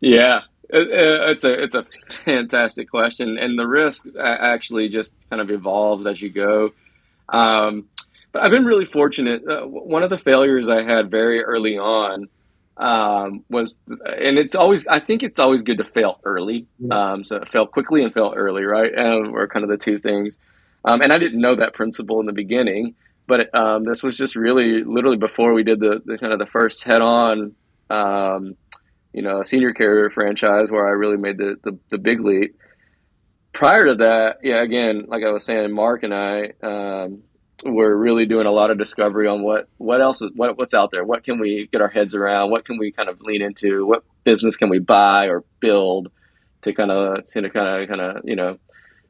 Yeah. 0.00 0.40
It's 0.68 1.44
a 1.44 1.62
it's 1.62 1.74
a 1.74 1.84
fantastic 2.24 2.90
question. 2.90 3.38
And 3.38 3.58
the 3.58 3.66
risk 3.66 4.06
actually 4.18 4.88
just 4.88 5.14
kind 5.30 5.40
of 5.40 5.50
evolves 5.50 6.06
as 6.06 6.20
you 6.20 6.30
go. 6.30 6.72
Um, 7.28 7.88
but 8.32 8.42
i've 8.42 8.50
been 8.50 8.64
really 8.64 8.84
fortunate. 8.84 9.42
Uh, 9.48 9.62
one 9.66 10.02
of 10.02 10.10
the 10.10 10.18
failures 10.18 10.68
i 10.68 10.82
had 10.82 11.10
very 11.10 11.42
early 11.42 11.78
on 11.78 12.28
um, 12.76 13.44
was, 13.48 13.78
and 13.88 14.38
it's 14.38 14.54
always, 14.54 14.86
I 14.86 14.98
think 14.98 15.22
it's 15.22 15.38
always 15.38 15.62
good 15.62 15.78
to 15.78 15.84
fail 15.84 16.20
early. 16.24 16.66
Um, 16.90 17.24
so 17.24 17.42
fail 17.50 17.66
quickly 17.66 18.02
and 18.02 18.12
fail 18.12 18.32
early, 18.36 18.64
right? 18.64 18.92
And 18.92 19.32
were 19.32 19.46
kind 19.46 19.64
of 19.64 19.70
the 19.70 19.76
two 19.76 19.98
things. 19.98 20.38
Um, 20.84 21.00
and 21.00 21.12
I 21.12 21.18
didn't 21.18 21.40
know 21.40 21.54
that 21.54 21.72
principle 21.72 22.20
in 22.20 22.26
the 22.26 22.32
beginning, 22.32 22.94
but 23.26 23.54
um, 23.54 23.84
this 23.84 24.02
was 24.02 24.16
just 24.16 24.36
really 24.36 24.84
literally 24.84 25.16
before 25.16 25.54
we 25.54 25.62
did 25.62 25.80
the, 25.80 26.02
the 26.04 26.18
kind 26.18 26.32
of 26.32 26.38
the 26.38 26.46
first 26.46 26.84
head 26.84 27.00
on, 27.00 27.54
um, 27.90 28.56
you 29.12 29.22
know, 29.22 29.42
senior 29.42 29.72
carrier 29.72 30.10
franchise 30.10 30.70
where 30.70 30.86
I 30.86 30.90
really 30.90 31.16
made 31.16 31.38
the, 31.38 31.56
the, 31.62 31.78
the, 31.90 31.98
big 31.98 32.20
leap. 32.20 32.56
Prior 33.52 33.86
to 33.86 33.94
that, 33.96 34.38
yeah, 34.42 34.60
again, 34.62 35.04
like 35.06 35.22
I 35.24 35.30
was 35.30 35.44
saying, 35.44 35.72
Mark 35.72 36.02
and 36.02 36.12
I, 36.12 36.52
um, 36.62 37.22
we're 37.64 37.94
really 37.94 38.26
doing 38.26 38.46
a 38.46 38.50
lot 38.50 38.70
of 38.70 38.78
discovery 38.78 39.26
on 39.26 39.42
what 39.42 39.68
what 39.78 40.00
else 40.00 40.20
is 40.22 40.30
what 40.34 40.58
what's 40.58 40.74
out 40.74 40.90
there. 40.90 41.04
What 41.04 41.24
can 41.24 41.38
we 41.38 41.68
get 41.72 41.80
our 41.80 41.88
heads 41.88 42.14
around? 42.14 42.50
What 42.50 42.64
can 42.64 42.78
we 42.78 42.92
kind 42.92 43.08
of 43.08 43.20
lean 43.20 43.42
into? 43.42 43.86
What 43.86 44.04
business 44.24 44.56
can 44.56 44.68
we 44.68 44.78
buy 44.78 45.26
or 45.26 45.44
build 45.60 46.10
to 46.62 46.72
kind 46.72 46.90
of 46.90 47.26
to 47.30 47.50
kind 47.50 47.82
of 47.82 47.88
kind 47.88 48.00
of 48.00 48.22
you 48.24 48.36
know 48.36 48.58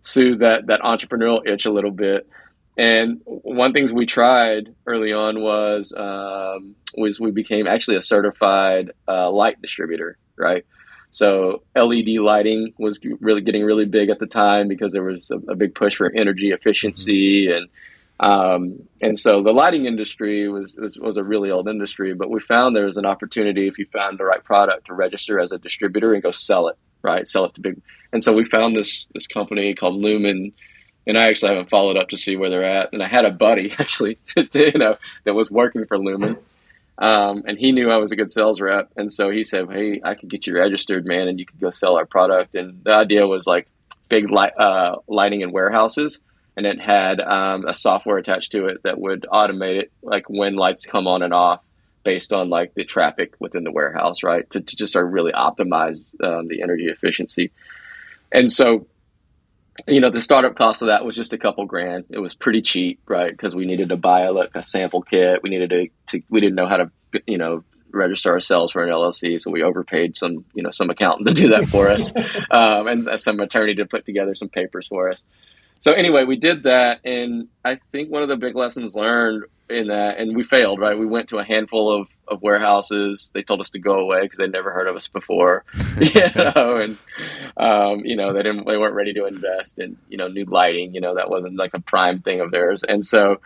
soothe 0.02 0.40
that 0.40 0.66
that 0.66 0.80
entrepreneurial 0.80 1.46
itch 1.46 1.66
a 1.66 1.72
little 1.72 1.90
bit. 1.90 2.28
And 2.76 3.20
one 3.24 3.72
things 3.72 3.92
we 3.92 4.04
tried 4.04 4.74
early 4.86 5.12
on 5.12 5.40
was 5.40 5.92
um, 5.96 6.74
was 6.96 7.20
we 7.20 7.30
became 7.30 7.66
actually 7.66 7.96
a 7.96 8.02
certified 8.02 8.92
uh, 9.08 9.30
light 9.30 9.60
distributor, 9.62 10.18
right? 10.36 10.64
So 11.12 11.62
LED 11.76 12.08
lighting 12.20 12.74
was 12.76 12.98
really 13.20 13.42
getting 13.42 13.62
really 13.62 13.84
big 13.84 14.10
at 14.10 14.18
the 14.18 14.26
time 14.26 14.66
because 14.66 14.92
there 14.92 15.04
was 15.04 15.30
a, 15.30 15.36
a 15.52 15.54
big 15.54 15.74
push 15.76 15.94
for 15.94 16.10
energy 16.12 16.50
efficiency 16.50 17.46
mm-hmm. 17.46 17.56
and 17.56 17.68
um, 18.20 18.88
and 19.00 19.18
so 19.18 19.42
the 19.42 19.52
lighting 19.52 19.86
industry 19.86 20.48
was, 20.48 20.76
was, 20.76 20.98
was 20.98 21.16
a 21.16 21.24
really 21.24 21.50
old 21.50 21.68
industry, 21.68 22.14
but 22.14 22.30
we 22.30 22.40
found 22.40 22.74
there 22.74 22.84
was 22.84 22.96
an 22.96 23.06
opportunity 23.06 23.66
if 23.66 23.78
you 23.78 23.86
found 23.86 24.18
the 24.18 24.24
right 24.24 24.42
product 24.42 24.86
to 24.86 24.94
register 24.94 25.40
as 25.40 25.50
a 25.50 25.58
distributor 25.58 26.14
and 26.14 26.22
go 26.22 26.30
sell 26.30 26.68
it, 26.68 26.78
right? 27.02 27.28
Sell 27.28 27.44
it 27.44 27.54
to 27.54 27.60
big. 27.60 27.80
And 28.12 28.22
so 28.22 28.32
we 28.32 28.44
found 28.44 28.76
this 28.76 29.08
this 29.08 29.26
company 29.26 29.74
called 29.74 29.96
Lumen, 29.96 30.52
and 31.06 31.18
I 31.18 31.26
actually 31.26 31.50
haven't 31.50 31.70
followed 31.70 31.96
up 31.96 32.10
to 32.10 32.16
see 32.16 32.36
where 32.36 32.50
they're 32.50 32.64
at. 32.64 32.92
And 32.92 33.02
I 33.02 33.08
had 33.08 33.24
a 33.24 33.32
buddy 33.32 33.72
actually, 33.78 34.18
to, 34.28 34.46
you 34.54 34.78
know, 34.78 34.96
that 35.24 35.34
was 35.34 35.50
working 35.50 35.84
for 35.86 35.98
Lumen. 35.98 36.36
Um, 36.96 37.42
and 37.48 37.58
he 37.58 37.72
knew 37.72 37.90
I 37.90 37.96
was 37.96 38.12
a 38.12 38.16
good 38.16 38.30
sales 38.30 38.60
rep, 38.60 38.88
and 38.96 39.12
so 39.12 39.28
he 39.28 39.42
said, 39.42 39.68
"Hey, 39.68 40.00
I 40.04 40.14
could 40.14 40.30
get 40.30 40.46
you 40.46 40.54
registered, 40.54 41.04
man, 41.04 41.26
and 41.26 41.40
you 41.40 41.46
could 41.46 41.58
go 41.58 41.70
sell 41.70 41.96
our 41.96 42.06
product." 42.06 42.54
And 42.54 42.84
the 42.84 42.94
idea 42.94 43.26
was 43.26 43.48
like 43.48 43.66
big 44.08 44.30
light, 44.30 44.56
uh, 44.56 44.98
lighting 45.08 45.40
in 45.40 45.50
warehouses 45.50 46.20
and 46.56 46.66
it 46.66 46.80
had 46.80 47.20
um, 47.20 47.64
a 47.66 47.74
software 47.74 48.18
attached 48.18 48.52
to 48.52 48.66
it 48.66 48.82
that 48.84 48.98
would 48.98 49.26
automate 49.32 49.76
it, 49.76 49.92
like 50.02 50.28
when 50.28 50.54
lights 50.54 50.86
come 50.86 51.06
on 51.06 51.22
and 51.22 51.34
off 51.34 51.62
based 52.04 52.32
on 52.32 52.48
like 52.48 52.74
the 52.74 52.84
traffic 52.84 53.34
within 53.40 53.64
the 53.64 53.72
warehouse, 53.72 54.22
right? 54.22 54.48
To, 54.50 54.60
to 54.60 54.76
just 54.76 54.92
start 54.92 55.10
really 55.10 55.32
optimize 55.32 56.14
um, 56.22 56.48
the 56.48 56.62
energy 56.62 56.86
efficiency. 56.86 57.50
And 58.30 58.52
so, 58.52 58.86
you 59.88 60.00
know, 60.00 60.10
the 60.10 60.20
startup 60.20 60.54
cost 60.54 60.82
of 60.82 60.88
that 60.88 61.04
was 61.04 61.16
just 61.16 61.32
a 61.32 61.38
couple 61.38 61.64
grand. 61.66 62.04
It 62.10 62.18
was 62.18 62.34
pretty 62.34 62.62
cheap, 62.62 63.00
right? 63.08 63.30
Because 63.30 63.56
we 63.56 63.64
needed 63.64 63.88
to 63.88 63.96
buy 63.96 64.20
a, 64.20 64.32
like 64.32 64.54
a 64.54 64.62
sample 64.62 65.02
kit. 65.02 65.42
We 65.42 65.50
needed 65.50 65.70
to, 65.70 65.88
to, 66.08 66.22
we 66.28 66.40
didn't 66.40 66.54
know 66.54 66.66
how 66.66 66.76
to, 66.76 66.90
you 67.26 67.38
know, 67.38 67.64
register 67.90 68.30
ourselves 68.30 68.72
for 68.72 68.82
an 68.82 68.90
LLC, 68.90 69.40
so 69.40 69.52
we 69.52 69.62
overpaid 69.62 70.16
some, 70.16 70.44
you 70.52 70.64
know, 70.64 70.72
some 70.72 70.90
accountant 70.90 71.28
to 71.28 71.34
do 71.34 71.50
that 71.50 71.68
for 71.68 71.88
us, 71.88 72.12
um, 72.50 72.88
and 72.88 73.20
some 73.20 73.38
attorney 73.38 73.76
to 73.76 73.86
put 73.86 74.04
together 74.04 74.34
some 74.34 74.48
papers 74.48 74.88
for 74.88 75.10
us 75.10 75.22
so 75.84 75.92
anyway, 75.92 76.24
we 76.24 76.36
did 76.36 76.62
that, 76.62 77.04
and 77.04 77.48
I 77.62 77.78
think 77.92 78.10
one 78.10 78.22
of 78.22 78.30
the 78.30 78.38
big 78.38 78.56
lessons 78.56 78.96
learned 78.96 79.44
in 79.68 79.88
that, 79.88 80.16
and 80.16 80.34
we 80.34 80.42
failed. 80.42 80.80
Right, 80.80 80.98
we 80.98 81.04
went 81.04 81.28
to 81.28 81.36
a 81.40 81.44
handful 81.44 82.00
of, 82.00 82.08
of 82.26 82.40
warehouses. 82.40 83.30
They 83.34 83.42
told 83.42 83.60
us 83.60 83.68
to 83.72 83.78
go 83.78 83.98
away 83.98 84.22
because 84.22 84.38
they'd 84.38 84.50
never 84.50 84.70
heard 84.70 84.88
of 84.88 84.96
us 84.96 85.08
before, 85.08 85.62
you 86.00 86.22
know, 86.34 86.76
and 86.76 86.96
um, 87.58 88.06
you 88.06 88.16
know 88.16 88.32
they 88.32 88.42
didn't, 88.42 88.66
they 88.66 88.78
weren't 88.78 88.94
ready 88.94 89.12
to 89.12 89.26
invest 89.26 89.78
in 89.78 89.98
you 90.08 90.16
know 90.16 90.28
new 90.28 90.46
lighting. 90.46 90.94
You 90.94 91.02
know 91.02 91.16
that 91.16 91.28
wasn't 91.28 91.58
like 91.58 91.74
a 91.74 91.80
prime 91.80 92.22
thing 92.22 92.40
of 92.40 92.50
theirs, 92.50 92.82
and 92.82 93.04
so 93.04 93.42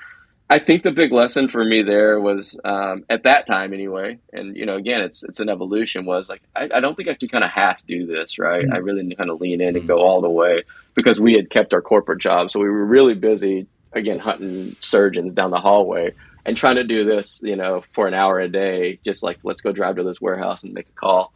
I 0.50 0.58
think 0.58 0.82
the 0.82 0.92
big 0.92 1.12
lesson 1.12 1.48
for 1.48 1.62
me 1.62 1.82
there 1.82 2.18
was 2.18 2.58
um, 2.64 3.04
at 3.10 3.24
that 3.24 3.46
time 3.46 3.74
anyway, 3.74 4.18
and 4.32 4.56
you 4.56 4.64
know, 4.64 4.76
again, 4.76 5.02
it's 5.02 5.22
it's 5.22 5.40
an 5.40 5.50
evolution. 5.50 6.06
Was 6.06 6.30
like 6.30 6.40
I, 6.56 6.70
I 6.74 6.80
don't 6.80 6.94
think 6.96 7.08
I 7.08 7.14
could 7.14 7.30
kind 7.30 7.44
of 7.44 7.50
half 7.50 7.84
do 7.86 8.06
this, 8.06 8.38
right? 8.38 8.64
Mm-hmm. 8.64 8.72
I 8.72 8.78
really 8.78 9.02
need 9.02 9.10
to 9.10 9.16
kind 9.16 9.30
of 9.30 9.40
lean 9.40 9.60
in 9.60 9.76
and 9.76 9.86
go 9.86 9.98
all 9.98 10.22
the 10.22 10.30
way 10.30 10.62
because 10.94 11.20
we 11.20 11.34
had 11.34 11.50
kept 11.50 11.74
our 11.74 11.82
corporate 11.82 12.20
job, 12.20 12.50
so 12.50 12.60
we 12.60 12.68
were 12.68 12.86
really 12.86 13.14
busy 13.14 13.66
again 13.92 14.18
hunting 14.18 14.74
surgeons 14.80 15.34
down 15.34 15.50
the 15.50 15.60
hallway 15.60 16.14
and 16.46 16.56
trying 16.56 16.76
to 16.76 16.84
do 16.84 17.04
this, 17.04 17.42
you 17.42 17.56
know, 17.56 17.82
for 17.92 18.06
an 18.06 18.14
hour 18.14 18.40
a 18.40 18.48
day. 18.48 18.98
Just 19.04 19.22
like 19.22 19.38
let's 19.42 19.60
go 19.60 19.72
drive 19.72 19.96
to 19.96 20.02
this 20.02 20.18
warehouse 20.18 20.62
and 20.64 20.72
make 20.72 20.88
a 20.88 20.92
call, 20.92 21.34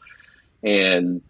and 0.62 1.20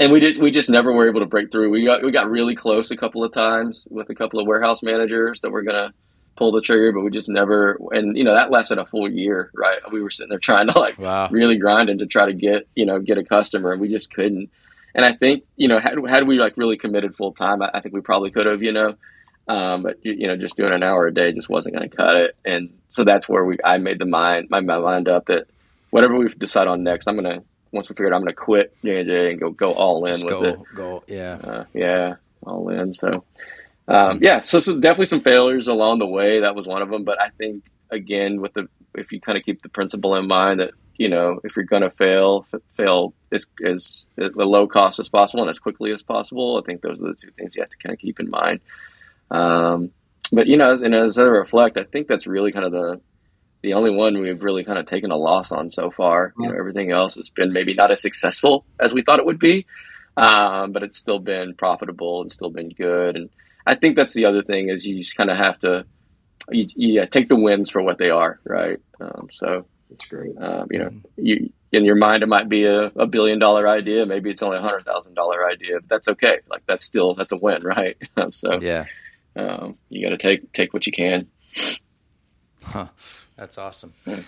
and 0.00 0.10
we 0.10 0.18
just 0.18 0.40
we 0.40 0.50
just 0.50 0.70
never 0.70 0.92
were 0.92 1.08
able 1.08 1.20
to 1.20 1.26
break 1.26 1.52
through. 1.52 1.70
We 1.70 1.84
got 1.84 2.02
we 2.02 2.10
got 2.10 2.28
really 2.28 2.56
close 2.56 2.90
a 2.90 2.96
couple 2.96 3.22
of 3.22 3.30
times 3.30 3.86
with 3.90 4.10
a 4.10 4.14
couple 4.16 4.40
of 4.40 4.46
warehouse 4.48 4.82
managers 4.82 5.38
that 5.42 5.50
were 5.50 5.62
gonna 5.62 5.92
pull 6.36 6.52
the 6.52 6.60
trigger, 6.60 6.92
but 6.92 7.02
we 7.02 7.10
just 7.10 7.28
never. 7.28 7.78
And 7.90 8.16
you 8.16 8.24
know 8.24 8.34
that 8.34 8.50
lasted 8.50 8.78
a 8.78 8.86
full 8.86 9.10
year, 9.10 9.50
right? 9.54 9.78
We 9.90 10.02
were 10.02 10.10
sitting 10.10 10.30
there 10.30 10.38
trying 10.38 10.68
to 10.68 10.78
like 10.78 10.98
wow. 10.98 11.28
really 11.30 11.58
grinding 11.58 11.98
to 11.98 12.06
try 12.06 12.26
to 12.26 12.34
get 12.34 12.68
you 12.74 12.86
know 12.86 12.98
get 13.00 13.18
a 13.18 13.24
customer, 13.24 13.72
and 13.72 13.80
we 13.80 13.88
just 13.88 14.12
couldn't. 14.12 14.50
And 14.94 15.04
I 15.04 15.12
think 15.12 15.44
you 15.56 15.68
know 15.68 15.78
had 15.78 15.98
had 16.08 16.26
we 16.26 16.38
like 16.38 16.56
really 16.56 16.76
committed 16.76 17.16
full 17.16 17.32
time, 17.32 17.62
I, 17.62 17.70
I, 17.74 17.80
think 17.80 17.94
we 17.94 18.00
probably 18.00 18.30
could 18.30 18.46
have, 18.46 18.62
you 18.62 18.72
know. 18.72 18.94
Um, 19.48 19.82
but 19.82 19.98
you 20.02 20.26
know, 20.26 20.36
just 20.36 20.56
doing 20.56 20.72
an 20.72 20.82
hour 20.82 21.06
a 21.06 21.14
day 21.14 21.32
just 21.32 21.48
wasn't 21.48 21.76
going 21.76 21.88
to 21.88 21.96
cut 21.96 22.16
it, 22.16 22.36
and 22.44 22.76
so 22.88 23.04
that's 23.04 23.28
where 23.28 23.44
we 23.44 23.58
I 23.64 23.78
made 23.78 23.98
the 23.98 24.06
mind 24.06 24.48
my, 24.50 24.60
my 24.60 24.78
mind 24.78 25.08
up 25.08 25.26
that 25.26 25.46
whatever 25.90 26.16
we 26.16 26.28
decide 26.28 26.66
on 26.66 26.82
next, 26.82 27.06
I'm 27.06 27.14
gonna 27.16 27.42
once 27.72 27.88
we 27.88 27.94
figure 27.94 28.08
it, 28.08 28.14
I'm 28.14 28.22
gonna 28.22 28.32
quit 28.32 28.76
J 28.84 29.00
and 29.00 29.08
J 29.08 29.30
and 29.30 29.40
go 29.40 29.50
go 29.50 29.72
all 29.72 30.04
in 30.06 30.14
just 30.14 30.24
with 30.24 30.32
go, 30.32 30.42
it. 30.42 30.58
Go, 30.74 31.04
yeah, 31.06 31.38
uh, 31.42 31.64
yeah, 31.72 32.14
all 32.44 32.68
in. 32.70 32.92
So 32.92 33.24
um, 33.88 34.18
yeah, 34.22 34.42
so, 34.42 34.58
so 34.58 34.78
definitely 34.78 35.06
some 35.06 35.20
failures 35.20 35.68
along 35.68 36.00
the 36.00 36.06
way. 36.06 36.40
That 36.40 36.54
was 36.54 36.66
one 36.66 36.82
of 36.82 36.90
them. 36.90 37.04
But 37.04 37.20
I 37.20 37.30
think 37.30 37.64
again, 37.90 38.40
with 38.40 38.54
the 38.54 38.68
if 38.94 39.12
you 39.12 39.20
kind 39.20 39.38
of 39.38 39.44
keep 39.44 39.62
the 39.62 39.68
principle 39.68 40.16
in 40.16 40.26
mind 40.26 40.60
that 40.60 40.70
you 40.96 41.08
know 41.08 41.40
if 41.44 41.54
you're 41.54 41.64
going 41.64 41.82
to 41.82 41.90
fail, 41.90 42.46
fail 42.76 43.14
as 43.32 43.46
as 43.64 44.06
as 44.18 44.30
low 44.34 44.66
cost 44.66 44.98
as 44.98 45.08
possible 45.08 45.42
and 45.42 45.50
as 45.50 45.58
quickly 45.58 45.92
as 45.92 46.02
possible. 46.02 46.60
I 46.60 46.66
think 46.66 46.82
those 46.82 47.00
are 47.00 47.08
the 47.08 47.14
two 47.14 47.30
things 47.38 47.54
you 47.54 47.62
have 47.62 47.70
to 47.70 47.78
kind 47.78 47.92
of 47.92 48.00
keep 48.00 48.18
in 48.18 48.30
mind. 48.30 48.60
Um, 49.30 49.90
but 50.32 50.46
you 50.46 50.56
know, 50.56 50.72
and 50.72 50.94
as 50.94 51.18
I 51.18 51.24
reflect, 51.24 51.76
I 51.78 51.84
think 51.84 52.08
that's 52.08 52.26
really 52.26 52.52
kind 52.52 52.64
of 52.64 52.72
the 52.72 53.00
the 53.62 53.74
only 53.74 53.90
one 53.90 54.18
we've 54.18 54.42
really 54.42 54.64
kind 54.64 54.78
of 54.78 54.86
taken 54.86 55.10
a 55.10 55.16
loss 55.16 55.52
on 55.52 55.70
so 55.70 55.90
far. 55.90 56.34
You 56.38 56.48
know, 56.48 56.54
everything 56.56 56.90
else 56.90 57.14
has 57.14 57.30
been 57.30 57.52
maybe 57.52 57.74
not 57.74 57.90
as 57.90 58.02
successful 58.02 58.64
as 58.80 58.92
we 58.92 59.02
thought 59.02 59.18
it 59.18 59.26
would 59.26 59.38
be, 59.38 59.66
um, 60.16 60.72
but 60.72 60.82
it's 60.82 60.96
still 60.96 61.18
been 61.18 61.54
profitable 61.54 62.22
and 62.22 62.30
still 62.30 62.50
been 62.50 62.68
good. 62.68 63.16
And 63.16 63.30
I 63.66 63.74
think 63.74 63.96
that's 63.96 64.14
the 64.14 64.24
other 64.24 64.42
thing 64.42 64.68
is 64.68 64.86
you 64.86 64.98
just 64.98 65.16
kind 65.16 65.30
of 65.30 65.36
have 65.36 65.58
to, 65.60 65.84
you, 66.50 66.68
you 66.76 67.06
take 67.06 67.28
the 67.28 67.36
wins 67.36 67.70
for 67.70 67.82
what 67.82 67.98
they 67.98 68.10
are, 68.10 68.38
right? 68.44 68.78
Um, 69.00 69.28
so 69.32 69.66
that's 69.90 70.06
great. 70.06 70.36
Um, 70.38 70.68
you 70.70 70.78
know, 70.78 70.90
you 71.16 71.52
in 71.72 71.84
your 71.84 71.96
mind 71.96 72.22
it 72.22 72.28
might 72.28 72.48
be 72.48 72.64
a, 72.64 72.86
a 72.96 73.06
billion 73.06 73.38
dollar 73.38 73.68
idea, 73.68 74.06
maybe 74.06 74.30
it's 74.30 74.42
only 74.42 74.56
a 74.56 74.62
hundred 74.62 74.84
thousand 74.84 75.14
dollar 75.14 75.48
idea, 75.48 75.80
but 75.80 75.88
that's 75.88 76.08
okay. 76.08 76.38
Like 76.48 76.62
that's 76.66 76.84
still 76.84 77.14
that's 77.14 77.32
a 77.32 77.36
win, 77.36 77.62
right? 77.64 77.96
so 78.30 78.50
yeah, 78.60 78.86
um, 79.34 79.76
you 79.88 80.02
got 80.02 80.10
to 80.10 80.18
take 80.18 80.52
take 80.52 80.72
what 80.72 80.86
you 80.86 80.92
can. 80.92 81.26
Huh. 82.62 82.88
That's 83.36 83.58
awesome. 83.58 83.94
Yeah. 84.06 84.20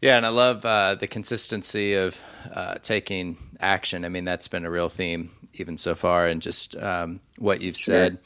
yeah 0.00 0.16
and 0.16 0.26
I 0.26 0.30
love 0.30 0.64
uh, 0.64 0.96
the 0.96 1.06
consistency 1.06 1.94
of 1.94 2.20
uh, 2.52 2.74
taking 2.76 3.38
action. 3.60 4.04
I 4.04 4.08
mean, 4.08 4.24
that's 4.24 4.48
been 4.48 4.64
a 4.64 4.70
real 4.70 4.88
theme 4.88 5.30
even 5.54 5.76
so 5.76 5.94
far, 5.94 6.26
and 6.26 6.40
just 6.40 6.76
um, 6.76 7.20
what 7.38 7.60
you've 7.60 7.76
sure. 7.76 7.94
said, 7.94 8.18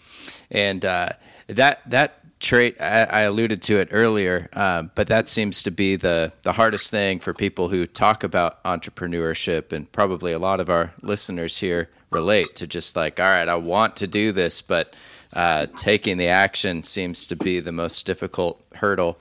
and 0.51 0.85
uh, 0.85 1.11
that 1.49 1.89
that 1.91 2.21
trait 2.39 2.81
I, 2.81 3.05
I, 3.05 3.21
alluded 3.23 3.63
to 3.63 3.79
it 3.79 3.89
earlier, 3.93 4.49
um, 4.53 4.91
but 4.95 5.07
that 5.09 5.29
seems 5.29 5.63
to 5.65 5.71
be 5.71 5.97
the 5.97 6.33
the 6.43 6.53
hardest 6.53 6.91
thing 6.91 7.19
for 7.21 7.33
people 7.33 7.69
who 7.69 7.87
talk 7.87 8.25
about 8.25 8.63
entrepreneurship, 8.65 9.73
and 9.73 9.91
probably 9.91 10.33
a 10.33 10.39
lot 10.39 10.61
of 10.61 10.69
our 10.69 10.93
listeners 11.03 11.59
here 11.59 11.89
relate 12.11 12.55
to 12.57 12.67
just 12.67 12.97
like, 12.97 13.21
all 13.21 13.27
right, 13.27 13.49
I 13.49 13.57
want 13.57 13.97
to 13.97 14.07
do 14.07 14.33
this, 14.33 14.63
but 14.63 14.95
uh, 15.33 15.67
taking 15.77 16.17
the 16.19 16.29
action 16.29 16.83
seems 16.83 17.27
to 17.27 17.37
be 17.37 17.61
the 17.61 17.73
most 17.73 18.07
difficult 18.07 18.63
hurdle. 18.77 19.19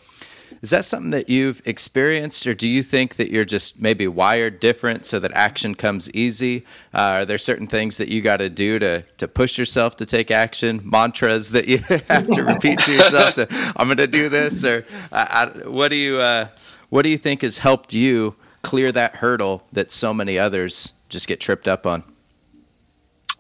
Is 0.66 0.72
that 0.72 0.84
something 0.84 1.12
that 1.12 1.30
you've 1.30 1.62
experienced, 1.66 2.48
or 2.48 2.56
do 2.56 2.68
you 2.68 2.82
think 2.82 3.18
that 3.18 3.30
you're 3.30 3.46
just 3.46 3.80
maybe 3.80 4.08
wired 4.08 4.60
different 4.60 5.06
so 5.06 5.20
that 5.20 5.32
action 5.34 5.76
comes 5.76 6.10
easy? 6.10 6.66
Uh, 6.92 6.98
are 7.22 7.26
there 7.26 7.38
certain 7.38 7.68
things 7.68 8.00
that 8.00 8.08
you 8.08 8.20
got 8.20 8.38
to 8.38 8.50
do 8.50 8.80
to 8.80 9.04
to 9.18 9.28
push 9.28 9.60
yourself 9.60 9.96
to 9.98 10.08
take 10.08 10.32
action? 10.32 10.82
Mantras 10.84 11.52
that 11.52 11.68
you 11.68 11.78
have 12.10 12.28
to 12.32 12.44
repeat 12.44 12.80
to 12.80 12.94
yourself 12.94 13.36
to 13.36 13.48
"I'm 13.78 13.86
going 13.86 13.98
to 13.98 14.08
do 14.08 14.28
this," 14.28 14.66
or 14.66 14.88
uh, 15.12 15.52
I, 15.64 15.68
what 15.68 15.90
do 15.90 15.98
you 15.98 16.20
uh, 16.20 16.48
what 16.90 17.04
do 17.04 17.10
you 17.10 17.20
think 17.20 17.44
has 17.44 17.60
helped 17.60 17.94
you 17.94 18.36
clear 18.64 18.92
that 18.92 19.18
hurdle 19.18 19.68
that 19.72 19.92
so 19.92 20.16
many 20.16 20.40
others 20.40 20.94
just 21.10 21.28
get 21.28 21.40
tripped 21.40 21.68
up 21.68 21.86
on? 21.86 22.04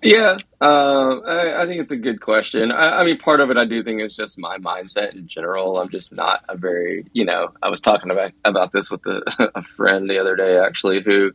Yeah, 0.01 0.37
uh, 0.61 1.19
I, 1.19 1.63
I, 1.63 1.65
think 1.65 1.81
it's 1.81 1.91
a 1.91 1.97
good 1.97 2.21
question. 2.21 2.71
I, 2.71 2.99
I, 2.99 3.05
mean, 3.05 3.17
part 3.17 3.39
of 3.39 3.49
it 3.49 3.57
I 3.57 3.65
do 3.65 3.83
think 3.83 4.01
is 4.01 4.15
just 4.15 4.37
my 4.37 4.57
mindset 4.57 5.15
in 5.15 5.27
general. 5.27 5.79
I'm 5.79 5.89
just 5.89 6.13
not 6.13 6.43
a 6.47 6.55
very, 6.55 7.05
you 7.13 7.25
know, 7.25 7.53
I 7.63 7.69
was 7.69 7.81
talking 7.81 8.11
about 8.11 8.31
about 8.43 8.71
this 8.71 8.91
with 8.91 9.05
a, 9.07 9.51
a 9.55 9.61
friend 9.63 10.09
the 10.09 10.19
other 10.19 10.35
day 10.35 10.59
actually, 10.59 11.01
who 11.01 11.31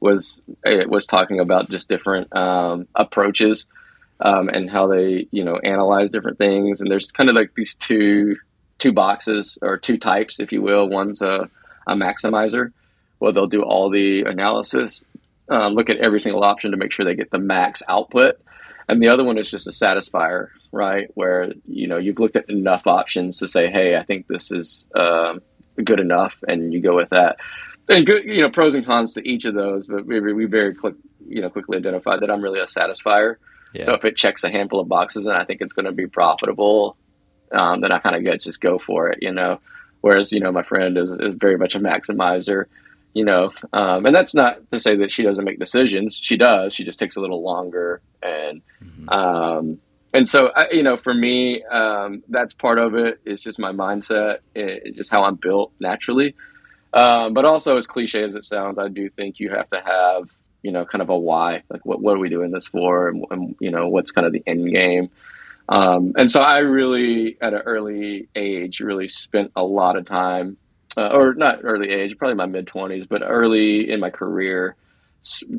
was 0.00 0.42
eh, 0.64 0.84
was 0.86 1.06
talking 1.06 1.40
about 1.40 1.70
just 1.70 1.88
different 1.88 2.34
um, 2.36 2.86
approaches 2.94 3.66
um, 4.20 4.48
and 4.48 4.68
how 4.68 4.88
they, 4.88 5.28
you 5.30 5.44
know, 5.44 5.56
analyze 5.58 6.10
different 6.10 6.38
things. 6.38 6.80
And 6.80 6.90
there's 6.90 7.12
kind 7.12 7.30
of 7.30 7.36
like 7.36 7.54
these 7.54 7.74
two 7.74 8.36
two 8.78 8.92
boxes 8.92 9.58
or 9.62 9.78
two 9.78 9.96
types, 9.96 10.40
if 10.40 10.52
you 10.52 10.60
will. 10.60 10.88
One's 10.88 11.22
a, 11.22 11.48
a 11.86 11.94
maximizer, 11.94 12.72
where 13.20 13.32
they'll 13.32 13.46
do 13.46 13.62
all 13.62 13.90
the 13.90 14.22
analysis 14.22 15.04
uh, 15.50 15.68
look 15.68 15.90
at 15.90 15.98
every 15.98 16.20
single 16.20 16.44
option 16.44 16.70
to 16.70 16.76
make 16.76 16.92
sure 16.92 17.04
they 17.04 17.14
get 17.14 17.30
the 17.30 17.38
max 17.38 17.82
output. 17.88 18.40
And 18.88 19.02
the 19.02 19.08
other 19.08 19.24
one 19.24 19.38
is 19.38 19.50
just 19.50 19.66
a 19.66 19.70
satisfier, 19.70 20.48
right? 20.70 21.08
Where 21.14 21.52
you 21.66 21.86
know 21.86 21.98
you've 21.98 22.18
looked 22.18 22.36
at 22.36 22.50
enough 22.50 22.86
options 22.86 23.38
to 23.38 23.48
say, 23.48 23.70
"Hey, 23.70 23.96
I 23.96 24.02
think 24.02 24.26
this 24.26 24.50
is 24.50 24.86
um, 24.94 25.40
good 25.82 26.00
enough," 26.00 26.36
and 26.46 26.72
you 26.72 26.80
go 26.80 26.96
with 26.96 27.10
that. 27.10 27.36
And 27.88 28.06
good, 28.06 28.24
you 28.24 28.42
know, 28.42 28.50
pros 28.50 28.74
and 28.74 28.86
cons 28.86 29.14
to 29.14 29.28
each 29.28 29.44
of 29.44 29.54
those, 29.54 29.86
but 29.86 30.06
we, 30.06 30.20
we 30.20 30.44
very 30.44 30.74
quick, 30.74 30.94
you 31.26 31.42
know, 31.42 31.50
quickly 31.50 31.78
identified 31.78 32.20
that 32.20 32.30
I'm 32.30 32.40
really 32.40 32.60
a 32.60 32.64
satisfier. 32.64 33.36
Yeah. 33.72 33.84
So 33.84 33.94
if 33.94 34.04
it 34.04 34.16
checks 34.16 34.44
a 34.44 34.50
handful 34.50 34.80
of 34.80 34.88
boxes 34.88 35.26
and 35.26 35.36
I 35.36 35.44
think 35.44 35.60
it's 35.60 35.72
going 35.72 35.86
to 35.86 35.92
be 35.92 36.06
profitable, 36.06 36.96
um, 37.50 37.80
then 37.80 37.90
I 37.90 37.98
kind 37.98 38.14
of 38.14 38.22
get 38.22 38.40
just 38.40 38.60
go 38.60 38.78
for 38.78 39.08
it, 39.08 39.18
you 39.20 39.32
know. 39.32 39.60
Whereas 40.00 40.32
you 40.32 40.40
know 40.40 40.52
my 40.52 40.62
friend 40.62 40.98
is 40.98 41.10
is 41.10 41.34
very 41.34 41.56
much 41.56 41.74
a 41.74 41.80
maximizer 41.80 42.66
you 43.14 43.24
know 43.24 43.52
um, 43.72 44.06
and 44.06 44.14
that's 44.14 44.34
not 44.34 44.70
to 44.70 44.80
say 44.80 44.96
that 44.96 45.10
she 45.10 45.22
doesn't 45.22 45.44
make 45.44 45.58
decisions. 45.58 46.18
She 46.20 46.36
does. 46.36 46.74
She 46.74 46.84
just 46.84 46.98
takes 46.98 47.16
a 47.16 47.20
little 47.20 47.42
longer. 47.42 48.00
And 48.22 48.62
mm-hmm. 48.82 49.08
um, 49.08 49.78
and 50.12 50.26
so 50.28 50.50
I, 50.54 50.70
you 50.70 50.82
know 50.82 50.96
for 50.96 51.14
me 51.14 51.62
um, 51.64 52.22
that's 52.28 52.54
part 52.54 52.78
of 52.78 52.94
it. 52.94 53.20
Is 53.24 53.40
just 53.40 53.58
my 53.58 53.72
mindset. 53.72 54.38
It, 54.54 54.96
just 54.96 55.10
how 55.10 55.24
i'm 55.24 55.36
built 55.36 55.72
naturally. 55.80 56.34
Um, 56.94 57.32
but 57.32 57.46
also 57.46 57.76
as 57.78 57.86
cliche 57.86 58.22
as 58.22 58.34
it 58.34 58.44
sounds 58.44 58.78
i 58.78 58.88
do 58.88 59.08
think 59.08 59.40
you 59.40 59.48
have 59.50 59.68
to 59.70 59.80
have 59.80 60.30
you 60.62 60.72
know 60.72 60.84
kind 60.84 61.02
of 61.02 61.08
a 61.08 61.18
why. 61.18 61.62
Like 61.68 61.84
what, 61.84 62.00
what 62.00 62.16
are 62.16 62.20
we 62.20 62.28
doing 62.28 62.50
this 62.50 62.68
for? 62.68 63.08
And, 63.08 63.24
and 63.30 63.56
you 63.60 63.70
know 63.70 63.88
what's 63.88 64.10
kind 64.10 64.26
of 64.26 64.32
the 64.32 64.42
end 64.46 64.72
game? 64.72 65.10
Um, 65.68 66.12
and 66.16 66.30
so 66.30 66.40
i 66.40 66.58
really 66.58 67.38
at 67.40 67.54
an 67.54 67.60
early 67.60 68.28
age 68.34 68.80
really 68.80 69.08
spent 69.08 69.52
a 69.54 69.62
lot 69.62 69.96
of 69.96 70.06
time 70.06 70.56
uh, 70.96 71.08
or 71.08 71.34
not 71.34 71.60
early 71.62 71.90
age, 71.90 72.18
probably 72.18 72.34
my 72.34 72.46
mid 72.46 72.66
20s, 72.66 73.08
but 73.08 73.22
early 73.24 73.90
in 73.90 74.00
my 74.00 74.10
career, 74.10 74.76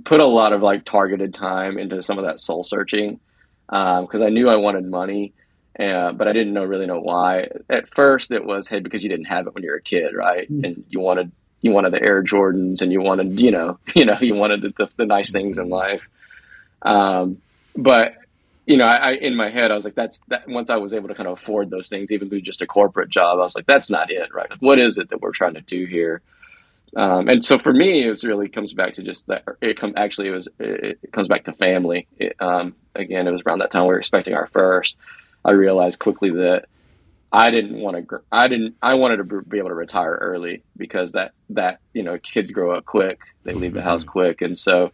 put 0.03 0.19
a 0.19 0.25
lot 0.25 0.53
of 0.53 0.61
like 0.61 0.85
targeted 0.85 1.33
time 1.33 1.77
into 1.77 2.03
some 2.03 2.17
of 2.17 2.25
that 2.25 2.39
soul 2.39 2.63
searching 2.63 3.19
because 3.67 4.21
um, 4.21 4.23
I 4.23 4.29
knew 4.29 4.49
I 4.49 4.57
wanted 4.57 4.85
money, 4.85 5.33
uh, 5.79 6.11
but 6.11 6.27
I 6.27 6.33
didn't 6.33 6.53
know 6.53 6.63
really 6.63 6.85
know 6.85 6.99
why. 6.99 7.47
At 7.69 7.93
first, 7.93 8.31
it 8.31 8.45
was 8.45 8.67
hey 8.67 8.79
because 8.79 9.03
you 9.03 9.09
didn't 9.09 9.25
have 9.25 9.47
it 9.47 9.53
when 9.53 9.63
you 9.63 9.71
were 9.71 9.77
a 9.77 9.81
kid, 9.81 10.13
right? 10.13 10.51
Mm-hmm. 10.51 10.65
And 10.65 10.85
you 10.89 10.99
wanted 10.99 11.31
you 11.61 11.71
wanted 11.71 11.93
the 11.93 12.01
Air 12.01 12.23
Jordans, 12.23 12.81
and 12.81 12.91
you 12.91 13.01
wanted 13.01 13.39
you 13.39 13.51
know 13.51 13.79
you 13.95 14.05
know 14.05 14.17
you 14.19 14.35
wanted 14.35 14.61
the, 14.61 14.73
the, 14.77 14.89
the 14.97 15.05
nice 15.05 15.31
things 15.31 15.57
in 15.57 15.69
life. 15.69 16.07
Um, 16.81 17.41
but 17.75 18.15
you 18.65 18.77
know, 18.77 18.85
I, 18.85 18.95
I, 18.95 19.11
in 19.13 19.35
my 19.35 19.49
head 19.49 19.71
I 19.71 19.75
was 19.75 19.85
like, 19.85 19.95
that's 19.95 20.21
that. 20.27 20.47
Once 20.47 20.69
I 20.69 20.77
was 20.77 20.93
able 20.93 21.09
to 21.09 21.15
kind 21.15 21.27
of 21.27 21.37
afford 21.37 21.69
those 21.69 21.89
things, 21.89 22.11
even 22.11 22.29
through 22.29 22.41
just 22.41 22.61
a 22.61 22.67
corporate 22.67 23.09
job, 23.09 23.39
I 23.39 23.43
was 23.43 23.55
like, 23.55 23.65
that's 23.65 23.89
not 23.89 24.11
it, 24.11 24.33
right? 24.33 24.49
Like, 24.49 24.61
what 24.61 24.79
is 24.79 24.97
it 24.97 25.09
that 25.09 25.21
we're 25.21 25.31
trying 25.31 25.55
to 25.55 25.61
do 25.61 25.85
here? 25.85 26.21
Um, 26.95 27.27
and 27.27 27.43
so 27.43 27.57
for 27.57 27.73
me, 27.73 28.05
it 28.05 28.07
was 28.07 28.23
really 28.23 28.49
comes 28.49 28.73
back 28.73 28.93
to 28.93 29.03
just 29.03 29.27
that. 29.27 29.43
It 29.61 29.77
come 29.77 29.93
actually 29.97 30.27
it 30.27 30.31
was 30.31 30.47
it, 30.59 30.99
it 31.03 31.11
comes 31.11 31.27
back 31.27 31.45
to 31.45 31.53
family. 31.53 32.07
It, 32.17 32.35
um, 32.39 32.75
again, 32.95 33.27
it 33.27 33.31
was 33.31 33.41
around 33.45 33.59
that 33.59 33.71
time 33.71 33.83
we 33.83 33.89
were 33.89 33.97
expecting 33.97 34.35
our 34.35 34.47
first. 34.47 34.97
I 35.43 35.51
realized 35.51 35.99
quickly 35.99 36.29
that 36.31 36.65
I 37.31 37.49
didn't 37.49 37.79
want 37.79 38.09
to. 38.09 38.21
I 38.31 38.47
didn't. 38.47 38.75
I 38.81 38.93
wanted 38.93 39.17
to 39.17 39.41
be 39.41 39.57
able 39.57 39.69
to 39.69 39.75
retire 39.75 40.17
early 40.21 40.63
because 40.77 41.13
that 41.13 41.33
that 41.49 41.79
you 41.93 42.03
know 42.03 42.19
kids 42.19 42.51
grow 42.51 42.71
up 42.75 42.85
quick, 42.85 43.21
they 43.43 43.53
leave 43.53 43.73
the 43.73 43.81
house 43.81 44.03
mm-hmm. 44.03 44.11
quick, 44.11 44.41
and 44.43 44.57
so 44.57 44.91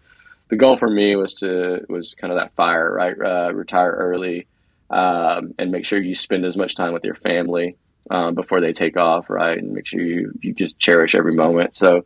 the 0.50 0.56
goal 0.56 0.78
for 0.78 0.89
me 0.89 1.16
was 1.16 1.36
to 1.36 1.86
was 1.89 2.16
kind 2.16 2.34
of 2.34 2.39
that 2.39 2.54
fire, 2.56 2.91
right? 2.91 3.16
Uh, 3.20 3.54
retire 3.54 3.91
early 3.91 4.47
um, 4.89 5.54
and 5.60 5.72
make 5.72 5.86
sure 5.86 6.02
you 6.02 6.16
spend 6.16 6.45
as 6.45 6.58
much 6.58 6.76
time 6.76 6.93
with 6.93 7.06
your 7.06 7.16
family 7.16 7.78
um, 8.10 8.34
before 8.34 8.60
they 8.60 8.74
take 8.74 8.97
off, 8.97 9.30
right? 9.30 9.58
And 9.58 9.74
make 9.74 9.88
sure 9.88 10.02
you 10.02 10.34
you 10.41 10.54
just 10.54 10.80
cherish 10.80 11.16
every 11.16 11.34
moment. 11.34 11.76
So, 11.76 12.06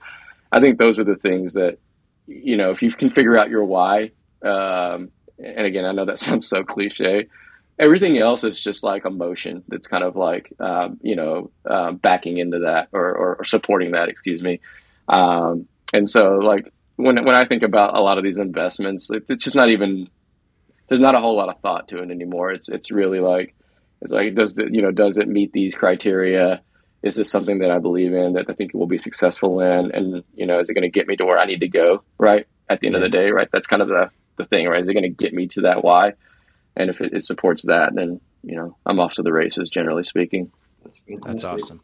I 0.51 0.59
think 0.59 0.77
those 0.77 0.99
are 0.99 1.03
the 1.03 1.15
things 1.15 1.53
that 1.53 1.79
you 2.27 2.57
know 2.57 2.71
if 2.71 2.83
you 2.83 2.91
can 2.91 3.09
figure 3.09 3.37
out 3.37 3.49
your 3.49 3.63
why. 3.63 4.11
Um, 4.43 5.09
and 5.39 5.65
again, 5.65 5.85
I 5.85 5.93
know 5.93 6.05
that 6.05 6.19
sounds 6.19 6.47
so 6.47 6.63
cliche. 6.63 7.27
Everything 7.79 8.19
else 8.19 8.43
is 8.43 8.61
just 8.61 8.83
like 8.83 9.05
emotion. 9.05 9.63
That's 9.67 9.87
kind 9.87 10.03
of 10.03 10.15
like 10.17 10.51
um, 10.59 10.99
you 11.01 11.15
know 11.15 11.51
um, 11.65 11.95
backing 11.95 12.37
into 12.37 12.59
that 12.59 12.89
or, 12.91 13.09
or, 13.15 13.35
or, 13.37 13.43
supporting 13.45 13.91
that. 13.91 14.09
Excuse 14.09 14.43
me. 14.43 14.59
Um, 15.07 15.67
and 15.93 16.09
so 16.09 16.35
like 16.35 16.71
when 16.95 17.23
when 17.23 17.35
I 17.35 17.45
think 17.45 17.63
about 17.63 17.95
a 17.95 18.01
lot 18.01 18.17
of 18.17 18.23
these 18.23 18.37
investments, 18.37 19.09
it's 19.11 19.43
just 19.43 19.55
not 19.55 19.69
even 19.69 20.09
there's 20.87 21.01
not 21.01 21.15
a 21.15 21.19
whole 21.19 21.35
lot 21.35 21.49
of 21.49 21.59
thought 21.59 21.87
to 21.89 22.01
it 22.01 22.11
anymore. 22.11 22.51
It's 22.51 22.69
it's 22.69 22.91
really 22.91 23.19
like 23.19 23.55
it's 24.01 24.11
like 24.11 24.35
does 24.35 24.55
the 24.55 24.67
you 24.71 24.81
know 24.81 24.91
does 24.91 25.17
it 25.17 25.27
meet 25.27 25.53
these 25.53 25.75
criteria? 25.75 26.61
Is 27.01 27.15
this 27.15 27.29
something 27.29 27.59
that 27.59 27.71
I 27.71 27.79
believe 27.79 28.13
in 28.13 28.33
that 28.33 28.49
I 28.49 28.53
think 28.53 28.73
it 28.73 28.77
will 28.77 28.87
be 28.87 28.97
successful 28.97 29.59
in? 29.59 29.91
And 29.91 30.23
you 30.35 30.45
know, 30.45 30.59
is 30.59 30.69
it 30.69 30.73
going 30.73 30.83
to 30.83 30.89
get 30.89 31.07
me 31.07 31.15
to 31.17 31.25
where 31.25 31.39
I 31.39 31.45
need 31.45 31.61
to 31.61 31.67
go? 31.67 32.03
Right 32.17 32.47
at 32.69 32.79
the 32.79 32.87
end 32.87 32.93
yeah. 32.93 32.97
of 32.97 33.01
the 33.03 33.09
day, 33.09 33.31
right? 33.31 33.49
That's 33.51 33.67
kind 33.67 33.81
of 33.81 33.87
the 33.87 34.09
the 34.37 34.45
thing, 34.45 34.67
right? 34.67 34.81
Is 34.81 34.89
it 34.89 34.93
going 34.93 35.03
to 35.03 35.09
get 35.09 35.33
me 35.33 35.47
to 35.47 35.61
that 35.61 35.83
why? 35.83 36.13
And 36.75 36.89
if 36.89 37.01
it, 37.01 37.13
it 37.13 37.23
supports 37.23 37.63
that, 37.67 37.93
then 37.93 38.19
you 38.43 38.55
know, 38.55 38.77
I'm 38.85 38.99
off 38.99 39.13
to 39.13 39.23
the 39.23 39.33
races. 39.33 39.69
Generally 39.69 40.03
speaking. 40.03 40.51
That's, 40.83 41.01
That's 41.25 41.43
awesome. 41.43 41.81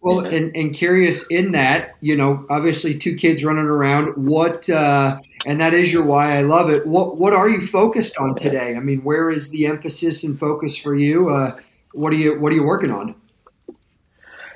Well, 0.00 0.24
yeah. 0.24 0.38
and, 0.38 0.56
and 0.56 0.74
curious 0.74 1.30
in 1.30 1.52
that, 1.52 1.96
you 2.00 2.16
know, 2.16 2.46
obviously 2.50 2.98
two 2.98 3.16
kids 3.16 3.44
running 3.44 3.64
around. 3.64 4.16
What, 4.16 4.68
uh, 4.70 5.20
and 5.46 5.60
that 5.60 5.74
is 5.74 5.92
your 5.92 6.04
why 6.04 6.38
I 6.38 6.42
love 6.42 6.70
it. 6.70 6.86
What, 6.86 7.18
what 7.18 7.32
are 7.32 7.48
you 7.48 7.66
focused 7.66 8.16
on 8.18 8.34
today? 8.34 8.76
I 8.76 8.80
mean, 8.80 9.02
where 9.02 9.30
is 9.30 9.50
the 9.50 9.66
emphasis 9.66 10.24
and 10.24 10.38
focus 10.38 10.76
for 10.76 10.96
you? 10.96 11.30
Uh, 11.30 11.58
what 11.92 12.12
are 12.12 12.16
you, 12.16 12.38
what 12.38 12.52
are 12.52 12.56
you 12.56 12.64
working 12.64 12.90
on? 12.90 13.14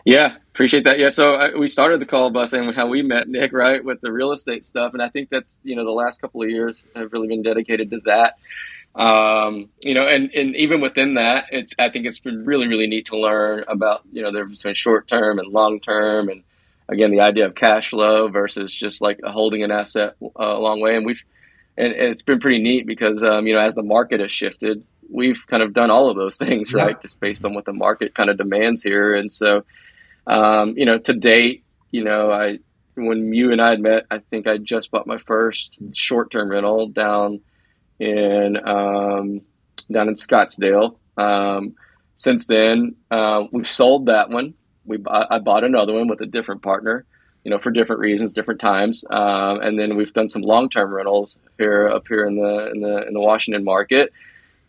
Yeah, 0.05 0.37
appreciate 0.53 0.85
that. 0.85 0.99
Yeah, 0.99 1.11
so 1.11 1.35
I, 1.35 1.57
we 1.57 1.69
started 1.69 2.01
the 2.01 2.07
call 2.07 2.31
by 2.31 2.45
saying 2.45 2.73
how 2.73 2.89
we 2.89 3.03
met 3.03 3.29
Nick, 3.29 3.53
right, 3.53 3.85
with 3.85 4.01
the 4.01 4.11
real 4.11 4.33
estate 4.33 4.65
stuff, 4.65 4.95
and 4.95 5.03
I 5.03 5.09
think 5.09 5.31
that's 5.31 5.61
you 5.63 5.77
know 5.77 5.85
the 5.85 5.93
last 5.93 6.21
couple 6.21 6.43
of 6.43 6.51
years 6.51 6.87
have 6.97 7.13
really 7.13 7.29
been 7.29 7.43
dedicated 7.43 7.89
to 7.91 8.01
that 8.07 8.35
Um, 8.95 9.71
you 9.81 9.95
know, 9.95 10.07
and, 10.07 10.31
and 10.33 10.55
even 10.55 10.81
within 10.81 11.15
that, 11.15 11.47
it's 11.51 11.75
I 11.79 11.89
think 11.89 12.07
it's 12.07 12.21
been 12.21 12.45
really 12.45 12.69
really 12.69 12.87
neat 12.87 13.07
to 13.07 13.19
learn 13.19 13.65
about 13.67 14.03
you 14.13 14.23
know 14.23 14.31
the 14.31 14.41
difference 14.41 14.61
between 14.61 14.75
short 14.75 15.09
term 15.09 15.39
and 15.39 15.49
long 15.49 15.81
term, 15.81 16.29
and 16.29 16.43
again 16.89 17.11
the 17.11 17.21
idea 17.21 17.47
of 17.47 17.55
cash 17.55 17.91
flow 17.91 18.29
versus 18.29 18.75
just 18.75 19.01
like 19.01 19.21
holding 19.25 19.63
an 19.63 19.71
asset 19.71 20.17
uh, 20.23 20.29
a 20.37 20.59
long 20.59 20.81
way. 20.81 20.97
And 20.97 21.07
we've 21.07 21.25
and, 21.79 21.93
and, 21.93 22.09
it's 22.09 22.23
been 22.23 22.39
pretty 22.39 22.63
neat 22.63 22.87
because 22.87 23.25
um, 23.25 23.47
you 23.47 23.55
know 23.55 23.61
as 23.61 23.75
the 23.75 23.83
market 23.83 24.21
has 24.21 24.31
shifted, 24.31 24.85
we've 25.09 25.47
kind 25.47 25.63
of 25.63 25.73
done 25.73 25.91
all 25.91 26.11
of 26.11 26.17
those 26.17 26.37
things 26.45 26.75
right, 26.75 27.01
just 27.01 27.19
based 27.19 27.47
on 27.47 27.55
what 27.55 27.65
the 27.65 27.73
market 27.73 28.15
kind 28.15 28.29
of 28.29 28.37
demands 28.37 28.83
here. 28.83 29.15
And 29.15 29.33
so, 29.33 29.65
um, 30.27 30.77
you 30.77 30.85
know, 30.85 30.99
to 30.99 31.15
date, 31.15 31.65
you 31.91 32.05
know, 32.05 32.31
I 32.31 32.59
when 32.95 33.33
you 33.33 33.53
and 33.53 33.63
I 33.63 33.71
had 33.71 33.81
met, 33.81 34.05
I 34.11 34.19
think 34.19 34.47
I 34.47 34.59
just 34.59 34.91
bought 34.91 35.07
my 35.07 35.17
first 35.17 35.79
short 35.95 36.31
term 36.31 36.51
rental 36.51 36.89
down 36.89 37.41
in 38.03 38.57
um, 38.69 39.41
down 39.91 40.09
in 40.09 40.15
Scottsdale. 40.15 40.97
Um, 41.17 41.75
since 42.17 42.47
then, 42.47 42.97
uh, 43.11 43.45
we've 43.53 43.69
sold 43.69 44.07
that 44.07 44.31
one. 44.31 44.55
We 44.85 44.99
I 45.07 45.39
bought 45.39 45.65
another 45.65 45.93
one 45.93 46.09
with 46.09 46.21
a 46.21 46.27
different 46.27 46.63
partner, 46.63 47.05
you 47.45 47.51
know, 47.51 47.59
for 47.59 47.71
different 47.71 48.01
reasons, 48.01 48.35
different 48.35 48.61
times. 48.61 49.05
Um, 49.11 49.61
and 49.61 49.79
then 49.79 49.97
we've 49.97 50.13
done 50.13 50.29
some 50.29 50.43
long 50.43 50.69
term 50.69 50.93
rentals 50.93 51.39
here 51.59 51.89
up 51.89 52.09
here 52.09 52.27
in 52.27 52.37
the 52.37 52.71
in 52.75 52.81
the 52.81 53.07
in 53.07 53.15
the 53.15 53.21
Washington 53.21 53.65
market. 53.65 54.13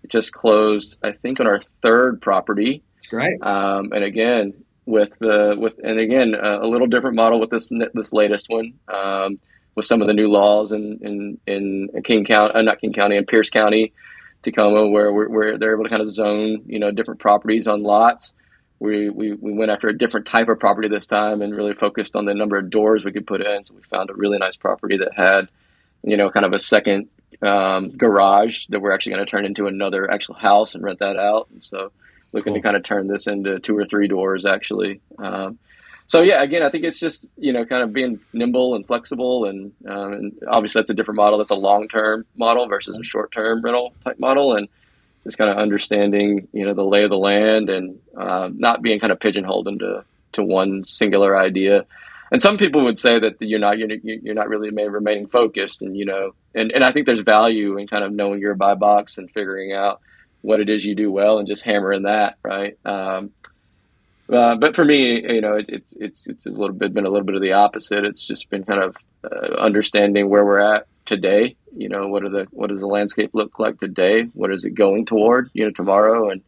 It 0.04 0.12
just 0.12 0.34
closed, 0.34 0.98
I 1.04 1.14
think, 1.14 1.40
on 1.40 1.48
our 1.48 1.62
third 1.82 2.22
property. 2.22 2.84
Great. 3.10 3.42
Um, 3.42 3.92
and 3.94 4.04
again, 4.04 4.54
with 4.86 5.18
the 5.20 5.56
with 5.58 5.80
and 5.84 5.98
again 6.00 6.36
a, 6.36 6.60
a, 6.62 6.68
little 6.68 6.88
different 6.88 7.16
model 7.16 7.40
with 7.40 7.50
this 7.50 7.72
this 7.94 8.14
latest 8.14 8.48
one. 8.50 8.74
Um, 8.88 9.40
with 9.76 9.86
some 9.86 10.02
of 10.02 10.08
the 10.08 10.14
new 10.14 10.30
laws 10.30 10.72
in 10.72 11.00
in, 11.02 11.40
in 11.48 12.02
King 12.04 12.26
County, 12.26 12.54
uh, 12.54 12.62
not 12.62 12.80
King 12.80 12.94
County, 12.94 13.18
in 13.18 13.26
Pierce 13.26 13.50
County, 13.50 13.94
Tacoma, 14.44 14.88
where 14.88 15.12
we're, 15.12 15.30
where 15.30 15.58
they're 15.58 15.74
able 15.74 15.84
to 15.84 15.90
kind 15.90 16.02
of 16.02 16.10
zone 16.10 16.64
you 16.66 16.80
know 16.80 16.92
different 16.92 17.20
properties 17.20 17.68
on 17.68 17.84
lots. 17.84 18.36
We, 18.80 19.10
we, 19.10 19.32
we 19.32 19.54
went 19.54 19.72
after 19.72 19.88
a 19.88 19.98
different 19.98 20.26
type 20.26 20.50
of 20.50 20.60
property 20.60 20.90
this 20.90 21.06
time 21.06 21.42
and 21.42 21.56
really 21.56 21.74
focused 21.74 22.18
on 22.18 22.26
the 22.26 22.34
number 22.34 22.58
of 22.58 22.70
doors 22.70 23.06
we 23.06 23.14
could 23.14 23.26
put 23.26 23.40
in. 23.40 23.64
So 23.64 23.76
we 23.76 23.82
found 23.84 24.10
a 24.10 24.14
really 24.14 24.40
nice 24.40 24.58
property 24.58 24.98
that 24.98 25.14
had, 25.16 25.48
you 26.04 26.18
know, 26.18 26.30
kind 26.30 26.46
of 26.46 26.52
a 26.52 26.60
second 26.60 27.08
um, 27.42 27.92
garage 27.92 28.66
that 28.70 28.82
we're 28.82 28.92
actually 28.92 29.14
going 29.14 29.26
to 29.26 29.32
turn 29.32 29.46
into 29.46 29.68
another 29.68 30.12
actual 30.12 30.36
house 30.36 30.76
and 30.76 30.84
rent 30.84 31.00
that 31.00 31.16
out. 31.16 31.48
And 31.52 31.64
so 31.64 31.94
looking 32.34 32.54
cool. 32.54 32.62
to 32.62 32.64
kind 32.64 32.76
of 32.76 32.84
turn 32.84 33.08
this 33.08 33.28
into 33.28 33.60
two 33.60 33.78
or 33.78 33.86
three 33.86 34.10
doors 34.10 34.46
actually. 34.46 35.00
Um, 35.18 35.60
so 36.08 36.22
yeah, 36.22 36.44
again, 36.44 36.64
I 36.64 36.70
think 36.70 36.84
it's 36.84 37.00
just 37.00 37.32
you 37.38 37.54
know 37.54 37.66
kind 37.66 37.84
of 37.84 37.94
being 37.94 38.20
nimble 38.34 38.76
and 38.76 38.86
flexible, 38.86 39.46
and, 39.46 39.72
um, 39.88 40.14
and 40.14 40.40
obviously 40.48 40.82
that's 40.82 40.92
a 40.92 40.94
different 40.94 41.18
model. 41.18 41.38
That's 41.38 41.52
a 41.52 41.56
long 41.56 41.88
term 41.88 42.26
model 42.36 42.68
versus 42.68 42.98
a 42.98 43.04
short 43.04 43.32
term 43.32 43.62
rental 43.62 43.94
type 44.04 44.20
model, 44.20 44.56
and 44.56 44.68
just 45.24 45.38
kind 45.38 45.50
of 45.50 45.58
understanding 45.58 46.48
you 46.52 46.66
know 46.66 46.74
the 46.74 46.84
lay 46.84 47.04
of 47.04 47.10
the 47.10 47.18
land 47.18 47.70
and 47.70 48.00
um, 48.18 48.60
not 48.60 48.82
being 48.82 49.00
kind 49.00 49.12
of 49.12 49.20
pigeonholed 49.20 49.68
into 49.68 50.04
to 50.34 50.44
one 50.44 50.84
singular 50.84 51.38
idea. 51.38 51.86
And 52.32 52.42
some 52.42 52.58
people 52.58 52.84
would 52.84 52.98
say 52.98 53.20
that 53.20 53.40
you're 53.42 53.60
not 53.60 53.78
you're, 53.78 53.92
you're 53.92 54.34
not 54.34 54.50
really 54.50 54.72
remaining 54.72 55.28
focused, 55.28 55.82
and 55.82 55.96
you 55.96 56.06
know, 56.06 56.34
and, 56.56 56.72
and 56.72 56.84
I 56.84 56.92
think 56.92 57.06
there's 57.06 57.22
value 57.22 57.78
in 57.78 57.88
kind 57.88 58.04
of 58.04 58.12
knowing 58.12 58.42
your 58.42 58.56
buy 58.56 58.74
box 58.76 59.18
and 59.18 59.30
figuring 59.32 59.72
out 59.72 60.02
what 60.42 60.60
it 60.60 60.68
is 60.68 60.84
you 60.84 60.96
do 60.96 61.12
well 61.12 61.40
and 61.40 61.48
just 61.48 61.64
hammering 61.64 62.04
that 62.04 62.38
right. 62.44 62.78
Um, 62.86 63.32
uh, 64.32 64.56
but 64.56 64.76
for 64.76 64.86
me, 64.86 65.22
you 65.34 65.42
know, 65.42 65.56
it, 65.56 65.70
it's 65.70 65.94
it's 65.94 66.28
it's 66.28 66.46
a 66.46 66.50
little 66.50 66.76
bit 66.76 66.94
been 66.94 67.06
a 67.06 67.10
little 67.10 67.26
bit 67.26 67.36
of 67.36 67.42
the 67.42 67.54
opposite. 67.54 68.06
It's 68.06 68.26
just 68.26 68.50
been 68.50 68.64
kind 68.64 68.82
of 68.82 68.96
uh, 69.24 69.56
understanding 69.56 70.30
where 70.30 70.46
we're 70.46 70.60
at 70.60 70.88
today. 71.06 71.56
You 71.76 71.90
know, 71.90 72.08
what 72.08 72.24
are 72.24 72.30
the 72.30 72.48
what 72.52 72.70
does 72.70 72.80
the 72.80 72.88
landscape 72.88 73.32
look 73.34 73.60
like 73.60 73.80
today? 73.80 74.24
What 74.34 74.52
is 74.52 74.66
it 74.66 74.72
going 74.72 75.06
toward? 75.06 75.50
You 75.54 75.66
know, 75.66 75.72
tomorrow, 75.72 76.30
and 76.30 76.42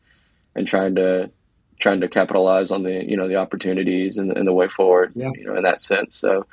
and 0.55 0.67
trying 0.67 0.95
to 0.95 1.31
trying 1.79 2.01
to 2.01 2.07
capitalize 2.07 2.71
on 2.71 2.83
the 2.83 3.03
you 3.05 3.17
know 3.17 3.27
the 3.27 3.35
opportunities 3.35 4.17
and, 4.17 4.35
and 4.35 4.47
the 4.47 4.53
way 4.53 4.67
forward. 4.67 5.11
Yeah. 5.15 5.31
You 5.35 5.47
know, 5.47 5.55
in 5.55 5.63
that 5.63 5.81
sense. 5.81 6.19
So, 6.19 6.45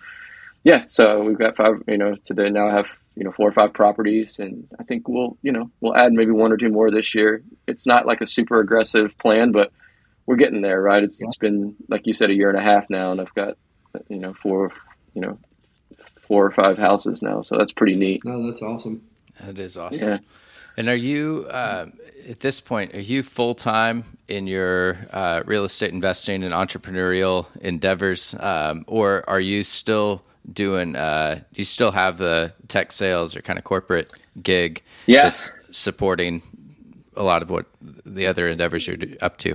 yeah. 0.65 0.85
So 0.89 1.23
we've 1.23 1.39
got 1.39 1.57
five. 1.57 1.83
You 1.87 1.99
know, 1.99 2.17
today 2.17 2.51
now 2.51 2.69
I 2.69 2.73
have 2.73 2.89
you 3.15 3.25
know 3.25 3.33
four 3.33 3.49
or 3.49 3.53
five 3.53 3.73
properties, 3.73 4.39
and 4.39 4.67
I 4.79 4.83
think 4.83 5.09
we'll 5.09 5.37
you 5.43 5.53
know 5.53 5.71
we'll 5.81 5.97
add 5.97 6.13
maybe 6.13 6.33
one 6.33 6.53
or 6.53 6.57
two 6.57 6.69
more 6.71 6.91
this 6.91 7.15
year. 7.15 7.43
It's 7.69 7.87
not 7.87 8.07
like 8.07 8.21
a 8.21 8.27
super 8.27 8.61
aggressive 8.61 9.17
plan, 9.19 9.53
but 9.53 9.71
we're 10.27 10.37
getting 10.37 10.63
there, 10.63 10.81
right? 10.81 11.03
It's 11.03 11.21
yeah. 11.21 11.27
it's 11.27 11.37
been 11.37 11.77
like 11.89 12.07
you 12.07 12.13
said 12.13 12.31
a 12.31 12.35
year 12.35 12.49
and 12.49 12.59
a 12.59 12.63
half 12.63 12.89
now, 12.91 13.13
and 13.13 13.21
I've 13.21 13.35
got 13.35 13.57
you 14.09 14.19
know 14.19 14.33
four 14.35 14.73
you 15.15 15.21
know 15.21 15.39
four 16.21 16.47
or 16.47 16.51
five 16.51 16.79
houses 16.79 17.23
now, 17.23 17.43
so 17.43 17.57
that's 17.57 17.73
pretty 17.73 17.97
neat. 17.97 18.25
No, 18.25 18.47
that's 18.47 18.63
awesome. 18.63 19.03
That 19.41 19.59
is 19.59 19.77
awesome. 19.77 20.09
Yeah. 20.09 20.19
And 20.77 20.89
are 20.89 20.97
you 20.97 21.47
uh, 21.51 21.87
at 22.29 22.41
this 22.41 22.61
point? 22.61 22.95
Are 22.95 23.01
you 23.01 23.23
full 23.23 23.55
time 23.55 24.17
in 24.29 24.47
your 24.47 24.97
uh, 25.11 25.43
real 25.45 25.65
estate 25.65 25.93
investing 25.93 26.43
and 26.45 26.55
entrepreneurial 26.55 27.47
endeavors, 27.61 28.35
um, 28.41 28.85
or 28.87 29.29
are 29.29 29.41
you 29.41 29.65
still 29.65 30.25
doing? 30.51 30.97
Uh, 30.97 31.41
you 31.53 31.65
still 31.65 31.91
have 31.91 32.17
the 32.17 32.55
tech 32.69 32.93
sales 32.93 33.37
or 33.37 33.43
kind 33.43 33.59
of 33.59 33.65
corporate 33.65 34.11
gig 34.43 34.83
yeah. 35.07 35.25
that's 35.25 35.51
supporting 35.71 36.43
a 37.17 37.23
lot 37.23 37.43
of 37.43 37.51
what 37.51 37.67
the 37.83 38.27
other 38.27 38.49
endeavors 38.49 38.87
you're 38.87 38.97
up 39.21 39.37
to? 39.39 39.55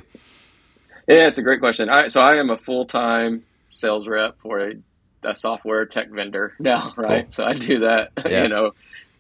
Yeah, 1.08 1.28
it's 1.28 1.38
a 1.38 1.44
great 1.44 1.60
question. 1.60 1.90
I, 1.90 2.08
so 2.08 2.22
I 2.22 2.36
am 2.36 2.50
a 2.50 2.58
full 2.58 2.86
time 2.86 3.44
sales 3.70 4.08
rep 4.08 4.40
for 4.42 4.60
a, 4.60 4.74
a, 5.24 5.36
software 5.36 5.86
tech 5.86 6.10
vendor 6.10 6.54
now, 6.60 6.94
right? 6.98 7.24
Cool. 7.24 7.32
So 7.32 7.44
I 7.46 7.54
do 7.54 7.80
that, 7.80 8.12
yeah. 8.26 8.44
you 8.44 8.50
know, 8.50 8.72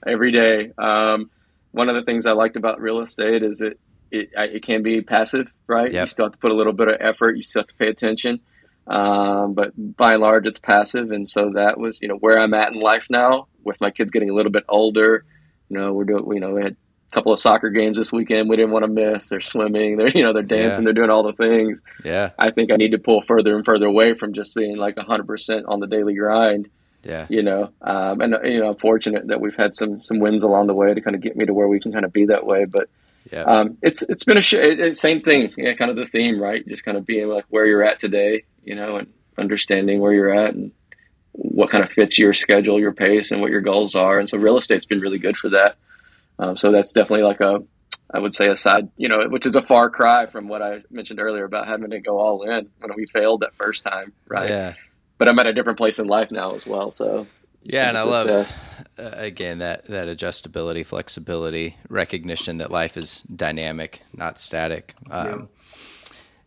every 0.06 0.32
day. 0.32 0.72
Um, 0.78 1.30
one 1.72 1.90
of 1.90 1.96
the 1.96 2.04
things 2.04 2.26
I 2.26 2.32
liked 2.32 2.58
about 2.58 2.82
real 2.82 3.00
estate 3.00 3.44
is 3.44 3.62
it 3.62 3.80
it, 4.12 4.30
it 4.36 4.64
can 4.64 4.84
be 4.84 5.02
passive, 5.02 5.52
right? 5.68 5.92
Yep. 5.92 6.02
You 6.02 6.08
still 6.08 6.26
have 6.26 6.32
to 6.34 6.38
put 6.38 6.52
a 6.52 6.56
little 6.56 6.74
bit 6.74 6.88
of 6.88 6.96
effort. 7.00 7.36
You 7.36 7.44
still 7.44 7.62
have 7.62 7.68
to 7.68 7.76
pay 7.76 7.88
attention. 7.88 8.40
Um, 8.88 9.54
but 9.54 9.74
by 9.76 10.14
and 10.14 10.22
large, 10.22 10.48
it's 10.48 10.60
passive. 10.60 11.12
And 11.12 11.28
so 11.28 11.52
that 11.56 11.78
was, 11.78 12.00
you 12.02 12.08
know, 12.08 12.16
where 12.16 12.40
I'm 12.40 12.54
at 12.54 12.72
in 12.72 12.80
life 12.80 13.08
now 13.10 13.48
with 13.64 13.80
my 13.82 13.92
kids 13.92 14.12
getting 14.12 14.30
a 14.30 14.34
little 14.34 14.52
bit 14.52 14.64
older. 14.70 15.26
You 15.70 15.78
know, 15.78 15.94
we're 15.94 16.06
doing, 16.06 16.26
you 16.32 16.40
know, 16.40 16.54
we 16.54 16.64
had 16.64 16.78
couple 17.12 17.32
of 17.32 17.40
soccer 17.40 17.70
games 17.70 17.98
this 17.98 18.12
weekend 18.12 18.50
we 18.50 18.56
didn't 18.56 18.72
want 18.72 18.84
to 18.84 18.92
miss. 18.92 19.30
They're 19.30 19.42
swimming, 19.42 19.98
they're 19.98 20.10
you 20.10 20.24
know 20.24 20.34
they're 20.34 20.44
dancing, 20.44 20.84
yeah. 20.84 20.86
they're 20.86 20.94
doing 20.94 21.10
all 21.10 21.24
the 21.24 21.34
things. 21.34 21.84
Yeah, 22.04 22.32
I 22.38 22.52
think 22.52 22.72
I 22.72 22.76
need 22.76 22.92
to 22.92 22.98
pull 22.98 23.22
further 23.22 23.56
and 23.56 23.66
further 23.66 23.88
away 23.88 24.14
from 24.14 24.34
just 24.34 24.56
being 24.56 24.78
like 24.78 24.98
hundred 24.98 25.28
percent 25.28 25.66
on 25.68 25.80
the 25.80 25.88
daily 25.88 26.16
grind. 26.16 26.70
Yeah, 27.04 27.28
you 27.30 27.44
know, 27.44 27.72
um, 27.82 28.22
and 28.22 28.36
you 28.44 28.60
know, 28.60 28.70
I'm 28.70 28.76
fortunate 28.76 29.28
that 29.28 29.40
we've 29.40 29.56
had 29.56 29.76
some 29.76 30.04
some 30.04 30.20
wins 30.20 30.44
along 30.44 30.68
the 30.68 30.74
way 30.74 30.94
to 30.94 31.02
kind 31.02 31.16
of 31.16 31.22
get 31.22 31.38
me 31.38 31.46
to 31.46 31.54
where 31.54 31.68
we 31.68 31.80
can 31.80 31.92
kind 31.92 32.06
of 32.06 32.12
be 32.12 32.26
that 32.26 32.46
way. 32.46 32.66
But 32.66 32.90
yeah, 33.32 33.44
um, 33.44 33.78
it's 33.82 34.02
it's 34.04 34.24
been 34.24 34.38
a 34.38 34.42
sh- 34.42 34.54
it, 34.54 34.98
same 34.98 35.22
thing, 35.22 35.54
yeah, 35.58 35.74
kind 35.74 35.92
of 35.92 35.98
the 35.98 36.06
theme, 36.06 36.42
right? 36.42 36.68
Just 36.68 36.84
kind 36.84 36.98
of 36.98 37.06
being 37.06 37.28
like 37.28 37.46
where 37.50 37.66
you're 37.66 37.84
at 37.84 38.00
today, 38.00 38.44
you 38.64 38.76
know, 38.76 38.98
and 38.98 39.12
understanding 39.38 40.00
where 40.00 40.14
you're 40.14 40.34
at 40.34 40.54
and 40.56 40.72
what 41.32 41.70
kind 41.70 41.84
of 41.84 41.92
fits 41.92 42.18
your 42.18 42.34
schedule, 42.34 42.80
your 42.80 42.94
pace, 42.94 43.32
and 43.32 43.42
what 43.42 43.52
your 43.52 43.62
goals 43.62 43.96
are. 43.96 44.20
And 44.20 44.28
so 44.28 44.38
real 44.38 44.58
estate's 44.58 44.86
been 44.86 45.00
really 45.00 45.20
good 45.20 45.38
for 45.38 45.50
that. 45.50 45.78
Um, 46.40 46.58
so 46.58 46.72
that's 46.72 46.94
definitely 46.94 47.24
like 47.24 47.42
a, 47.42 47.64
I 48.12 48.20
would 48.20 48.34
say 48.34 48.48
a 48.48 48.56
side, 48.56 48.90
you 48.98 49.10
know, 49.10 49.28
which 49.28 49.46
is 49.46 49.56
a 49.56 49.62
far 49.62 49.90
cry 49.90 50.28
from 50.28 50.48
what 50.48 50.62
I 50.62 50.82
mentioned 50.90 51.20
earlier 51.20 51.44
about 51.46 51.68
having 51.68 51.90
to 51.92 52.00
go 52.00 52.20
all 52.20 52.44
in 52.44 52.70
when 52.80 52.92
we 52.96 53.06
failed 53.08 53.42
that 53.42 53.54
first 53.56 53.84
time, 53.84 54.14
right? 54.28 54.50
Yeah. 54.50 54.74
But 55.18 55.28
I'm 55.28 55.40
at 55.40 55.48
a 55.48 55.54
different 55.54 55.78
place 55.78 56.00
in 56.00 56.08
life 56.08 56.32
now 56.32 56.56
as 56.56 56.66
well, 56.66 56.92
so. 56.92 57.28
Yeah, 57.64 57.90
and 57.90 57.98
I 57.98 58.04
love 58.04 58.28
uh, 58.30 59.12
again 59.16 59.60
that 59.60 59.86
that 59.88 60.08
adjustability, 60.08 60.86
flexibility, 60.86 61.76
recognition 61.90 62.60
that 62.60 62.72
life 62.72 62.96
is 62.96 63.22
dynamic, 63.24 64.04
not 64.14 64.38
static. 64.38 64.96
Um, 65.12 65.50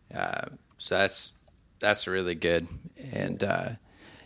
yeah. 0.09 0.19
uh, 0.19 0.45
so 0.79 0.97
that's 0.97 1.33
that's 1.79 2.07
really 2.07 2.33
good, 2.33 2.67
and 3.13 3.43
uh, 3.43 3.69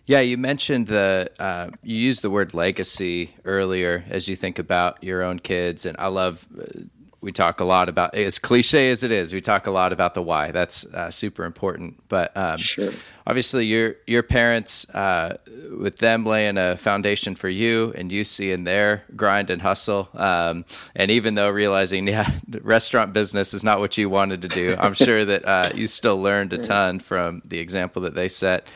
yeah, 0.06 0.20
you 0.20 0.38
mentioned 0.38 0.88
the 0.88 1.32
uh, 1.40 1.70
you 1.82 1.98
used 1.98 2.22
the 2.22 2.30
word 2.30 2.54
legacy 2.54 3.34
earlier 3.44 4.04
as 4.10 4.28
you 4.28 4.36
think 4.36 4.60
about 4.60 5.04
your 5.04 5.24
own 5.24 5.40
kids, 5.40 5.86
and 5.86 5.96
I 6.00 6.08
love. 6.08 6.48
Uh, 6.58 6.82
we 7.22 7.32
talk 7.32 7.60
a 7.60 7.66
lot 7.66 7.90
about 7.90 8.14
as 8.14 8.38
cliche 8.38 8.92
as 8.92 9.04
it 9.04 9.12
is. 9.12 9.34
We 9.34 9.42
talk 9.42 9.66
a 9.66 9.72
lot 9.72 9.92
about 9.92 10.14
the 10.14 10.22
why. 10.22 10.52
That's 10.52 10.86
uh, 10.86 11.10
super 11.10 11.46
important. 11.46 12.08
But 12.08 12.38
um, 12.38 12.60
sure. 12.60 12.92
obviously, 13.26 13.66
your 13.66 13.96
your 14.06 14.22
parents, 14.22 14.88
uh, 14.92 15.38
with 15.76 15.98
them 15.98 16.24
laying 16.24 16.60
a 16.60 16.78
foundation 16.78 17.34
for 17.34 17.50
you, 17.50 17.92
and 17.98 18.12
you 18.12 18.26
seeing 18.26 18.64
their 18.64 19.06
grind 19.16 19.50
and 19.50 19.64
hustle, 19.64 20.08
um, 20.14 20.66
and 20.96 21.10
even 21.10 21.34
though 21.34 21.50
realizing, 21.50 22.08
yeah, 22.08 22.30
restaurant 22.62 23.12
business 23.12 23.56
is 23.56 23.64
not 23.64 23.80
what 23.80 23.98
you 23.98 24.08
wanted 24.08 24.44
to 24.44 24.48
do, 24.48 24.76
I'm 24.78 24.94
sure 24.94 25.26
that 25.26 25.46
uh, 25.46 25.72
you 25.74 25.88
still 25.88 26.22
learned 26.22 26.54
a 26.54 26.58
ton 26.60 27.00
from 27.00 27.42
the 27.44 27.58
example 27.58 28.04
that 28.04 28.14
they 28.14 28.30
set 28.30 28.68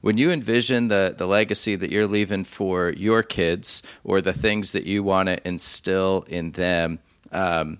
when 0.00 0.18
you 0.18 0.30
envision 0.30 0.88
the 0.88 1.14
the 1.16 1.26
legacy 1.26 1.76
that 1.76 1.90
you're 1.90 2.06
leaving 2.06 2.44
for 2.44 2.90
your 2.90 3.22
kids 3.22 3.82
or 4.04 4.20
the 4.20 4.32
things 4.32 4.72
that 4.72 4.84
you 4.84 5.02
want 5.02 5.28
to 5.28 5.46
instill 5.46 6.24
in 6.28 6.52
them, 6.52 6.98
um, 7.32 7.78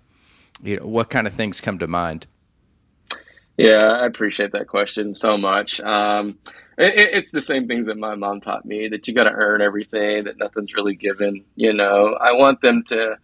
you 0.63 0.79
know, 0.79 0.87
what 0.87 1.11
kind 1.11 1.27
of 1.27 1.33
things 1.33 1.61
come 1.61 1.79
to 1.79 1.87
mind? 1.87 2.27
Yeah, 3.57 3.85
I 3.85 4.07
appreciate 4.07 4.53
that 4.53 4.69
question 4.69 5.15
so 5.15 5.37
much. 5.37 5.81
Um, 5.81 6.39
it, 6.77 6.95
it's 6.97 7.33
the 7.33 7.41
same 7.41 7.67
things 7.67 7.87
that 7.87 7.97
my 7.97 8.15
mom 8.15 8.41
taught 8.41 8.65
me 8.65 8.89
that 8.89 9.09
you 9.09 9.15
got 9.15 9.25
to 9.25 9.33
earn 9.33 9.61
everything, 9.61 10.25
that 10.25 10.39
nothing's 10.39 10.75
really 10.75 10.95
given. 10.95 11.45
You 11.57 11.73
know, 11.73 12.17
I 12.21 12.33
want 12.33 12.61
them 12.61 12.85
to 12.85 13.19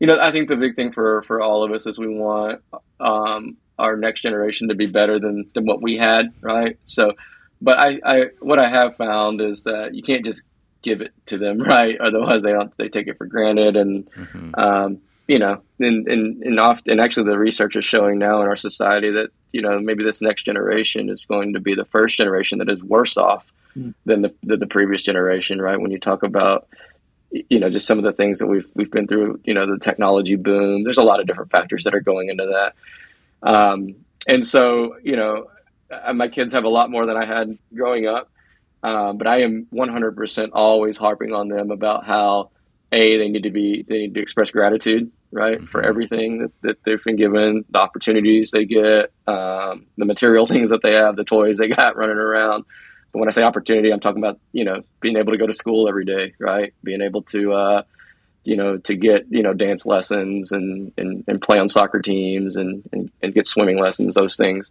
you 0.00 0.06
know, 0.06 0.18
I 0.20 0.32
think 0.32 0.48
the 0.48 0.56
big 0.56 0.76
thing 0.76 0.92
for 0.92 1.22
for 1.22 1.40
all 1.40 1.64
of 1.64 1.72
us 1.72 1.86
is 1.86 1.98
we 1.98 2.08
want 2.08 2.60
um, 3.00 3.56
our 3.78 3.96
next 3.96 4.22
generation 4.22 4.68
to 4.68 4.74
be 4.74 4.86
better 4.86 5.18
than 5.18 5.50
than 5.54 5.66
what 5.66 5.82
we 5.82 5.96
had, 5.96 6.32
right? 6.40 6.78
So, 6.86 7.14
but 7.64 7.78
I, 7.78 7.98
I 8.04 8.24
what 8.40 8.58
I 8.58 8.68
have 8.68 8.96
found 8.96 9.40
is 9.40 9.62
that 9.62 9.94
you 9.94 10.02
can't 10.02 10.24
just 10.24 10.42
give 10.82 11.00
it 11.00 11.12
to 11.26 11.38
them, 11.38 11.58
right? 11.62 11.98
Otherwise, 11.98 12.42
they 12.42 12.52
don't 12.52 12.76
they 12.76 12.88
take 12.88 13.08
it 13.08 13.18
for 13.18 13.26
granted, 13.26 13.74
and 13.74 14.08
mm-hmm. 14.12 14.54
um, 14.54 14.98
you 15.26 15.38
know, 15.38 15.62
and 15.80 16.06
and 16.06 16.42
and 16.42 16.60
often, 16.60 16.92
and 16.92 17.00
actually, 17.00 17.30
the 17.30 17.38
research 17.38 17.74
is 17.74 17.84
showing 17.84 18.18
now 18.18 18.42
in 18.42 18.46
our 18.46 18.56
society 18.56 19.10
that 19.10 19.30
you 19.52 19.62
know 19.62 19.80
maybe 19.80 20.04
this 20.04 20.20
next 20.20 20.42
generation 20.42 21.08
is 21.08 21.24
going 21.24 21.54
to 21.54 21.60
be 21.60 21.74
the 21.74 21.86
first 21.86 22.16
generation 22.16 22.58
that 22.58 22.70
is 22.70 22.82
worse 22.84 23.16
off 23.16 23.50
mm. 23.74 23.94
than 24.04 24.22
the, 24.22 24.34
the 24.42 24.58
the 24.58 24.66
previous 24.66 25.02
generation, 25.02 25.60
right? 25.60 25.80
When 25.80 25.90
you 25.90 25.98
talk 25.98 26.22
about 26.22 26.68
you 27.30 27.58
know 27.58 27.70
just 27.70 27.86
some 27.86 27.98
of 27.98 28.04
the 28.04 28.12
things 28.12 28.38
that 28.38 28.46
we've 28.46 28.68
we've 28.74 28.90
been 28.90 29.08
through 29.08 29.40
you 29.44 29.54
know 29.54 29.66
the 29.66 29.78
technology 29.78 30.36
boom 30.36 30.84
there's 30.84 30.98
a 30.98 31.02
lot 31.02 31.18
of 31.18 31.26
different 31.26 31.50
factors 31.50 31.82
that 31.82 31.92
are 31.92 32.00
going 32.00 32.28
into 32.28 32.46
that 32.46 32.74
um, 33.42 33.96
and 34.28 34.46
so 34.46 34.96
you 35.02 35.16
know 35.16 35.48
my 36.14 36.28
kids 36.28 36.52
have 36.52 36.64
a 36.64 36.68
lot 36.68 36.90
more 36.90 37.06
than 37.06 37.16
i 37.16 37.24
had 37.24 37.56
growing 37.74 38.06
up 38.06 38.30
um, 38.82 39.18
but 39.18 39.26
i 39.26 39.40
am 39.42 39.66
100% 39.72 40.50
always 40.52 40.96
harping 40.96 41.32
on 41.32 41.48
them 41.48 41.70
about 41.70 42.04
how 42.04 42.50
a 42.92 43.18
they 43.18 43.28
need 43.28 43.44
to 43.44 43.50
be 43.50 43.84
they 43.88 43.98
need 43.98 44.14
to 44.14 44.20
express 44.20 44.50
gratitude 44.50 45.10
right 45.32 45.58
mm-hmm. 45.58 45.66
for 45.66 45.82
everything 45.82 46.38
that, 46.38 46.52
that, 46.62 46.84
they've 46.84 47.02
been 47.02 47.16
given 47.16 47.64
the 47.70 47.78
opportunities 47.78 48.50
they 48.50 48.64
get 48.64 49.12
um, 49.26 49.86
the 49.96 50.04
material 50.04 50.46
things 50.48 50.70
that 50.70 50.82
they 50.82 50.94
have 50.94 51.16
the 51.16 51.24
toys 51.24 51.58
they 51.58 51.68
got 51.68 51.96
running 51.96 52.16
around 52.16 52.64
but 53.14 53.20
when 53.20 53.28
I 53.28 53.32
say 53.32 53.44
opportunity, 53.44 53.92
I'm 53.92 54.00
talking 54.00 54.20
about 54.20 54.40
you 54.52 54.64
know 54.64 54.82
being 55.00 55.16
able 55.16 55.30
to 55.32 55.38
go 55.38 55.46
to 55.46 55.52
school 55.52 55.88
every 55.88 56.04
day, 56.04 56.34
right? 56.40 56.74
Being 56.82 57.00
able 57.00 57.22
to 57.22 57.52
uh, 57.52 57.82
you 58.42 58.56
know 58.56 58.76
to 58.78 58.94
get 58.96 59.26
you 59.30 59.42
know 59.44 59.54
dance 59.54 59.86
lessons 59.86 60.50
and 60.50 60.92
and, 60.98 61.22
and 61.28 61.40
play 61.40 61.60
on 61.60 61.68
soccer 61.68 62.02
teams 62.02 62.56
and, 62.56 62.82
and, 62.92 63.12
and 63.22 63.32
get 63.32 63.46
swimming 63.46 63.78
lessons, 63.78 64.14
those 64.16 64.36
things. 64.36 64.68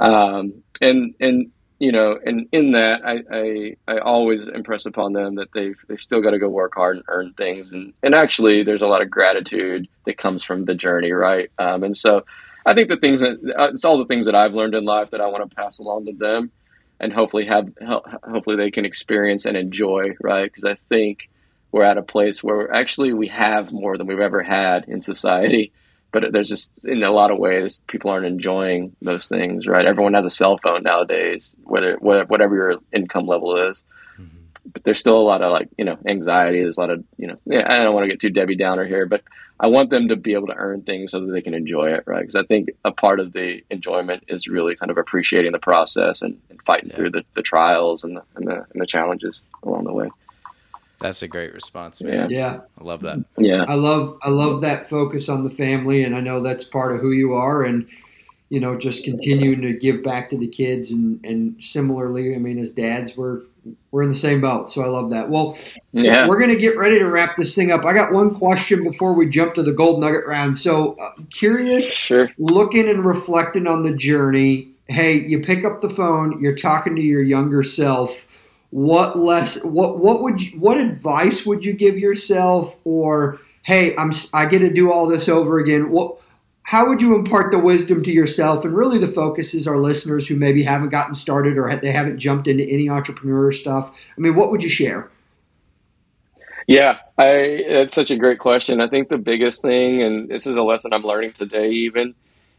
Um, 0.00 0.62
and 0.80 1.14
and 1.20 1.52
you 1.78 1.92
know, 1.92 2.18
and 2.24 2.46
in 2.52 2.72
that, 2.72 3.00
I, 3.04 3.22
I, 3.32 3.76
I 3.88 3.98
always 4.00 4.42
impress 4.42 4.84
upon 4.84 5.12
them 5.12 5.36
that 5.36 5.52
they've 5.52 5.78
they've 5.88 6.00
still 6.00 6.20
got 6.20 6.30
to 6.30 6.38
go 6.38 6.48
work 6.48 6.74
hard 6.74 6.96
and 6.96 7.04
earn 7.08 7.32
things, 7.34 7.70
and 7.72 7.92
and 8.02 8.14
actually, 8.14 8.64
there's 8.64 8.82
a 8.82 8.88
lot 8.88 9.02
of 9.02 9.10
gratitude 9.10 9.88
that 10.06 10.18
comes 10.18 10.42
from 10.42 10.64
the 10.64 10.74
journey, 10.74 11.12
right? 11.12 11.50
Um, 11.58 11.84
and 11.84 11.96
so, 11.96 12.24
I 12.66 12.74
think 12.74 12.88
the 12.88 12.96
things 12.96 13.20
that 13.20 13.38
it's 13.72 13.84
all 13.84 13.98
the 13.98 14.06
things 14.06 14.26
that 14.26 14.34
I've 14.34 14.54
learned 14.54 14.74
in 14.74 14.84
life 14.84 15.10
that 15.10 15.20
I 15.20 15.26
want 15.28 15.48
to 15.48 15.56
pass 15.56 15.78
along 15.78 16.06
to 16.06 16.12
them, 16.12 16.50
and 16.98 17.12
hopefully 17.12 17.46
have 17.46 17.70
hopefully 18.24 18.56
they 18.56 18.70
can 18.70 18.84
experience 18.84 19.46
and 19.46 19.56
enjoy 19.56 20.10
right? 20.20 20.44
Because 20.44 20.64
i 20.64 20.76
think 20.88 21.28
we're 21.72 21.84
at 21.84 21.98
a 21.98 22.02
place 22.02 22.42
where 22.42 22.72
actually 22.74 23.12
we 23.12 23.28
have 23.28 23.72
more 23.72 23.96
than 23.96 24.06
we've 24.06 24.20
ever 24.20 24.42
had 24.42 24.84
in 24.86 25.00
society 25.00 25.72
but 26.12 26.32
there's 26.32 26.48
just 26.48 26.84
in 26.84 27.02
a 27.02 27.10
lot 27.10 27.30
of 27.30 27.38
ways 27.38 27.82
people 27.86 28.10
aren't 28.10 28.26
enjoying 28.26 28.94
those 29.02 29.26
things 29.28 29.66
right 29.66 29.86
everyone 29.86 30.14
has 30.14 30.26
a 30.26 30.30
cell 30.30 30.58
phone 30.58 30.82
nowadays 30.82 31.54
whether 31.64 31.96
whatever 31.96 32.54
your 32.54 32.74
income 32.92 33.26
level 33.26 33.56
is 33.56 33.84
mm-hmm. 34.18 34.36
but 34.72 34.84
there's 34.84 34.98
still 34.98 35.18
a 35.18 35.22
lot 35.22 35.42
of 35.42 35.50
like 35.50 35.68
you 35.78 35.84
know 35.84 35.98
anxiety 36.06 36.62
there's 36.62 36.78
a 36.78 36.80
lot 36.80 36.90
of 36.90 37.04
you 37.16 37.26
know 37.26 37.36
yeah, 37.46 37.66
i 37.72 37.78
don't 37.78 37.94
want 37.94 38.04
to 38.04 38.10
get 38.10 38.20
too 38.20 38.30
debbie 38.30 38.56
downer 38.56 38.84
here 38.84 39.06
but 39.06 39.22
I 39.62 39.66
want 39.66 39.90
them 39.90 40.08
to 40.08 40.16
be 40.16 40.32
able 40.32 40.46
to 40.46 40.54
earn 40.54 40.82
things 40.82 41.10
so 41.10 41.20
that 41.20 41.30
they 41.30 41.42
can 41.42 41.52
enjoy 41.52 41.92
it, 41.92 42.04
right? 42.06 42.22
Because 42.22 42.34
I 42.34 42.44
think 42.44 42.70
a 42.82 42.90
part 42.90 43.20
of 43.20 43.34
the 43.34 43.62
enjoyment 43.68 44.24
is 44.26 44.48
really 44.48 44.74
kind 44.74 44.90
of 44.90 44.96
appreciating 44.96 45.52
the 45.52 45.58
process 45.58 46.22
and, 46.22 46.40
and 46.48 46.62
fighting 46.62 46.88
yeah. 46.88 46.96
through 46.96 47.10
the, 47.10 47.24
the 47.34 47.42
trials 47.42 48.02
and 48.02 48.16
the, 48.16 48.22
and 48.36 48.46
the, 48.46 48.54
and 48.54 48.80
the 48.80 48.86
challenges 48.86 49.44
along 49.62 49.84
the 49.84 49.92
way. 49.92 50.08
That's 51.00 51.22
a 51.22 51.28
great 51.28 51.52
response, 51.54 52.02
man. 52.02 52.30
Yeah. 52.30 52.38
yeah. 52.38 52.60
I 52.78 52.84
love 52.84 53.00
that. 53.02 53.24
Yeah. 53.38 53.64
I 53.66 53.74
love 53.74 54.18
I 54.22 54.30
love 54.30 54.60
that 54.62 54.88
focus 54.88 55.28
on 55.28 55.44
the 55.44 55.50
family 55.50 56.04
and 56.04 56.14
I 56.14 56.20
know 56.20 56.42
that's 56.42 56.64
part 56.64 56.94
of 56.94 57.00
who 57.00 57.12
you 57.12 57.34
are 57.34 57.62
and 57.62 57.86
you 58.50 58.58
know, 58.58 58.76
just 58.76 59.04
continuing 59.04 59.62
to 59.62 59.72
give 59.72 60.02
back 60.02 60.28
to 60.30 60.36
the 60.36 60.48
kids 60.48 60.90
and, 60.90 61.24
and 61.24 61.54
similarly, 61.64 62.34
I 62.34 62.38
mean, 62.38 62.58
as 62.58 62.72
dads, 62.72 63.16
we're 63.16 63.42
we're 63.90 64.02
in 64.02 64.08
the 64.08 64.18
same 64.18 64.40
boat. 64.40 64.72
So 64.72 64.82
I 64.82 64.88
love 64.88 65.10
that. 65.10 65.28
Well, 65.28 65.56
yeah. 65.92 66.26
we're 66.26 66.38
going 66.38 66.50
to 66.50 66.58
get 66.58 66.78
ready 66.78 66.98
to 66.98 67.04
wrap 67.06 67.36
this 67.36 67.54
thing 67.54 67.70
up. 67.70 67.84
I 67.84 67.92
got 67.92 68.12
one 68.12 68.34
question 68.34 68.82
before 68.82 69.12
we 69.12 69.28
jump 69.28 69.54
to 69.54 69.62
the 69.62 69.72
gold 69.72 70.00
nugget 70.00 70.26
round. 70.26 70.58
So 70.58 70.94
uh, 70.94 71.12
curious, 71.30 71.92
sure. 71.92 72.30
looking 72.38 72.88
and 72.88 73.04
reflecting 73.04 73.66
on 73.66 73.82
the 73.82 73.94
journey. 73.94 74.68
Hey, 74.88 75.14
you 75.14 75.42
pick 75.42 75.64
up 75.64 75.82
the 75.82 75.90
phone, 75.90 76.42
you're 76.42 76.56
talking 76.56 76.96
to 76.96 77.02
your 77.02 77.22
younger 77.22 77.62
self. 77.62 78.26
What 78.70 79.18
less? 79.18 79.64
What 79.64 79.98
what 79.98 80.22
would 80.22 80.40
you, 80.40 80.58
what 80.58 80.78
advice 80.78 81.44
would 81.44 81.64
you 81.64 81.72
give 81.72 81.98
yourself? 81.98 82.76
Or 82.84 83.40
hey, 83.62 83.96
I'm 83.96 84.12
I 84.32 84.46
get 84.46 84.60
to 84.60 84.72
do 84.72 84.92
all 84.92 85.06
this 85.06 85.28
over 85.28 85.58
again. 85.58 85.90
What 85.90 86.16
how 86.62 86.88
would 86.88 87.02
you 87.02 87.16
impart 87.16 87.50
the 87.50 87.58
wisdom 87.58 88.04
to 88.04 88.12
yourself? 88.12 88.64
And 88.64 88.76
really, 88.76 88.98
the 88.98 89.08
focus 89.08 89.54
is 89.54 89.66
our 89.66 89.78
listeners 89.78 90.28
who 90.28 90.36
maybe 90.36 90.62
haven't 90.62 90.90
gotten 90.90 91.16
started 91.16 91.58
or 91.58 91.74
they 91.76 91.90
haven't 91.90 92.20
jumped 92.20 92.46
into 92.46 92.64
any 92.64 92.88
entrepreneur 92.88 93.50
stuff. 93.50 93.90
I 94.16 94.20
mean, 94.20 94.36
what 94.36 94.52
would 94.52 94.62
you 94.62 94.68
share? 94.68 95.10
Yeah, 96.68 96.98
I, 97.18 97.26
it's 97.26 97.96
such 97.96 98.12
a 98.12 98.16
great 98.16 98.38
question. 98.38 98.80
I 98.80 98.86
think 98.86 99.08
the 99.08 99.18
biggest 99.18 99.62
thing, 99.62 100.02
and 100.02 100.28
this 100.28 100.46
is 100.46 100.54
a 100.54 100.62
lesson 100.62 100.92
I'm 100.92 101.02
learning 101.02 101.32
today, 101.32 101.70
even, 101.70 102.14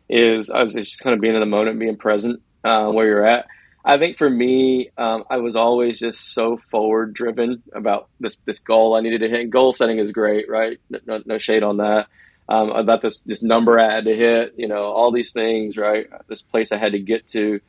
is 0.09 0.49
I 0.49 0.62
was 0.62 0.74
just 0.74 1.01
kind 1.01 1.14
of 1.14 1.22
being 1.22 1.36
in 1.36 1.39
the 1.39 1.45
moment, 1.45 1.80
being 1.80 1.95
present 1.95 2.41
uh, 2.66 2.91
where 2.91 3.07
you're 3.07 3.26
at. 3.26 3.47
I 3.84 3.97
think 3.97 4.17
for 4.17 4.29
me, 4.29 4.91
um, 4.97 5.23
I 5.29 5.38
was 5.38 5.55
always 5.55 5.99
just 5.99 6.34
so 6.34 6.57
forward 6.57 7.13
driven 7.13 7.63
about 7.73 8.09
this 8.19 8.38
this 8.45 8.59
goal 8.59 8.95
I 8.95 9.01
needed 9.01 9.21
to 9.21 9.29
hit. 9.29 9.49
Goal 9.49 9.73
setting 9.73 9.97
is 9.97 10.11
great, 10.11 10.49
right? 10.49 10.79
No, 11.05 11.21
no 11.25 11.38
shade 11.38 11.63
on 11.63 11.77
that 11.77 12.07
um, 12.51 12.69
about 12.71 13.01
this 13.01 13.21
this 13.21 13.43
number 13.43 13.79
I 13.79 13.93
had 13.93 14.05
to 14.05 14.15
hit, 14.15 14.55
you 14.57 14.67
know, 14.67 14.84
all 14.84 15.11
these 15.11 15.32
things, 15.32 15.77
right? 15.77 16.07
This 16.27 16.41
place 16.41 16.71
I 16.71 16.77
had 16.77 16.91
to 16.91 16.99
get 16.99 17.27
to, 17.29 17.61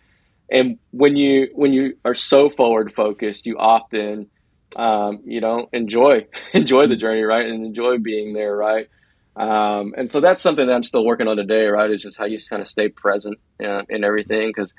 and 0.50 0.78
when 0.90 1.16
you 1.16 1.50
when 1.54 1.72
you 1.72 1.96
are 2.04 2.14
so 2.14 2.50
forward 2.50 2.92
focused, 2.92 3.46
you 3.46 3.58
often 3.58 4.28
um, 4.74 5.20
you 5.24 5.40
know 5.40 5.68
enjoy 5.72 6.26
enjoy 6.52 6.88
the 6.88 6.96
journey, 6.96 7.22
right, 7.22 7.46
and 7.46 7.64
enjoy 7.64 7.98
being 7.98 8.32
there, 8.32 8.56
right. 8.56 8.88
Um, 9.36 9.94
and 9.96 10.10
so 10.10 10.20
that's 10.20 10.42
something 10.42 10.66
that 10.66 10.74
I'm 10.74 10.82
still 10.82 11.06
working 11.06 11.28
on 11.28 11.36
today, 11.36 11.66
right? 11.66 11.90
Is 11.90 12.02
just 12.02 12.18
how 12.18 12.26
you 12.26 12.38
kind 12.50 12.60
of 12.60 12.68
stay 12.68 12.88
present 12.88 13.38
uh, 13.64 13.82
in 13.88 14.02
everything 14.04 14.48
because 14.48 14.74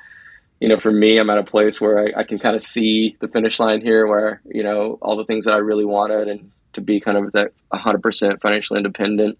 you 0.59 0.69
know, 0.69 0.79
for 0.79 0.91
me, 0.91 1.17
I'm 1.17 1.29
at 1.29 1.37
a 1.37 1.43
place 1.43 1.81
where 1.81 1.99
I, 1.99 2.21
I, 2.21 2.23
can 2.23 2.39
kind 2.39 2.55
of 2.55 2.61
see 2.61 3.17
the 3.19 3.27
finish 3.27 3.59
line 3.59 3.81
here, 3.81 4.07
where 4.07 4.41
you 4.45 4.63
know 4.63 4.97
all 5.01 5.17
the 5.17 5.25
things 5.25 5.45
that 5.45 5.53
I 5.53 5.57
really 5.57 5.85
wanted, 5.85 6.27
and 6.27 6.51
to 6.73 6.81
be 6.81 6.99
kind 6.99 7.17
of 7.17 7.31
that 7.33 7.51
100% 7.73 8.41
financially 8.41 8.77
independent, 8.77 9.37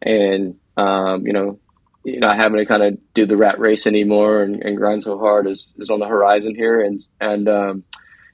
and 0.00 0.56
um, 0.76 1.26
you 1.26 1.32
know, 1.32 1.58
not 2.04 2.36
having 2.36 2.58
to 2.58 2.66
kind 2.66 2.82
of 2.82 2.98
do 3.14 3.26
the 3.26 3.36
rat 3.36 3.58
race 3.58 3.86
anymore 3.86 4.42
and, 4.42 4.62
and, 4.62 4.76
grind 4.76 5.04
so 5.04 5.18
hard 5.18 5.46
is, 5.46 5.68
is 5.78 5.90
on 5.90 6.00
the 6.00 6.06
horizon 6.06 6.54
here, 6.54 6.80
and 6.80 7.06
and 7.20 7.48
um, 7.48 7.84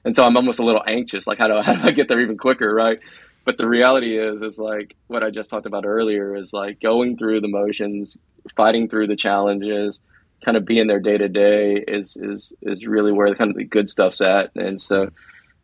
and 0.05 0.15
so 0.15 0.25
I'm 0.25 0.37
almost 0.37 0.59
a 0.59 0.65
little 0.65 0.83
anxious, 0.85 1.27
like 1.27 1.37
how 1.37 1.47
do 1.47 1.61
how 1.61 1.75
do 1.75 1.81
I 1.81 1.91
get 1.91 2.07
there 2.07 2.19
even 2.19 2.37
quicker, 2.37 2.73
right? 2.73 2.99
But 3.45 3.57
the 3.57 3.67
reality 3.67 4.17
is, 4.17 4.41
is 4.41 4.59
like 4.59 4.95
what 5.07 5.23
I 5.23 5.31
just 5.31 5.49
talked 5.49 5.65
about 5.65 5.85
earlier 5.85 6.35
is 6.35 6.53
like 6.53 6.79
going 6.79 7.17
through 7.17 7.41
the 7.41 7.47
motions, 7.47 8.17
fighting 8.55 8.87
through 8.89 9.07
the 9.07 9.15
challenges, 9.15 10.01
kind 10.43 10.57
of 10.57 10.65
being 10.65 10.87
there 10.87 10.99
day 10.99 11.17
to 11.17 11.29
day 11.29 11.83
is 11.87 12.17
is 12.17 12.53
is 12.61 12.85
really 12.85 13.11
where 13.11 13.33
kind 13.35 13.51
of 13.51 13.57
the 13.57 13.65
good 13.65 13.87
stuff's 13.87 14.21
at, 14.21 14.51
and 14.55 14.81
so. 14.81 15.09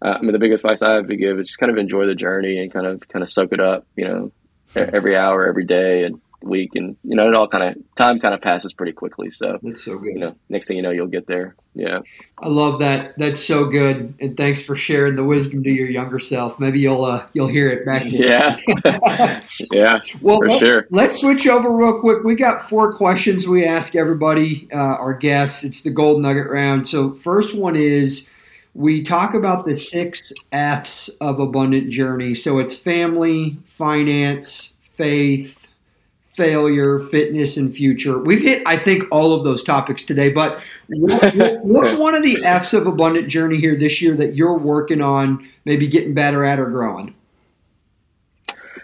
Uh, 0.01 0.17
I 0.19 0.21
mean, 0.21 0.33
the 0.33 0.39
biggest 0.39 0.63
advice 0.63 0.81
I 0.81 0.91
have 0.95 1.07
to 1.07 1.15
give 1.15 1.39
is 1.39 1.47
just 1.47 1.59
kind 1.59 1.71
of 1.71 1.77
enjoy 1.77 2.05
the 2.05 2.15
journey 2.15 2.61
and 2.61 2.71
kind 2.71 2.85
of 2.85 3.07
kind 3.07 3.23
of 3.23 3.29
soak 3.29 3.53
it 3.53 3.61
up. 3.61 3.87
You 3.95 4.05
know, 4.05 4.31
every 4.75 5.15
hour, 5.15 5.47
every 5.47 5.65
day, 5.65 6.03
and 6.03 6.19
week, 6.45 6.71
and 6.75 6.95
you 7.03 7.15
know, 7.15 7.27
it 7.27 7.35
all 7.35 7.47
kind 7.47 7.63
of 7.63 7.95
time 7.95 8.19
kind 8.19 8.33
of 8.33 8.41
passes 8.41 8.73
pretty 8.73 8.91
quickly. 8.91 9.29
So 9.29 9.59
that's 9.61 9.83
so 9.83 9.97
good. 9.97 10.13
You 10.13 10.19
know, 10.19 10.35
next 10.49 10.67
thing 10.67 10.77
you 10.77 10.83
know, 10.83 10.91
you'll 10.91 11.07
get 11.07 11.27
there. 11.27 11.55
Yeah, 11.73 11.99
I 12.37 12.47
love 12.47 12.79
that. 12.79 13.15
That's 13.17 13.43
so 13.43 13.65
good, 13.65 14.13
and 14.19 14.37
thanks 14.37 14.63
for 14.63 14.75
sharing 14.75 15.15
the 15.15 15.23
wisdom 15.23 15.63
to 15.63 15.69
your 15.69 15.89
younger 15.89 16.19
self. 16.19 16.59
Maybe 16.59 16.79
you'll 16.79 17.03
uh, 17.03 17.25
you'll 17.33 17.47
hear 17.47 17.69
it 17.69 17.85
back. 17.85 18.03
Yeah, 18.05 18.55
yeah. 19.73 19.99
Well, 20.21 20.39
for 20.39 20.49
let, 20.49 20.59
sure. 20.59 20.87
Let's 20.89 21.19
switch 21.19 21.47
over 21.47 21.71
real 21.71 21.99
quick. 21.99 22.23
We 22.23 22.35
got 22.35 22.69
four 22.69 22.93
questions 22.93 23.47
we 23.47 23.65
ask 23.65 23.95
everybody, 23.95 24.69
uh, 24.71 24.77
our 24.77 25.13
guests. 25.13 25.63
It's 25.63 25.81
the 25.81 25.89
gold 25.89 26.21
nugget 26.21 26.49
round. 26.49 26.87
So, 26.87 27.13
first 27.13 27.57
one 27.57 27.75
is 27.75 28.31
we 28.75 29.01
talk 29.01 29.33
about 29.33 29.65
the 29.65 29.75
six 29.75 30.33
F's 30.51 31.07
of 31.21 31.39
abundant 31.39 31.89
journey. 31.89 32.35
So 32.35 32.59
it's 32.59 32.77
family, 32.77 33.57
finance, 33.63 34.77
faith, 34.93 35.64
failure, 36.35 36.99
fitness, 36.99 37.57
and 37.57 37.75
future. 37.75 38.19
We've 38.19 38.41
hit, 38.41 38.63
I 38.65 38.77
think, 38.77 39.03
all 39.11 39.33
of 39.33 39.43
those 39.43 39.63
topics 39.63 40.03
today. 40.03 40.29
But 40.29 40.61
what's 40.89 41.93
one 41.97 42.15
of 42.15 42.23
the 42.23 42.43
F's 42.43 42.73
of 42.73 42.87
abundant 42.87 43.27
journey 43.29 43.57
here 43.57 43.75
this 43.75 44.01
year 44.01 44.15
that 44.15 44.35
you're 44.35 44.57
working 44.57 45.01
on, 45.01 45.49
maybe 45.65 45.87
getting 45.87 46.13
better 46.13 46.43
at 46.43 46.59
or 46.59 46.69
growing? 46.69 47.15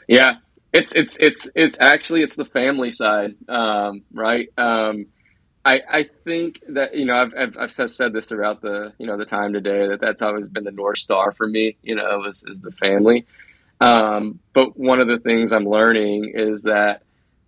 Yeah, 0.07 0.37
it's 0.73 0.93
it's 0.93 1.17
it's 1.17 1.49
it's 1.55 1.77
actually 1.79 2.21
it's 2.21 2.35
the 2.35 2.45
family 2.45 2.91
side, 2.91 3.35
um, 3.47 4.03
right? 4.13 4.49
Um, 4.57 5.07
I, 5.63 5.81
I 5.89 6.03
think 6.25 6.61
that 6.69 6.95
you 6.95 7.05
know 7.05 7.15
I've, 7.15 7.33
I've, 7.37 7.57
I've 7.57 7.91
said 7.91 8.13
this 8.13 8.29
throughout 8.29 8.61
the 8.61 8.93
you 8.97 9.05
know 9.05 9.17
the 9.17 9.25
time 9.25 9.53
today 9.53 9.87
that 9.87 10.01
that's 10.01 10.21
always 10.21 10.49
been 10.49 10.63
the 10.63 10.71
north 10.71 10.97
star 10.97 11.31
for 11.31 11.47
me 11.47 11.77
you 11.83 11.95
know 11.95 12.25
is, 12.25 12.43
is 12.47 12.61
the 12.61 12.71
family 12.71 13.25
Um, 13.81 14.39
but 14.53 14.77
one 14.77 14.99
of 15.01 15.07
the 15.07 15.17
things 15.17 15.51
I'm 15.51 15.65
learning 15.65 16.33
is 16.35 16.63
that, 16.63 17.01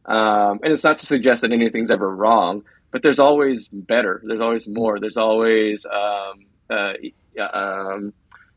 um, 0.06 0.60
and 0.64 0.72
it's 0.72 0.84
not 0.84 1.00
to 1.00 1.06
suggest 1.06 1.42
that 1.42 1.52
anything's 1.52 1.92
ever 1.92 2.14
wrong, 2.14 2.64
but 2.92 3.02
there's 3.02 3.20
always 3.20 3.68
better. 3.68 4.22
There's 4.24 4.42
always 4.42 4.68
more. 4.68 5.00
There's 5.00 5.18
always 5.18 5.86
um, 5.86 6.46
uh, 6.70 6.94
um, 7.54 8.14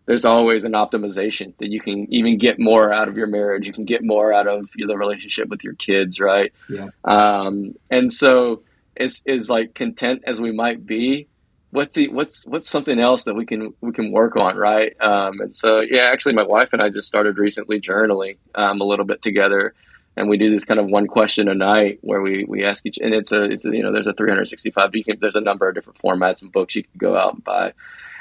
there's 0.07 0.25
always 0.25 0.65
an 0.65 0.73
optimization 0.73 1.53
that 1.59 1.69
you 1.69 1.81
can 1.81 2.13
even 2.13 2.39
get 2.39 2.61
more 2.61 2.93
out 2.93 3.09
of 3.09 3.17
your 3.17 3.27
marriage. 3.27 3.67
You 3.67 3.73
can 3.73 3.85
get 3.85 4.05
more 4.05 4.33
out 4.33 4.47
of 4.47 4.71
the 4.77 4.97
relationship 4.97 5.49
with 5.49 5.65
your 5.65 5.75
kids, 5.75 6.21
right? 6.21 6.53
Yeah. 6.69 6.91
Um, 7.05 7.75
and 7.91 8.13
so, 8.13 8.63
is 8.95 9.23
is 9.27 9.51
like 9.51 9.75
content 9.75 10.23
as 10.27 10.41
we 10.41 10.53
might 10.53 10.87
be. 10.87 11.29
What's 11.71 11.97
the 11.97 12.09
what's 12.09 12.47
what's 12.47 12.71
something 12.71 13.01
else 13.01 13.25
that 13.25 13.35
we 13.35 13.45
can 13.45 13.75
we 13.81 13.93
can 13.93 14.13
work 14.13 14.37
on, 14.37 14.57
right? 14.57 14.95
Um, 15.01 15.41
and 15.41 15.55
so, 15.55 15.81
yeah, 15.81 16.09
actually, 16.13 16.35
my 16.35 16.45
wife 16.45 16.71
and 16.73 16.81
I 16.81 16.89
just 16.89 17.09
started 17.09 17.37
recently 17.37 17.81
journaling 17.81 18.39
um, 18.55 18.81
a 18.81 18.85
little 18.85 19.05
bit 19.05 19.23
together, 19.23 19.75
and 20.17 20.29
we 20.29 20.39
do 20.39 20.51
this 20.51 20.65
kind 20.65 20.81
of 20.81 20.87
one 20.87 21.07
question 21.07 21.49
a 21.49 21.55
night 21.55 21.99
where 22.01 22.21
we 22.21 22.45
we 22.45 22.65
ask 22.65 22.85
each, 22.87 22.99
and 22.99 23.13
it's 23.13 23.33
a 23.33 23.43
it's 23.43 23.67
a, 23.67 23.71
you 23.71 23.83
know 23.83 23.93
there's 23.93 24.07
a 24.07 24.15
365. 24.15 24.95
You 24.95 25.05
can, 25.05 25.19
there's 25.21 25.37
a 25.37 25.41
number 25.41 25.69
of 25.69 25.75
different 25.75 25.99
formats 25.99 26.43
and 26.43 26.51
books 26.51 26.75
you 26.75 26.85
can 26.85 26.93
go 26.97 27.17
out 27.17 27.35
and 27.35 27.45
buy. 27.45 27.73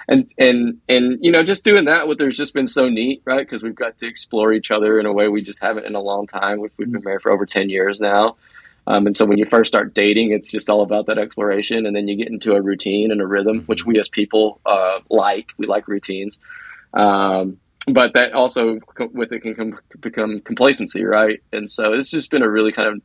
And 0.07 0.29
and 0.37 0.81
and 0.87 1.17
you 1.21 1.31
know 1.31 1.41
just 1.41 1.63
doing 1.63 1.85
that 1.85 2.07
with 2.07 2.19
there's 2.19 2.37
just 2.37 2.53
been 2.53 2.67
so 2.67 2.89
neat 2.89 3.23
right? 3.25 3.45
Because 3.45 3.63
we've 3.63 3.75
got 3.75 3.97
to 3.99 4.07
explore 4.07 4.51
each 4.51 4.71
other 4.71 4.99
in 4.99 5.05
a 5.05 5.13
way 5.13 5.29
we 5.29 5.41
just 5.41 5.63
haven't 5.63 5.85
in 5.85 5.95
a 5.95 6.01
long 6.01 6.27
time. 6.27 6.59
We've, 6.59 6.71
we've 6.77 6.91
been 6.91 7.03
married 7.03 7.21
for 7.21 7.31
over 7.31 7.45
10 7.45 7.69
years 7.69 7.99
now. 7.99 8.35
Um, 8.87 9.07
and 9.07 9.15
so 9.15 9.25
when 9.25 9.39
you 9.39 9.45
first 9.45 9.69
start 9.69 9.95
dating 9.95 10.31
it's 10.31 10.51
just 10.51 10.69
all 10.69 10.81
about 10.81 11.07
that 11.07 11.17
exploration 11.17 11.87
and 11.87 11.95
then 11.95 12.07
you 12.07 12.17
get 12.17 12.27
into 12.27 12.53
a 12.53 12.61
routine 12.61 13.11
and 13.11 13.19
a 13.19 13.25
rhythm 13.25 13.61
which 13.61 13.83
we 13.83 13.97
as 13.99 14.07
people 14.07 14.59
uh, 14.65 14.99
like. 15.09 15.53
We 15.57 15.65
like 15.65 15.87
routines. 15.87 16.37
Um, 16.93 17.57
but 17.91 18.13
that 18.13 18.33
also 18.33 18.79
with 19.13 19.31
it 19.31 19.41
can 19.41 19.55
come, 19.55 19.79
become 19.99 20.41
complacency 20.41 21.03
right 21.03 21.41
and 21.53 21.69
so 21.69 21.93
it's 21.93 22.11
just 22.11 22.31
been 22.31 22.41
a 22.41 22.49
really 22.49 22.71
kind 22.71 22.89
of 22.89 23.01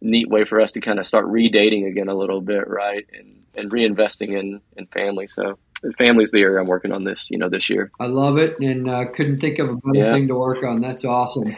neat 0.00 0.28
way 0.28 0.44
for 0.44 0.60
us 0.60 0.72
to 0.72 0.80
kind 0.80 0.98
of 0.98 1.06
start 1.06 1.26
redating 1.26 1.86
again 1.86 2.08
a 2.08 2.14
little 2.14 2.40
bit 2.40 2.66
right 2.68 3.06
and, 3.12 3.42
and 3.56 3.70
reinvesting 3.70 4.38
in 4.38 4.60
in 4.76 4.86
family 4.86 5.26
so 5.26 5.58
family's 5.96 6.32
the 6.32 6.40
area 6.40 6.60
I'm 6.60 6.66
working 6.66 6.92
on 6.92 7.04
this, 7.04 7.26
you 7.30 7.38
know, 7.38 7.48
this 7.48 7.68
year. 7.68 7.90
I 8.00 8.06
love 8.06 8.38
it, 8.38 8.58
and 8.60 8.88
uh, 8.88 9.06
couldn't 9.06 9.38
think 9.40 9.58
of 9.58 9.68
a 9.68 9.76
better 9.76 10.06
yeah. 10.06 10.12
thing 10.12 10.28
to 10.28 10.34
work 10.34 10.64
on. 10.64 10.80
That's 10.80 11.04
awesome. 11.04 11.56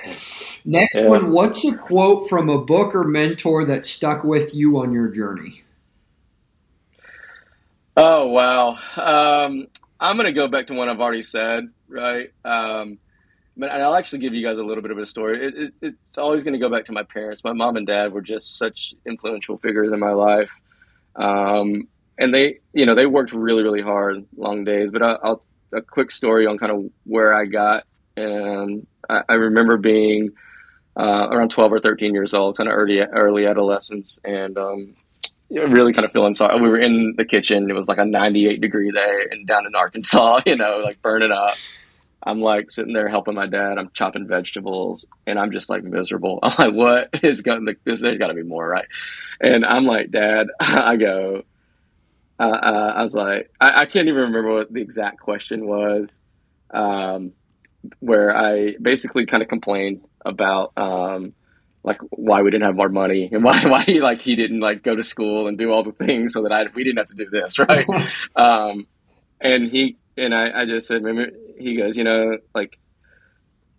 Next 0.65 0.95
yeah. 0.95 1.07
one, 1.07 1.31
what's 1.31 1.65
a 1.65 1.77
quote 1.77 2.29
from 2.29 2.49
a 2.49 2.59
book 2.59 2.95
or 2.95 3.05
mentor 3.05 3.65
that 3.67 3.87
stuck 3.87 4.25
with 4.25 4.55
you 4.55 4.79
on 4.79 4.93
your 4.93 5.09
journey? 5.09 5.63
Oh 7.97 8.27
wow, 8.29 8.79
um, 8.97 9.67
I'm 10.01 10.17
going 10.17 10.27
to 10.27 10.33
go 10.33 10.49
back 10.49 10.69
to 10.69 10.75
one 10.75 10.89
I've 10.89 11.01
already 11.01 11.23
said, 11.23 11.69
right? 11.89 12.33
Um, 12.45 12.99
but 13.57 13.71
I'll 13.71 13.97
actually 13.97 14.21
give 14.21 14.35
you 14.35 14.47
guys 14.47 14.59
a 14.59 14.63
little 14.63 14.83
bit 14.83 14.93
of 14.93 14.99
a 14.99 15.07
story. 15.07 15.45
It, 15.45 15.55
it, 15.57 15.75
it's 15.83 16.19
always 16.19 16.45
going 16.45 16.55
to 16.55 16.61
go 16.61 16.71
back 16.71 16.85
to 16.87 16.93
my 16.93 17.03
parents. 17.03 17.43
My 17.43 17.53
mom 17.53 17.77
and 17.77 17.87
dad 17.87 18.13
were 18.13 18.23
just 18.23 18.57
such 18.57 18.95
influential 19.05 19.59
figures 19.59 19.93
in 19.93 19.99
my 19.99 20.13
life. 20.13 20.53
Um, 21.17 21.89
and 22.19 22.33
they, 22.33 22.61
you 22.73 22.87
know, 22.87 22.95
they 22.95 23.07
worked 23.07 23.33
really, 23.33 23.63
really 23.63 23.83
hard, 23.83 24.25
long 24.37 24.65
days. 24.65 24.91
But 24.91 25.03
I'll, 25.03 25.19
I'll 25.23 25.43
a 25.73 25.83
quick 25.83 26.11
story 26.11 26.47
on 26.47 26.57
kind 26.57 26.73
of 26.73 26.91
where 27.05 27.35
I 27.35 27.45
got, 27.45 27.85
and 28.17 28.87
I, 29.09 29.23
I 29.29 29.35
remember 29.35 29.77
being 29.77 30.31
uh, 30.97 31.29
around 31.31 31.51
twelve 31.51 31.73
or 31.73 31.79
thirteen 31.81 32.15
years 32.15 32.33
old, 32.33 32.57
kind 32.57 32.71
of 32.71 32.75
early 32.75 33.01
early 33.01 33.47
adolescence, 33.47 34.19
and 34.25 34.57
um, 34.57 34.97
really 35.51 35.93
kind 35.93 36.05
of 36.05 36.13
feeling 36.13 36.35
sorry. 36.35 36.61
We 36.61 36.69
were 36.69 36.79
in 36.79 37.15
the 37.17 37.25
kitchen; 37.25 37.71
it 37.71 37.75
was 37.75 37.89
like 37.89 37.99
a 37.99 38.05
ninety-eight 38.05 38.61
degree 38.61 38.91
day, 38.91 39.27
and 39.31 39.47
down 39.47 39.67
in 39.67 39.75
Arkansas, 39.75 40.41
you 40.47 40.57
know, 40.57 40.79
like 40.85 41.03
burning 41.03 41.33
up. 41.33 41.57
I'm 42.21 42.41
like 42.41 42.71
sitting 42.71 42.93
there 42.93 43.09
helping 43.09 43.35
my 43.35 43.47
dad. 43.47 43.79
I'm 43.79 43.91
chopping 43.93 44.27
vegetables, 44.27 45.07
and 45.27 45.39
I'm 45.39 45.53
just 45.53 45.71
like 45.71 45.85
miserable. 45.85 46.41
I'm 46.43 46.55
like, 46.59 46.75
"What 46.75 47.25
is 47.25 47.43
going? 47.43 47.65
This? 47.85 48.01
There's 48.01 48.19
got 48.19 48.29
to 48.29 48.35
be 48.35 48.43
more, 48.43 48.67
right?" 48.67 48.87
And 49.41 49.65
I'm 49.65 49.85
like, 49.85 50.11
"Dad," 50.11 50.49
I 50.61 50.97
go, 50.97 51.45
uh, 52.41 52.43
uh, 52.43 52.93
I 52.97 53.03
was 53.03 53.15
like, 53.17 53.51
I, 53.61 53.83
I, 53.83 53.87
can't 53.87 54.07
even 54.07 54.23
remember 54.23 54.55
what 54.55 54.73
the 54.73 54.81
exact 54.81 55.19
question 55.19 55.67
was, 55.67 56.21
um, 56.71 57.33
where 57.99 58.37
I 58.37 58.77
basically 58.81 59.27
kind 59.27 59.43
of 59.43 59.49
complained 59.49 60.05
about 60.25 60.73
um, 60.77 61.35
like 61.83 62.01
why 62.11 62.43
we 62.43 62.51
didn't 62.51 62.65
have 62.65 62.77
more 62.77 62.89
money 62.89 63.29
and 63.33 63.43
why 63.49 63.63
why 63.67 63.83
he, 63.83 64.01
like 64.01 64.21
he 64.21 64.37
didn't 64.37 64.61
like 64.61 64.83
go 64.83 64.95
to 64.95 65.03
school 65.03 65.47
and 65.47 65.59
do 65.59 65.71
all 65.71 65.83
the 65.83 65.93
things 65.93 66.33
so 66.33 66.43
that 66.43 66.53
I 66.53 66.67
we 66.75 66.85
didn't 66.85 66.99
have 66.99 67.07
to 67.09 67.15
do 67.15 67.31
this 67.31 67.59
right. 67.59 67.87
um, 68.37 68.87
and 69.41 69.71
he 69.71 69.97
and 70.17 70.35
I, 70.35 70.63
I 70.63 70.65
just 70.65 70.89
said, 70.89 71.03
remember, 71.05 71.37
he 71.59 71.77
goes, 71.77 71.97
you 71.97 72.05
know, 72.05 72.39
like 72.55 72.79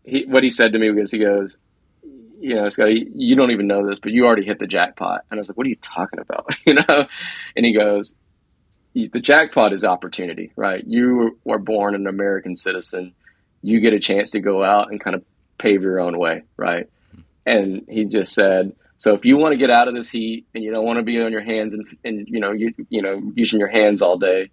he 0.04 0.26
what 0.26 0.44
he 0.44 0.50
said 0.50 0.74
to 0.74 0.80
me 0.80 0.90
was 0.92 1.12
he 1.12 1.20
goes, 1.20 1.60
you 2.40 2.56
know, 2.56 2.70
Scotty, 2.70 3.12
you 3.14 3.36
don't 3.36 3.52
even 3.52 3.68
know 3.68 3.86
this, 3.86 4.00
but 4.00 4.12
you 4.12 4.26
already 4.26 4.46
hit 4.46 4.60
the 4.60 4.68
jackpot. 4.68 5.26
And 5.30 5.38
I 5.38 5.40
was 5.40 5.50
like, 5.50 5.58
what 5.58 5.66
are 5.66 5.70
you 5.70 5.76
talking 5.76 6.20
about? 6.20 6.56
you 6.66 6.76
know? 6.76 7.08
And 7.56 7.66
he 7.66 7.74
goes, 7.74 8.16
the 8.94 9.20
jackpot 9.20 9.74
is 9.74 9.86
opportunity, 9.86 10.52
right? 10.56 10.84
You 10.86 11.38
were 11.44 11.60
born 11.60 11.96
an 11.96 12.08
American 12.08 12.56
citizen. 12.56 13.14
You 13.62 13.82
get 13.82 13.94
a 13.94 14.00
chance 14.00 14.32
to 14.32 14.40
go 14.40 14.64
out 14.64 14.90
and 14.90 15.00
kind 15.00 15.16
of 15.16 15.24
pave 15.58 15.84
your 15.84 16.00
own 16.00 16.18
way, 16.18 16.44
right? 16.58 16.88
And 17.50 17.86
he 17.90 18.06
just 18.06 18.34
said, 18.34 18.76
so 19.00 19.14
if 19.14 19.26
you 19.26 19.38
want 19.38 19.54
to 19.54 19.58
get 19.58 19.70
out 19.70 19.88
of 19.88 19.94
this 19.94 20.10
heat 20.10 20.46
and 20.54 20.64
you 20.64 20.72
don't 20.72 20.86
want 20.86 20.98
to 20.98 21.04
be 21.04 21.22
on 21.22 21.32
your 21.32 21.42
hands 21.42 21.74
and, 21.74 21.88
and 22.04 22.28
you 22.28 22.40
know 22.40 22.52
you 22.52 22.74
you 22.90 23.02
know 23.02 23.22
using 23.34 23.60
your 23.60 23.70
hands 23.70 24.02
all 24.02 24.18
day, 24.18 24.52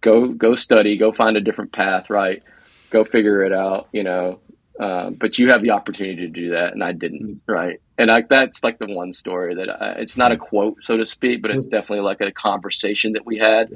go 0.00 0.28
go 0.28 0.54
study, 0.54 0.96
go 0.96 1.12
find 1.12 1.36
a 1.36 1.40
different 1.40 1.72
path, 1.72 2.08
right? 2.08 2.42
Go 2.90 3.04
figure 3.04 3.44
it 3.44 3.52
out, 3.52 3.88
you 3.92 4.04
know. 4.04 4.40
Uh, 4.78 5.10
but 5.10 5.38
you 5.38 5.50
have 5.50 5.62
the 5.62 5.70
opportunity 5.70 6.16
to 6.16 6.28
do 6.28 6.50
that, 6.50 6.74
and 6.74 6.84
I 6.84 6.92
didn't, 6.92 7.26
mm-hmm. 7.26 7.52
right? 7.52 7.80
And 7.96 8.10
I, 8.10 8.22
that's 8.28 8.62
like 8.62 8.78
the 8.78 8.86
one 8.86 9.12
story 9.12 9.54
that 9.54 9.70
I, 9.70 9.92
it's 9.92 10.18
not 10.18 10.32
a 10.32 10.36
quote, 10.36 10.84
so 10.84 10.98
to 10.98 11.04
speak, 11.04 11.40
but 11.40 11.50
it's 11.50 11.66
mm-hmm. 11.66 11.76
definitely 11.76 12.04
like 12.04 12.20
a 12.20 12.30
conversation 12.30 13.14
that 13.14 13.24
we 13.24 13.38
had 13.38 13.72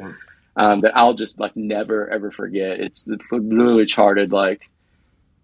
um, 0.56 0.82
that 0.82 0.96
I'll 0.96 1.14
just 1.14 1.40
like 1.40 1.56
never 1.56 2.08
ever 2.08 2.30
forget. 2.30 2.80
It's 2.80 3.08
literally 3.32 3.86
charted 3.86 4.30
like 4.30 4.70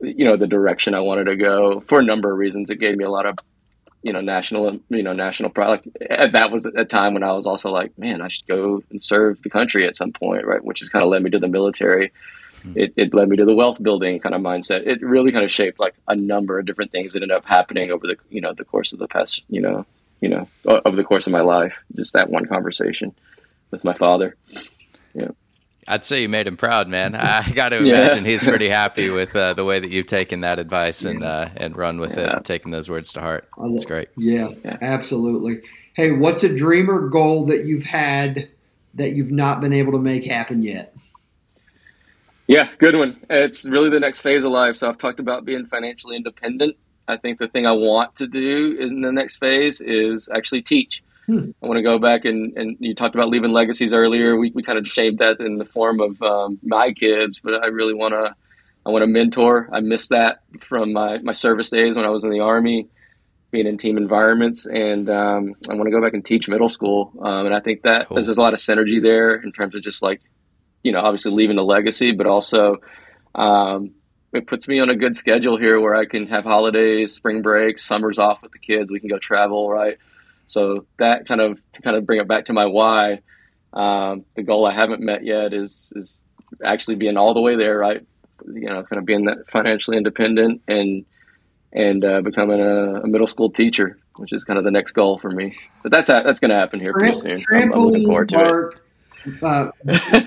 you 0.01 0.25
know 0.25 0.37
the 0.37 0.47
direction 0.47 0.95
I 0.95 1.01
wanted 1.01 1.25
to 1.25 1.37
go 1.37 1.81
for 1.81 2.01
a 2.01 2.05
number 2.05 2.31
of 2.31 2.39
reasons. 2.39 2.71
It 2.71 2.81
gave 2.81 2.97
me 2.97 3.05
a 3.05 3.11
lot 3.11 3.27
of 3.27 3.39
you 4.03 4.13
know 4.13 4.21
national 4.21 4.81
you 4.89 5.03
know 5.03 5.13
national 5.13 5.51
pride. 5.51 5.81
Like, 6.01 6.33
that 6.33 6.51
was 6.51 6.67
a 6.67 6.85
time 6.85 7.15
when 7.15 7.23
I 7.23 7.33
was 7.33 7.47
also 7.47 7.71
like, 7.71 7.97
man, 7.99 8.23
I 8.23 8.29
should 8.29 8.47
go 8.47 8.83
and 8.91 9.01
serve 9.01 9.43
the 9.43 9.51
country 9.51 9.87
at 9.87 9.97
some 9.97 10.13
point, 10.13 10.47
right? 10.47 10.65
Which 10.65 10.81
has 10.81 10.89
kind 10.89 11.03
of 11.03 11.11
led 11.11 11.23
me 11.23 11.31
to 11.31 11.39
the 11.39 11.49
military 11.49 12.13
Mm-hmm. 12.67 12.79
it, 12.79 12.93
it 12.97 13.15
led 13.15 13.29
me 13.29 13.37
to 13.37 13.45
the 13.45 13.55
wealth 13.55 13.83
building 13.83 14.19
kind 14.19 14.35
of 14.35 14.41
mindset. 14.41 14.87
It 14.87 15.03
really 15.03 15.31
kind 15.31 15.45
of 15.45 15.51
shaped 15.51 15.79
like 15.79 15.95
a 16.09 16.17
number 16.17 16.59
of 16.59 16.67
different 16.67 16.91
things 16.91 17.13
that 17.13 17.23
ended 17.23 17.37
up 17.37 17.45
happening 17.45 17.91
over 17.91 18.07
the 18.07 18.17
you 18.31 18.41
know 18.41 18.53
the 18.55 18.65
course 18.65 18.93
of 18.93 18.99
the 18.99 19.07
past 19.07 19.43
you 19.49 19.61
know 19.61 19.87
you 20.21 20.29
know 20.29 20.49
over 20.65 20.97
the 20.97 21.05
course 21.05 21.27
of 21.27 21.33
my 21.33 21.43
life. 21.43 21.79
Just 21.95 22.15
that 22.15 22.31
one 22.31 22.47
conversation 22.47 23.15
with 23.71 23.85
my 23.85 23.95
father. 23.95 24.37
Yeah. 25.15 25.31
I'd 25.89 26.05
say 26.05 26.23
you 26.23 26.29
made 26.29 26.47
him 26.47 26.57
proud, 26.57 26.89
man. 26.89 27.15
I 27.15 27.51
got 27.53 27.71
to 27.71 27.79
imagine 27.87 28.25
yeah. 28.25 28.31
he's 28.31 28.45
pretty 28.45 28.69
happy 28.69 29.09
with 29.09 29.35
uh, 29.37 29.55
the 29.55 29.65
way 29.65 29.79
that 29.79 29.91
you've 29.91 30.07
taken 30.07 30.41
that 30.41 30.59
advice 30.59 31.05
and 31.05 31.23
uh, 31.23 31.51
and 31.57 31.77
run 31.77 32.01
with 32.01 32.17
yeah. 32.17 32.39
it, 32.39 32.45
taking 32.45 32.73
those 32.73 32.89
words 32.89 33.13
to 33.13 33.21
heart. 33.21 33.49
It's 33.59 33.85
great. 33.85 34.09
Yeah, 34.17 34.51
yeah, 34.65 34.79
absolutely. 34.81 35.61
Hey, 35.95 36.13
what's 36.13 36.43
a 36.43 36.55
dream 36.55 36.91
or 36.91 37.09
goal 37.09 37.47
that 37.47 37.65
you've 37.65 37.85
had 37.85 38.49
that 38.95 39.13
you've 39.13 39.31
not 39.31 39.61
been 39.61 39.73
able 39.73 39.93
to 39.93 39.99
make 39.99 40.27
happen 40.27 40.63
yet? 40.63 40.95
Yeah, 42.47 42.69
good 42.79 42.95
one. 42.95 43.21
It's 43.29 43.69
really 43.69 43.91
the 43.91 44.01
next 44.01 44.21
phase 44.21 44.45
of 44.45 44.53
life. 44.53 44.77
So 44.77 44.89
I've 44.89 44.99
talked 44.99 45.21
about 45.21 45.45
being 45.45 45.67
financially 45.67 46.17
independent. 46.17 46.77
I 47.09 47.17
think 47.17 47.39
the 47.39 47.49
thing 47.49 47.67
I 47.67 47.73
want 47.73 48.17
to 48.17 48.27
do 48.27 48.77
in 48.79 49.01
the 49.01 49.13
next 49.13 49.39
phase 49.39 49.81
is 49.81 50.29
actually 50.35 50.63
teach. 50.63 51.03
Hmm. 51.27 51.51
I 51.63 51.67
want 51.67 51.79
to 51.79 51.83
go 51.83 51.99
back 51.99 52.25
and, 52.25 52.57
and 52.57 52.77
you 52.79 52.95
talked 52.95 53.15
about 53.15 53.29
leaving 53.29 53.53
legacies 53.53 53.93
earlier. 53.93 54.37
We, 54.37 54.53
we 54.55 54.63
kind 54.63 54.79
of 54.79 54.87
shaped 54.87 55.19
that 55.19 55.41
in 55.41 55.59
the 55.59 55.65
form 55.65 56.01
of 56.01 56.23
um, 56.23 56.59
my 56.63 56.93
kids, 56.93 57.41
but 57.43 57.63
I 57.65 57.67
really 57.67 57.95
want 57.95 58.15
to 58.15 58.35
I 58.85 58.91
want 58.91 59.03
to 59.03 59.09
mentor. 59.09 59.69
I 59.73 59.81
miss 59.81 60.09
that 60.09 60.43
from 60.61 60.93
my, 60.93 61.19
my 61.19 61.33
service 61.33 61.71
days 61.71 61.97
when 61.97 62.07
I 62.07 62.11
was 62.11 62.23
in 62.23 62.31
the 62.31 62.39
army, 62.39 62.89
being 63.51 63.67
in 63.67 63.79
team 63.79 63.97
environments, 63.97 64.67
and 64.67 65.11
um, 65.11 65.55
I 65.69 65.75
want 65.75 65.87
to 65.87 65.91
go 65.91 66.01
back 66.01 66.15
and 66.15 66.25
teach 66.25 66.49
middle 66.49 66.69
school. 66.69 67.13
Um, 67.21 67.47
and 67.47 67.55
I 67.55 67.59
think 67.59 67.83
that 67.83 68.07
cool. 68.07 68.15
there's, 68.15 68.29
a 68.29 68.41
lot 68.41 68.53
of 68.53 68.61
synergy 68.61 69.03
there 69.03 69.35
in 69.35 69.51
terms 69.51 69.75
of 69.75 69.83
just 69.83 70.03
like 70.03 70.21
you 70.87 70.93
know, 70.93 71.01
obviously 71.01 71.33
leaving 71.33 71.59
a 71.59 71.65
legacy, 71.65 72.13
but 72.13 72.29
also 72.29 72.77
um, 73.35 73.91
it 74.33 74.47
puts 74.47 74.69
me 74.69 74.79
on 74.79 74.89
a 74.89 74.95
good 74.95 75.17
schedule 75.17 75.57
here 75.57 75.81
where 75.81 75.97
I 75.97 76.07
can 76.07 76.29
have 76.29 76.45
holidays, 76.45 77.13
spring 77.13 77.43
breaks, 77.43 77.85
summers 77.85 78.21
off 78.21 78.41
with 78.41 78.53
the 78.53 78.61
kids. 78.61 78.93
We 78.93 79.01
can 79.01 79.09
go 79.09 79.19
travel, 79.19 79.69
right? 79.69 79.99
So 80.47 80.87
that 80.99 81.27
kind 81.27 81.41
of 81.41 81.61
to 81.73 81.83
kind 81.83 81.97
of 81.97 82.07
bring 82.07 82.21
it 82.21 82.29
back 82.29 82.47
to 82.47 82.53
my 82.53 82.67
why. 82.67 83.23
Um, 83.73 84.25
the 84.35 84.43
goal 84.43 84.65
I 84.67 84.75
haven't 84.75 85.01
met 85.01 85.25
yet 85.25 85.53
is 85.53 85.93
is 85.97 86.23
actually 86.65 86.97
being 86.97 87.17
all 87.17 87.35
the 87.35 87.41
way 87.41 87.57
there, 87.57 87.79
right? 87.79 88.07
You 88.47 88.69
know, 88.69 88.83
kind 88.85 88.99
of 88.99 89.05
being 89.05 89.25
that 89.27 89.51
financially 89.51 89.97
independent 89.97 90.63
and 90.69 91.05
and 91.73 92.05
uh, 92.05 92.21
becoming 92.23 92.61
a, 92.61 93.03
a, 93.03 93.07
middle 93.07 93.27
school 93.27 93.51
teacher, 93.51 93.99
which 94.17 94.33
is 94.33 94.45
kind 94.45 94.59
of 94.59 94.65
the 94.65 94.71
next 94.71 94.93
goal 94.93 95.19
for 95.19 95.31
me. 95.31 95.59
But 95.83 95.93
that's 95.93 96.09
that's 96.09 96.41
going 96.41 96.51
to 96.51 96.57
happen 96.57 96.81
here 96.81 96.93
pretty 96.93 97.17
soon. 97.17 97.39
I'm, 97.53 97.73
I'm 97.73 97.81
looking 97.81 98.07
forward 98.07 98.29
to 98.31 98.69
it 98.71 98.81
uh, 99.43 99.71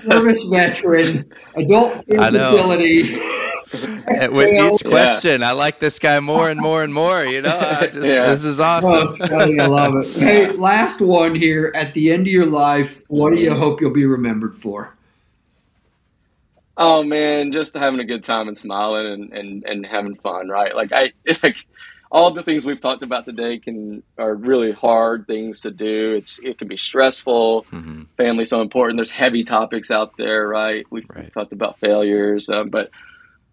service 0.08 0.44
veteran, 0.44 1.30
adult 1.54 2.04
facility. 2.08 3.18
with 4.32 4.48
each 4.48 4.84
question, 4.84 5.42
yeah. 5.42 5.50
I 5.50 5.52
like 5.52 5.78
this 5.78 6.00
guy 6.00 6.18
more 6.18 6.50
and 6.50 6.60
more 6.60 6.82
and 6.82 6.92
more. 6.92 7.24
You 7.24 7.42
know, 7.42 7.56
I 7.56 7.86
just 7.92 8.12
yeah. 8.12 8.26
this 8.26 8.44
is 8.44 8.58
awesome. 8.58 9.30
Oh, 9.30 9.38
I 9.38 9.66
love 9.66 9.94
it. 9.96 10.08
Hey, 10.16 10.50
last 10.50 11.00
one 11.00 11.36
here. 11.36 11.70
At 11.76 11.94
the 11.94 12.10
end 12.10 12.26
of 12.26 12.32
your 12.32 12.46
life, 12.46 13.02
what 13.06 13.32
do 13.32 13.40
you 13.40 13.54
hope 13.54 13.80
you'll 13.80 13.92
be 13.92 14.06
remembered 14.06 14.56
for? 14.56 14.96
Oh 16.76 17.04
man, 17.04 17.52
just 17.52 17.76
having 17.76 18.00
a 18.00 18.04
good 18.04 18.24
time 18.24 18.48
and 18.48 18.58
smiling 18.58 19.06
and, 19.06 19.32
and, 19.32 19.64
and 19.64 19.86
having 19.86 20.16
fun, 20.16 20.48
right? 20.48 20.74
Like 20.74 20.92
I 20.92 21.12
like 21.42 21.64
all 22.10 22.32
the 22.32 22.42
things 22.42 22.66
we've 22.66 22.80
talked 22.80 23.04
about 23.04 23.24
today 23.24 23.58
can 23.58 24.02
are 24.18 24.34
really 24.34 24.72
hard 24.72 25.28
things 25.28 25.60
to 25.60 25.70
do. 25.70 26.14
It's 26.14 26.40
it 26.40 26.58
can 26.58 26.66
be 26.66 26.76
stressful. 26.76 27.66
Mm-hmm. 27.70 27.99
Family 28.24 28.44
so 28.44 28.60
important. 28.60 28.98
There's 28.98 29.10
heavy 29.10 29.44
topics 29.44 29.90
out 29.90 30.16
there, 30.16 30.46
right? 30.46 30.84
We've 30.90 31.06
right. 31.08 31.32
talked 31.32 31.52
about 31.52 31.78
failures, 31.78 32.48
um, 32.50 32.70
but 32.70 32.90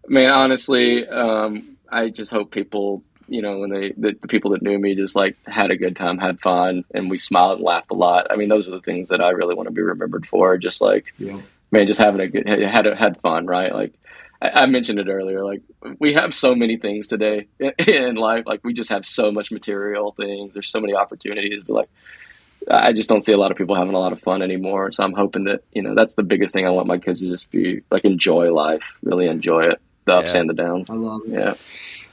man, 0.06 0.30
honestly, 0.32 1.06
um, 1.06 1.76
I 1.88 2.08
just 2.10 2.30
hope 2.30 2.50
people, 2.50 3.02
you 3.28 3.42
know, 3.42 3.58
when 3.58 3.70
they 3.70 3.92
the, 3.96 4.16
the, 4.20 4.28
people 4.28 4.50
that 4.50 4.62
knew 4.62 4.78
me 4.78 4.94
just 4.94 5.16
like 5.16 5.36
had 5.46 5.70
a 5.70 5.76
good 5.76 5.96
time, 5.96 6.18
had 6.18 6.40
fun, 6.40 6.84
and 6.94 7.10
we 7.10 7.18
smiled 7.18 7.58
and 7.58 7.64
laughed 7.64 7.90
a 7.90 7.94
lot. 7.94 8.26
I 8.30 8.36
mean, 8.36 8.48
those 8.48 8.68
are 8.68 8.72
the 8.72 8.80
things 8.80 9.08
that 9.08 9.20
I 9.20 9.30
really 9.30 9.54
want 9.54 9.68
to 9.68 9.74
be 9.74 9.82
remembered 9.82 10.26
for. 10.26 10.56
Just 10.58 10.80
like. 10.80 11.12
Yeah 11.18 11.40
man, 11.70 11.86
just 11.86 12.00
having 12.00 12.20
a 12.20 12.28
good 12.28 12.48
had 12.48 12.86
had 12.86 13.20
fun, 13.20 13.46
right? 13.46 13.72
Like 13.72 13.92
I, 14.40 14.62
I, 14.62 14.66
mentioned 14.66 14.98
it 14.98 15.08
earlier. 15.08 15.44
Like 15.44 15.62
we 15.98 16.14
have 16.14 16.34
so 16.34 16.54
many 16.54 16.76
things 16.76 17.08
today 17.08 17.46
in 17.78 18.16
life. 18.16 18.44
Like 18.46 18.60
we 18.64 18.72
just 18.72 18.90
have 18.90 19.04
so 19.04 19.30
much 19.30 19.50
material 19.50 20.12
things. 20.12 20.54
There's 20.54 20.70
so 20.70 20.80
many 20.80 20.94
opportunities, 20.94 21.62
but 21.64 21.74
like 21.74 21.90
I 22.70 22.92
just 22.92 23.08
don't 23.08 23.22
see 23.22 23.32
a 23.32 23.38
lot 23.38 23.50
of 23.50 23.56
people 23.56 23.76
having 23.76 23.94
a 23.94 23.98
lot 23.98 24.12
of 24.12 24.20
fun 24.20 24.42
anymore. 24.42 24.90
So 24.92 25.04
I'm 25.04 25.12
hoping 25.12 25.44
that 25.44 25.62
you 25.72 25.82
know 25.82 25.94
that's 25.94 26.14
the 26.14 26.22
biggest 26.22 26.54
thing 26.54 26.66
I 26.66 26.70
want 26.70 26.88
my 26.88 26.98
kids 26.98 27.20
to 27.20 27.28
just 27.28 27.50
be 27.50 27.82
like 27.90 28.04
enjoy 28.04 28.52
life, 28.52 28.82
really 29.02 29.26
enjoy 29.26 29.64
it, 29.64 29.80
the 30.04 30.16
ups 30.16 30.34
yeah. 30.34 30.40
and 30.40 30.50
the 30.50 30.54
downs. 30.54 30.90
I 30.90 30.94
love 30.94 31.22
it. 31.26 31.32
Yeah. 31.32 31.54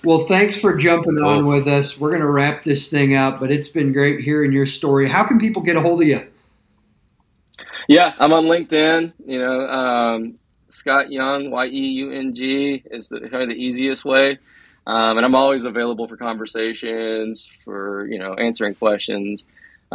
Well, 0.04 0.26
thanks 0.28 0.60
for 0.60 0.76
jumping 0.76 1.18
cool. 1.18 1.28
on 1.28 1.48
with 1.48 1.68
us. 1.68 2.00
We're 2.00 2.12
going 2.12 2.22
to 2.22 2.30
wrap 2.30 2.62
this 2.62 2.92
thing 2.92 3.16
up, 3.16 3.40
but 3.40 3.50
it's 3.50 3.70
been 3.70 3.92
great 3.92 4.20
hearing 4.20 4.52
your 4.52 4.68
story. 4.68 5.10
How 5.10 5.26
can 5.26 5.40
people 5.40 5.64
get 5.64 5.78
a 5.78 5.82
hold 5.82 6.04
of 6.04 6.08
you? 6.08 6.28
Yeah, 7.88 8.14
I'm 8.20 8.32
on 8.32 8.46
LinkedIn. 8.46 9.14
You 9.26 9.40
know, 9.40 9.68
um, 9.68 10.38
Scott 10.70 11.08
Yeung, 11.08 11.50
Y 11.50 11.66
E 11.66 11.88
U 11.88 12.12
N 12.12 12.36
G, 12.36 12.84
is 12.92 13.10
the, 13.10 13.20
kind 13.22 13.44
of 13.44 13.50
the 13.50 13.56
easiest 13.56 14.06
way. 14.06 14.38
Um, 14.88 15.18
and 15.18 15.26
I'm 15.26 15.34
always 15.34 15.66
available 15.66 16.08
for 16.08 16.18
conversations, 16.18 17.50
for 17.64 18.06
you 18.06 18.20
know, 18.20 18.36
answering 18.36 18.76
questions. 18.76 19.46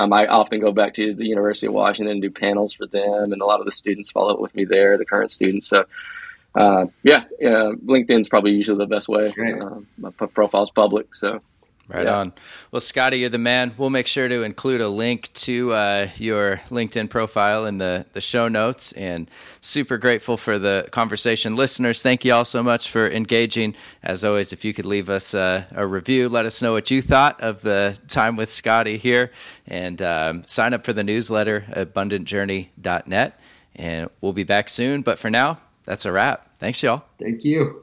Um, 0.00 0.14
I 0.14 0.26
often 0.26 0.60
go 0.60 0.72
back 0.72 0.94
to 0.94 1.12
the 1.12 1.26
University 1.26 1.66
of 1.66 1.74
Washington 1.74 2.12
and 2.12 2.22
do 2.22 2.30
panels 2.30 2.72
for 2.72 2.86
them, 2.86 3.32
and 3.32 3.42
a 3.42 3.44
lot 3.44 3.60
of 3.60 3.66
the 3.66 3.72
students 3.72 4.10
follow 4.10 4.32
up 4.32 4.40
with 4.40 4.54
me 4.54 4.64
there, 4.64 4.96
the 4.96 5.04
current 5.04 5.30
students. 5.30 5.68
So, 5.68 5.84
uh, 6.54 6.86
yeah, 7.02 7.24
yeah, 7.38 7.72
LinkedIn's 7.84 8.30
probably 8.30 8.52
usually 8.52 8.78
the 8.78 8.86
best 8.86 9.08
way. 9.08 9.34
Uh, 9.38 9.80
my 9.98 10.10
profile's 10.10 10.70
public, 10.70 11.14
so 11.14 11.42
Right 11.90 12.06
yeah. 12.06 12.18
on. 12.18 12.32
Well, 12.70 12.78
Scotty, 12.78 13.18
you're 13.18 13.30
the 13.30 13.38
man. 13.38 13.74
We'll 13.76 13.90
make 13.90 14.06
sure 14.06 14.28
to 14.28 14.44
include 14.44 14.80
a 14.80 14.88
link 14.88 15.32
to 15.32 15.72
uh, 15.72 16.08
your 16.18 16.58
LinkedIn 16.68 17.10
profile 17.10 17.66
in 17.66 17.78
the, 17.78 18.06
the 18.12 18.20
show 18.20 18.46
notes. 18.46 18.92
And 18.92 19.28
super 19.60 19.98
grateful 19.98 20.36
for 20.36 20.56
the 20.56 20.88
conversation. 20.92 21.56
Listeners, 21.56 22.00
thank 22.00 22.24
you 22.24 22.32
all 22.32 22.44
so 22.44 22.62
much 22.62 22.90
for 22.90 23.10
engaging. 23.10 23.74
As 24.04 24.24
always, 24.24 24.52
if 24.52 24.64
you 24.64 24.72
could 24.72 24.86
leave 24.86 25.10
us 25.10 25.34
a, 25.34 25.66
a 25.72 25.84
review, 25.84 26.28
let 26.28 26.46
us 26.46 26.62
know 26.62 26.72
what 26.72 26.92
you 26.92 27.02
thought 27.02 27.40
of 27.40 27.62
the 27.62 27.98
time 28.06 28.36
with 28.36 28.50
Scotty 28.50 28.96
here. 28.96 29.32
And 29.66 30.00
um, 30.00 30.44
sign 30.46 30.72
up 30.72 30.84
for 30.84 30.92
the 30.92 31.02
newsletter 31.02 31.64
abundantjourney.net. 31.70 33.40
And 33.74 34.10
we'll 34.20 34.32
be 34.32 34.44
back 34.44 34.68
soon. 34.68 35.02
But 35.02 35.18
for 35.18 35.28
now, 35.28 35.58
that's 35.86 36.04
a 36.04 36.12
wrap. 36.12 36.56
Thanks, 36.58 36.84
y'all. 36.84 37.02
Thank 37.18 37.44
you. 37.44 37.82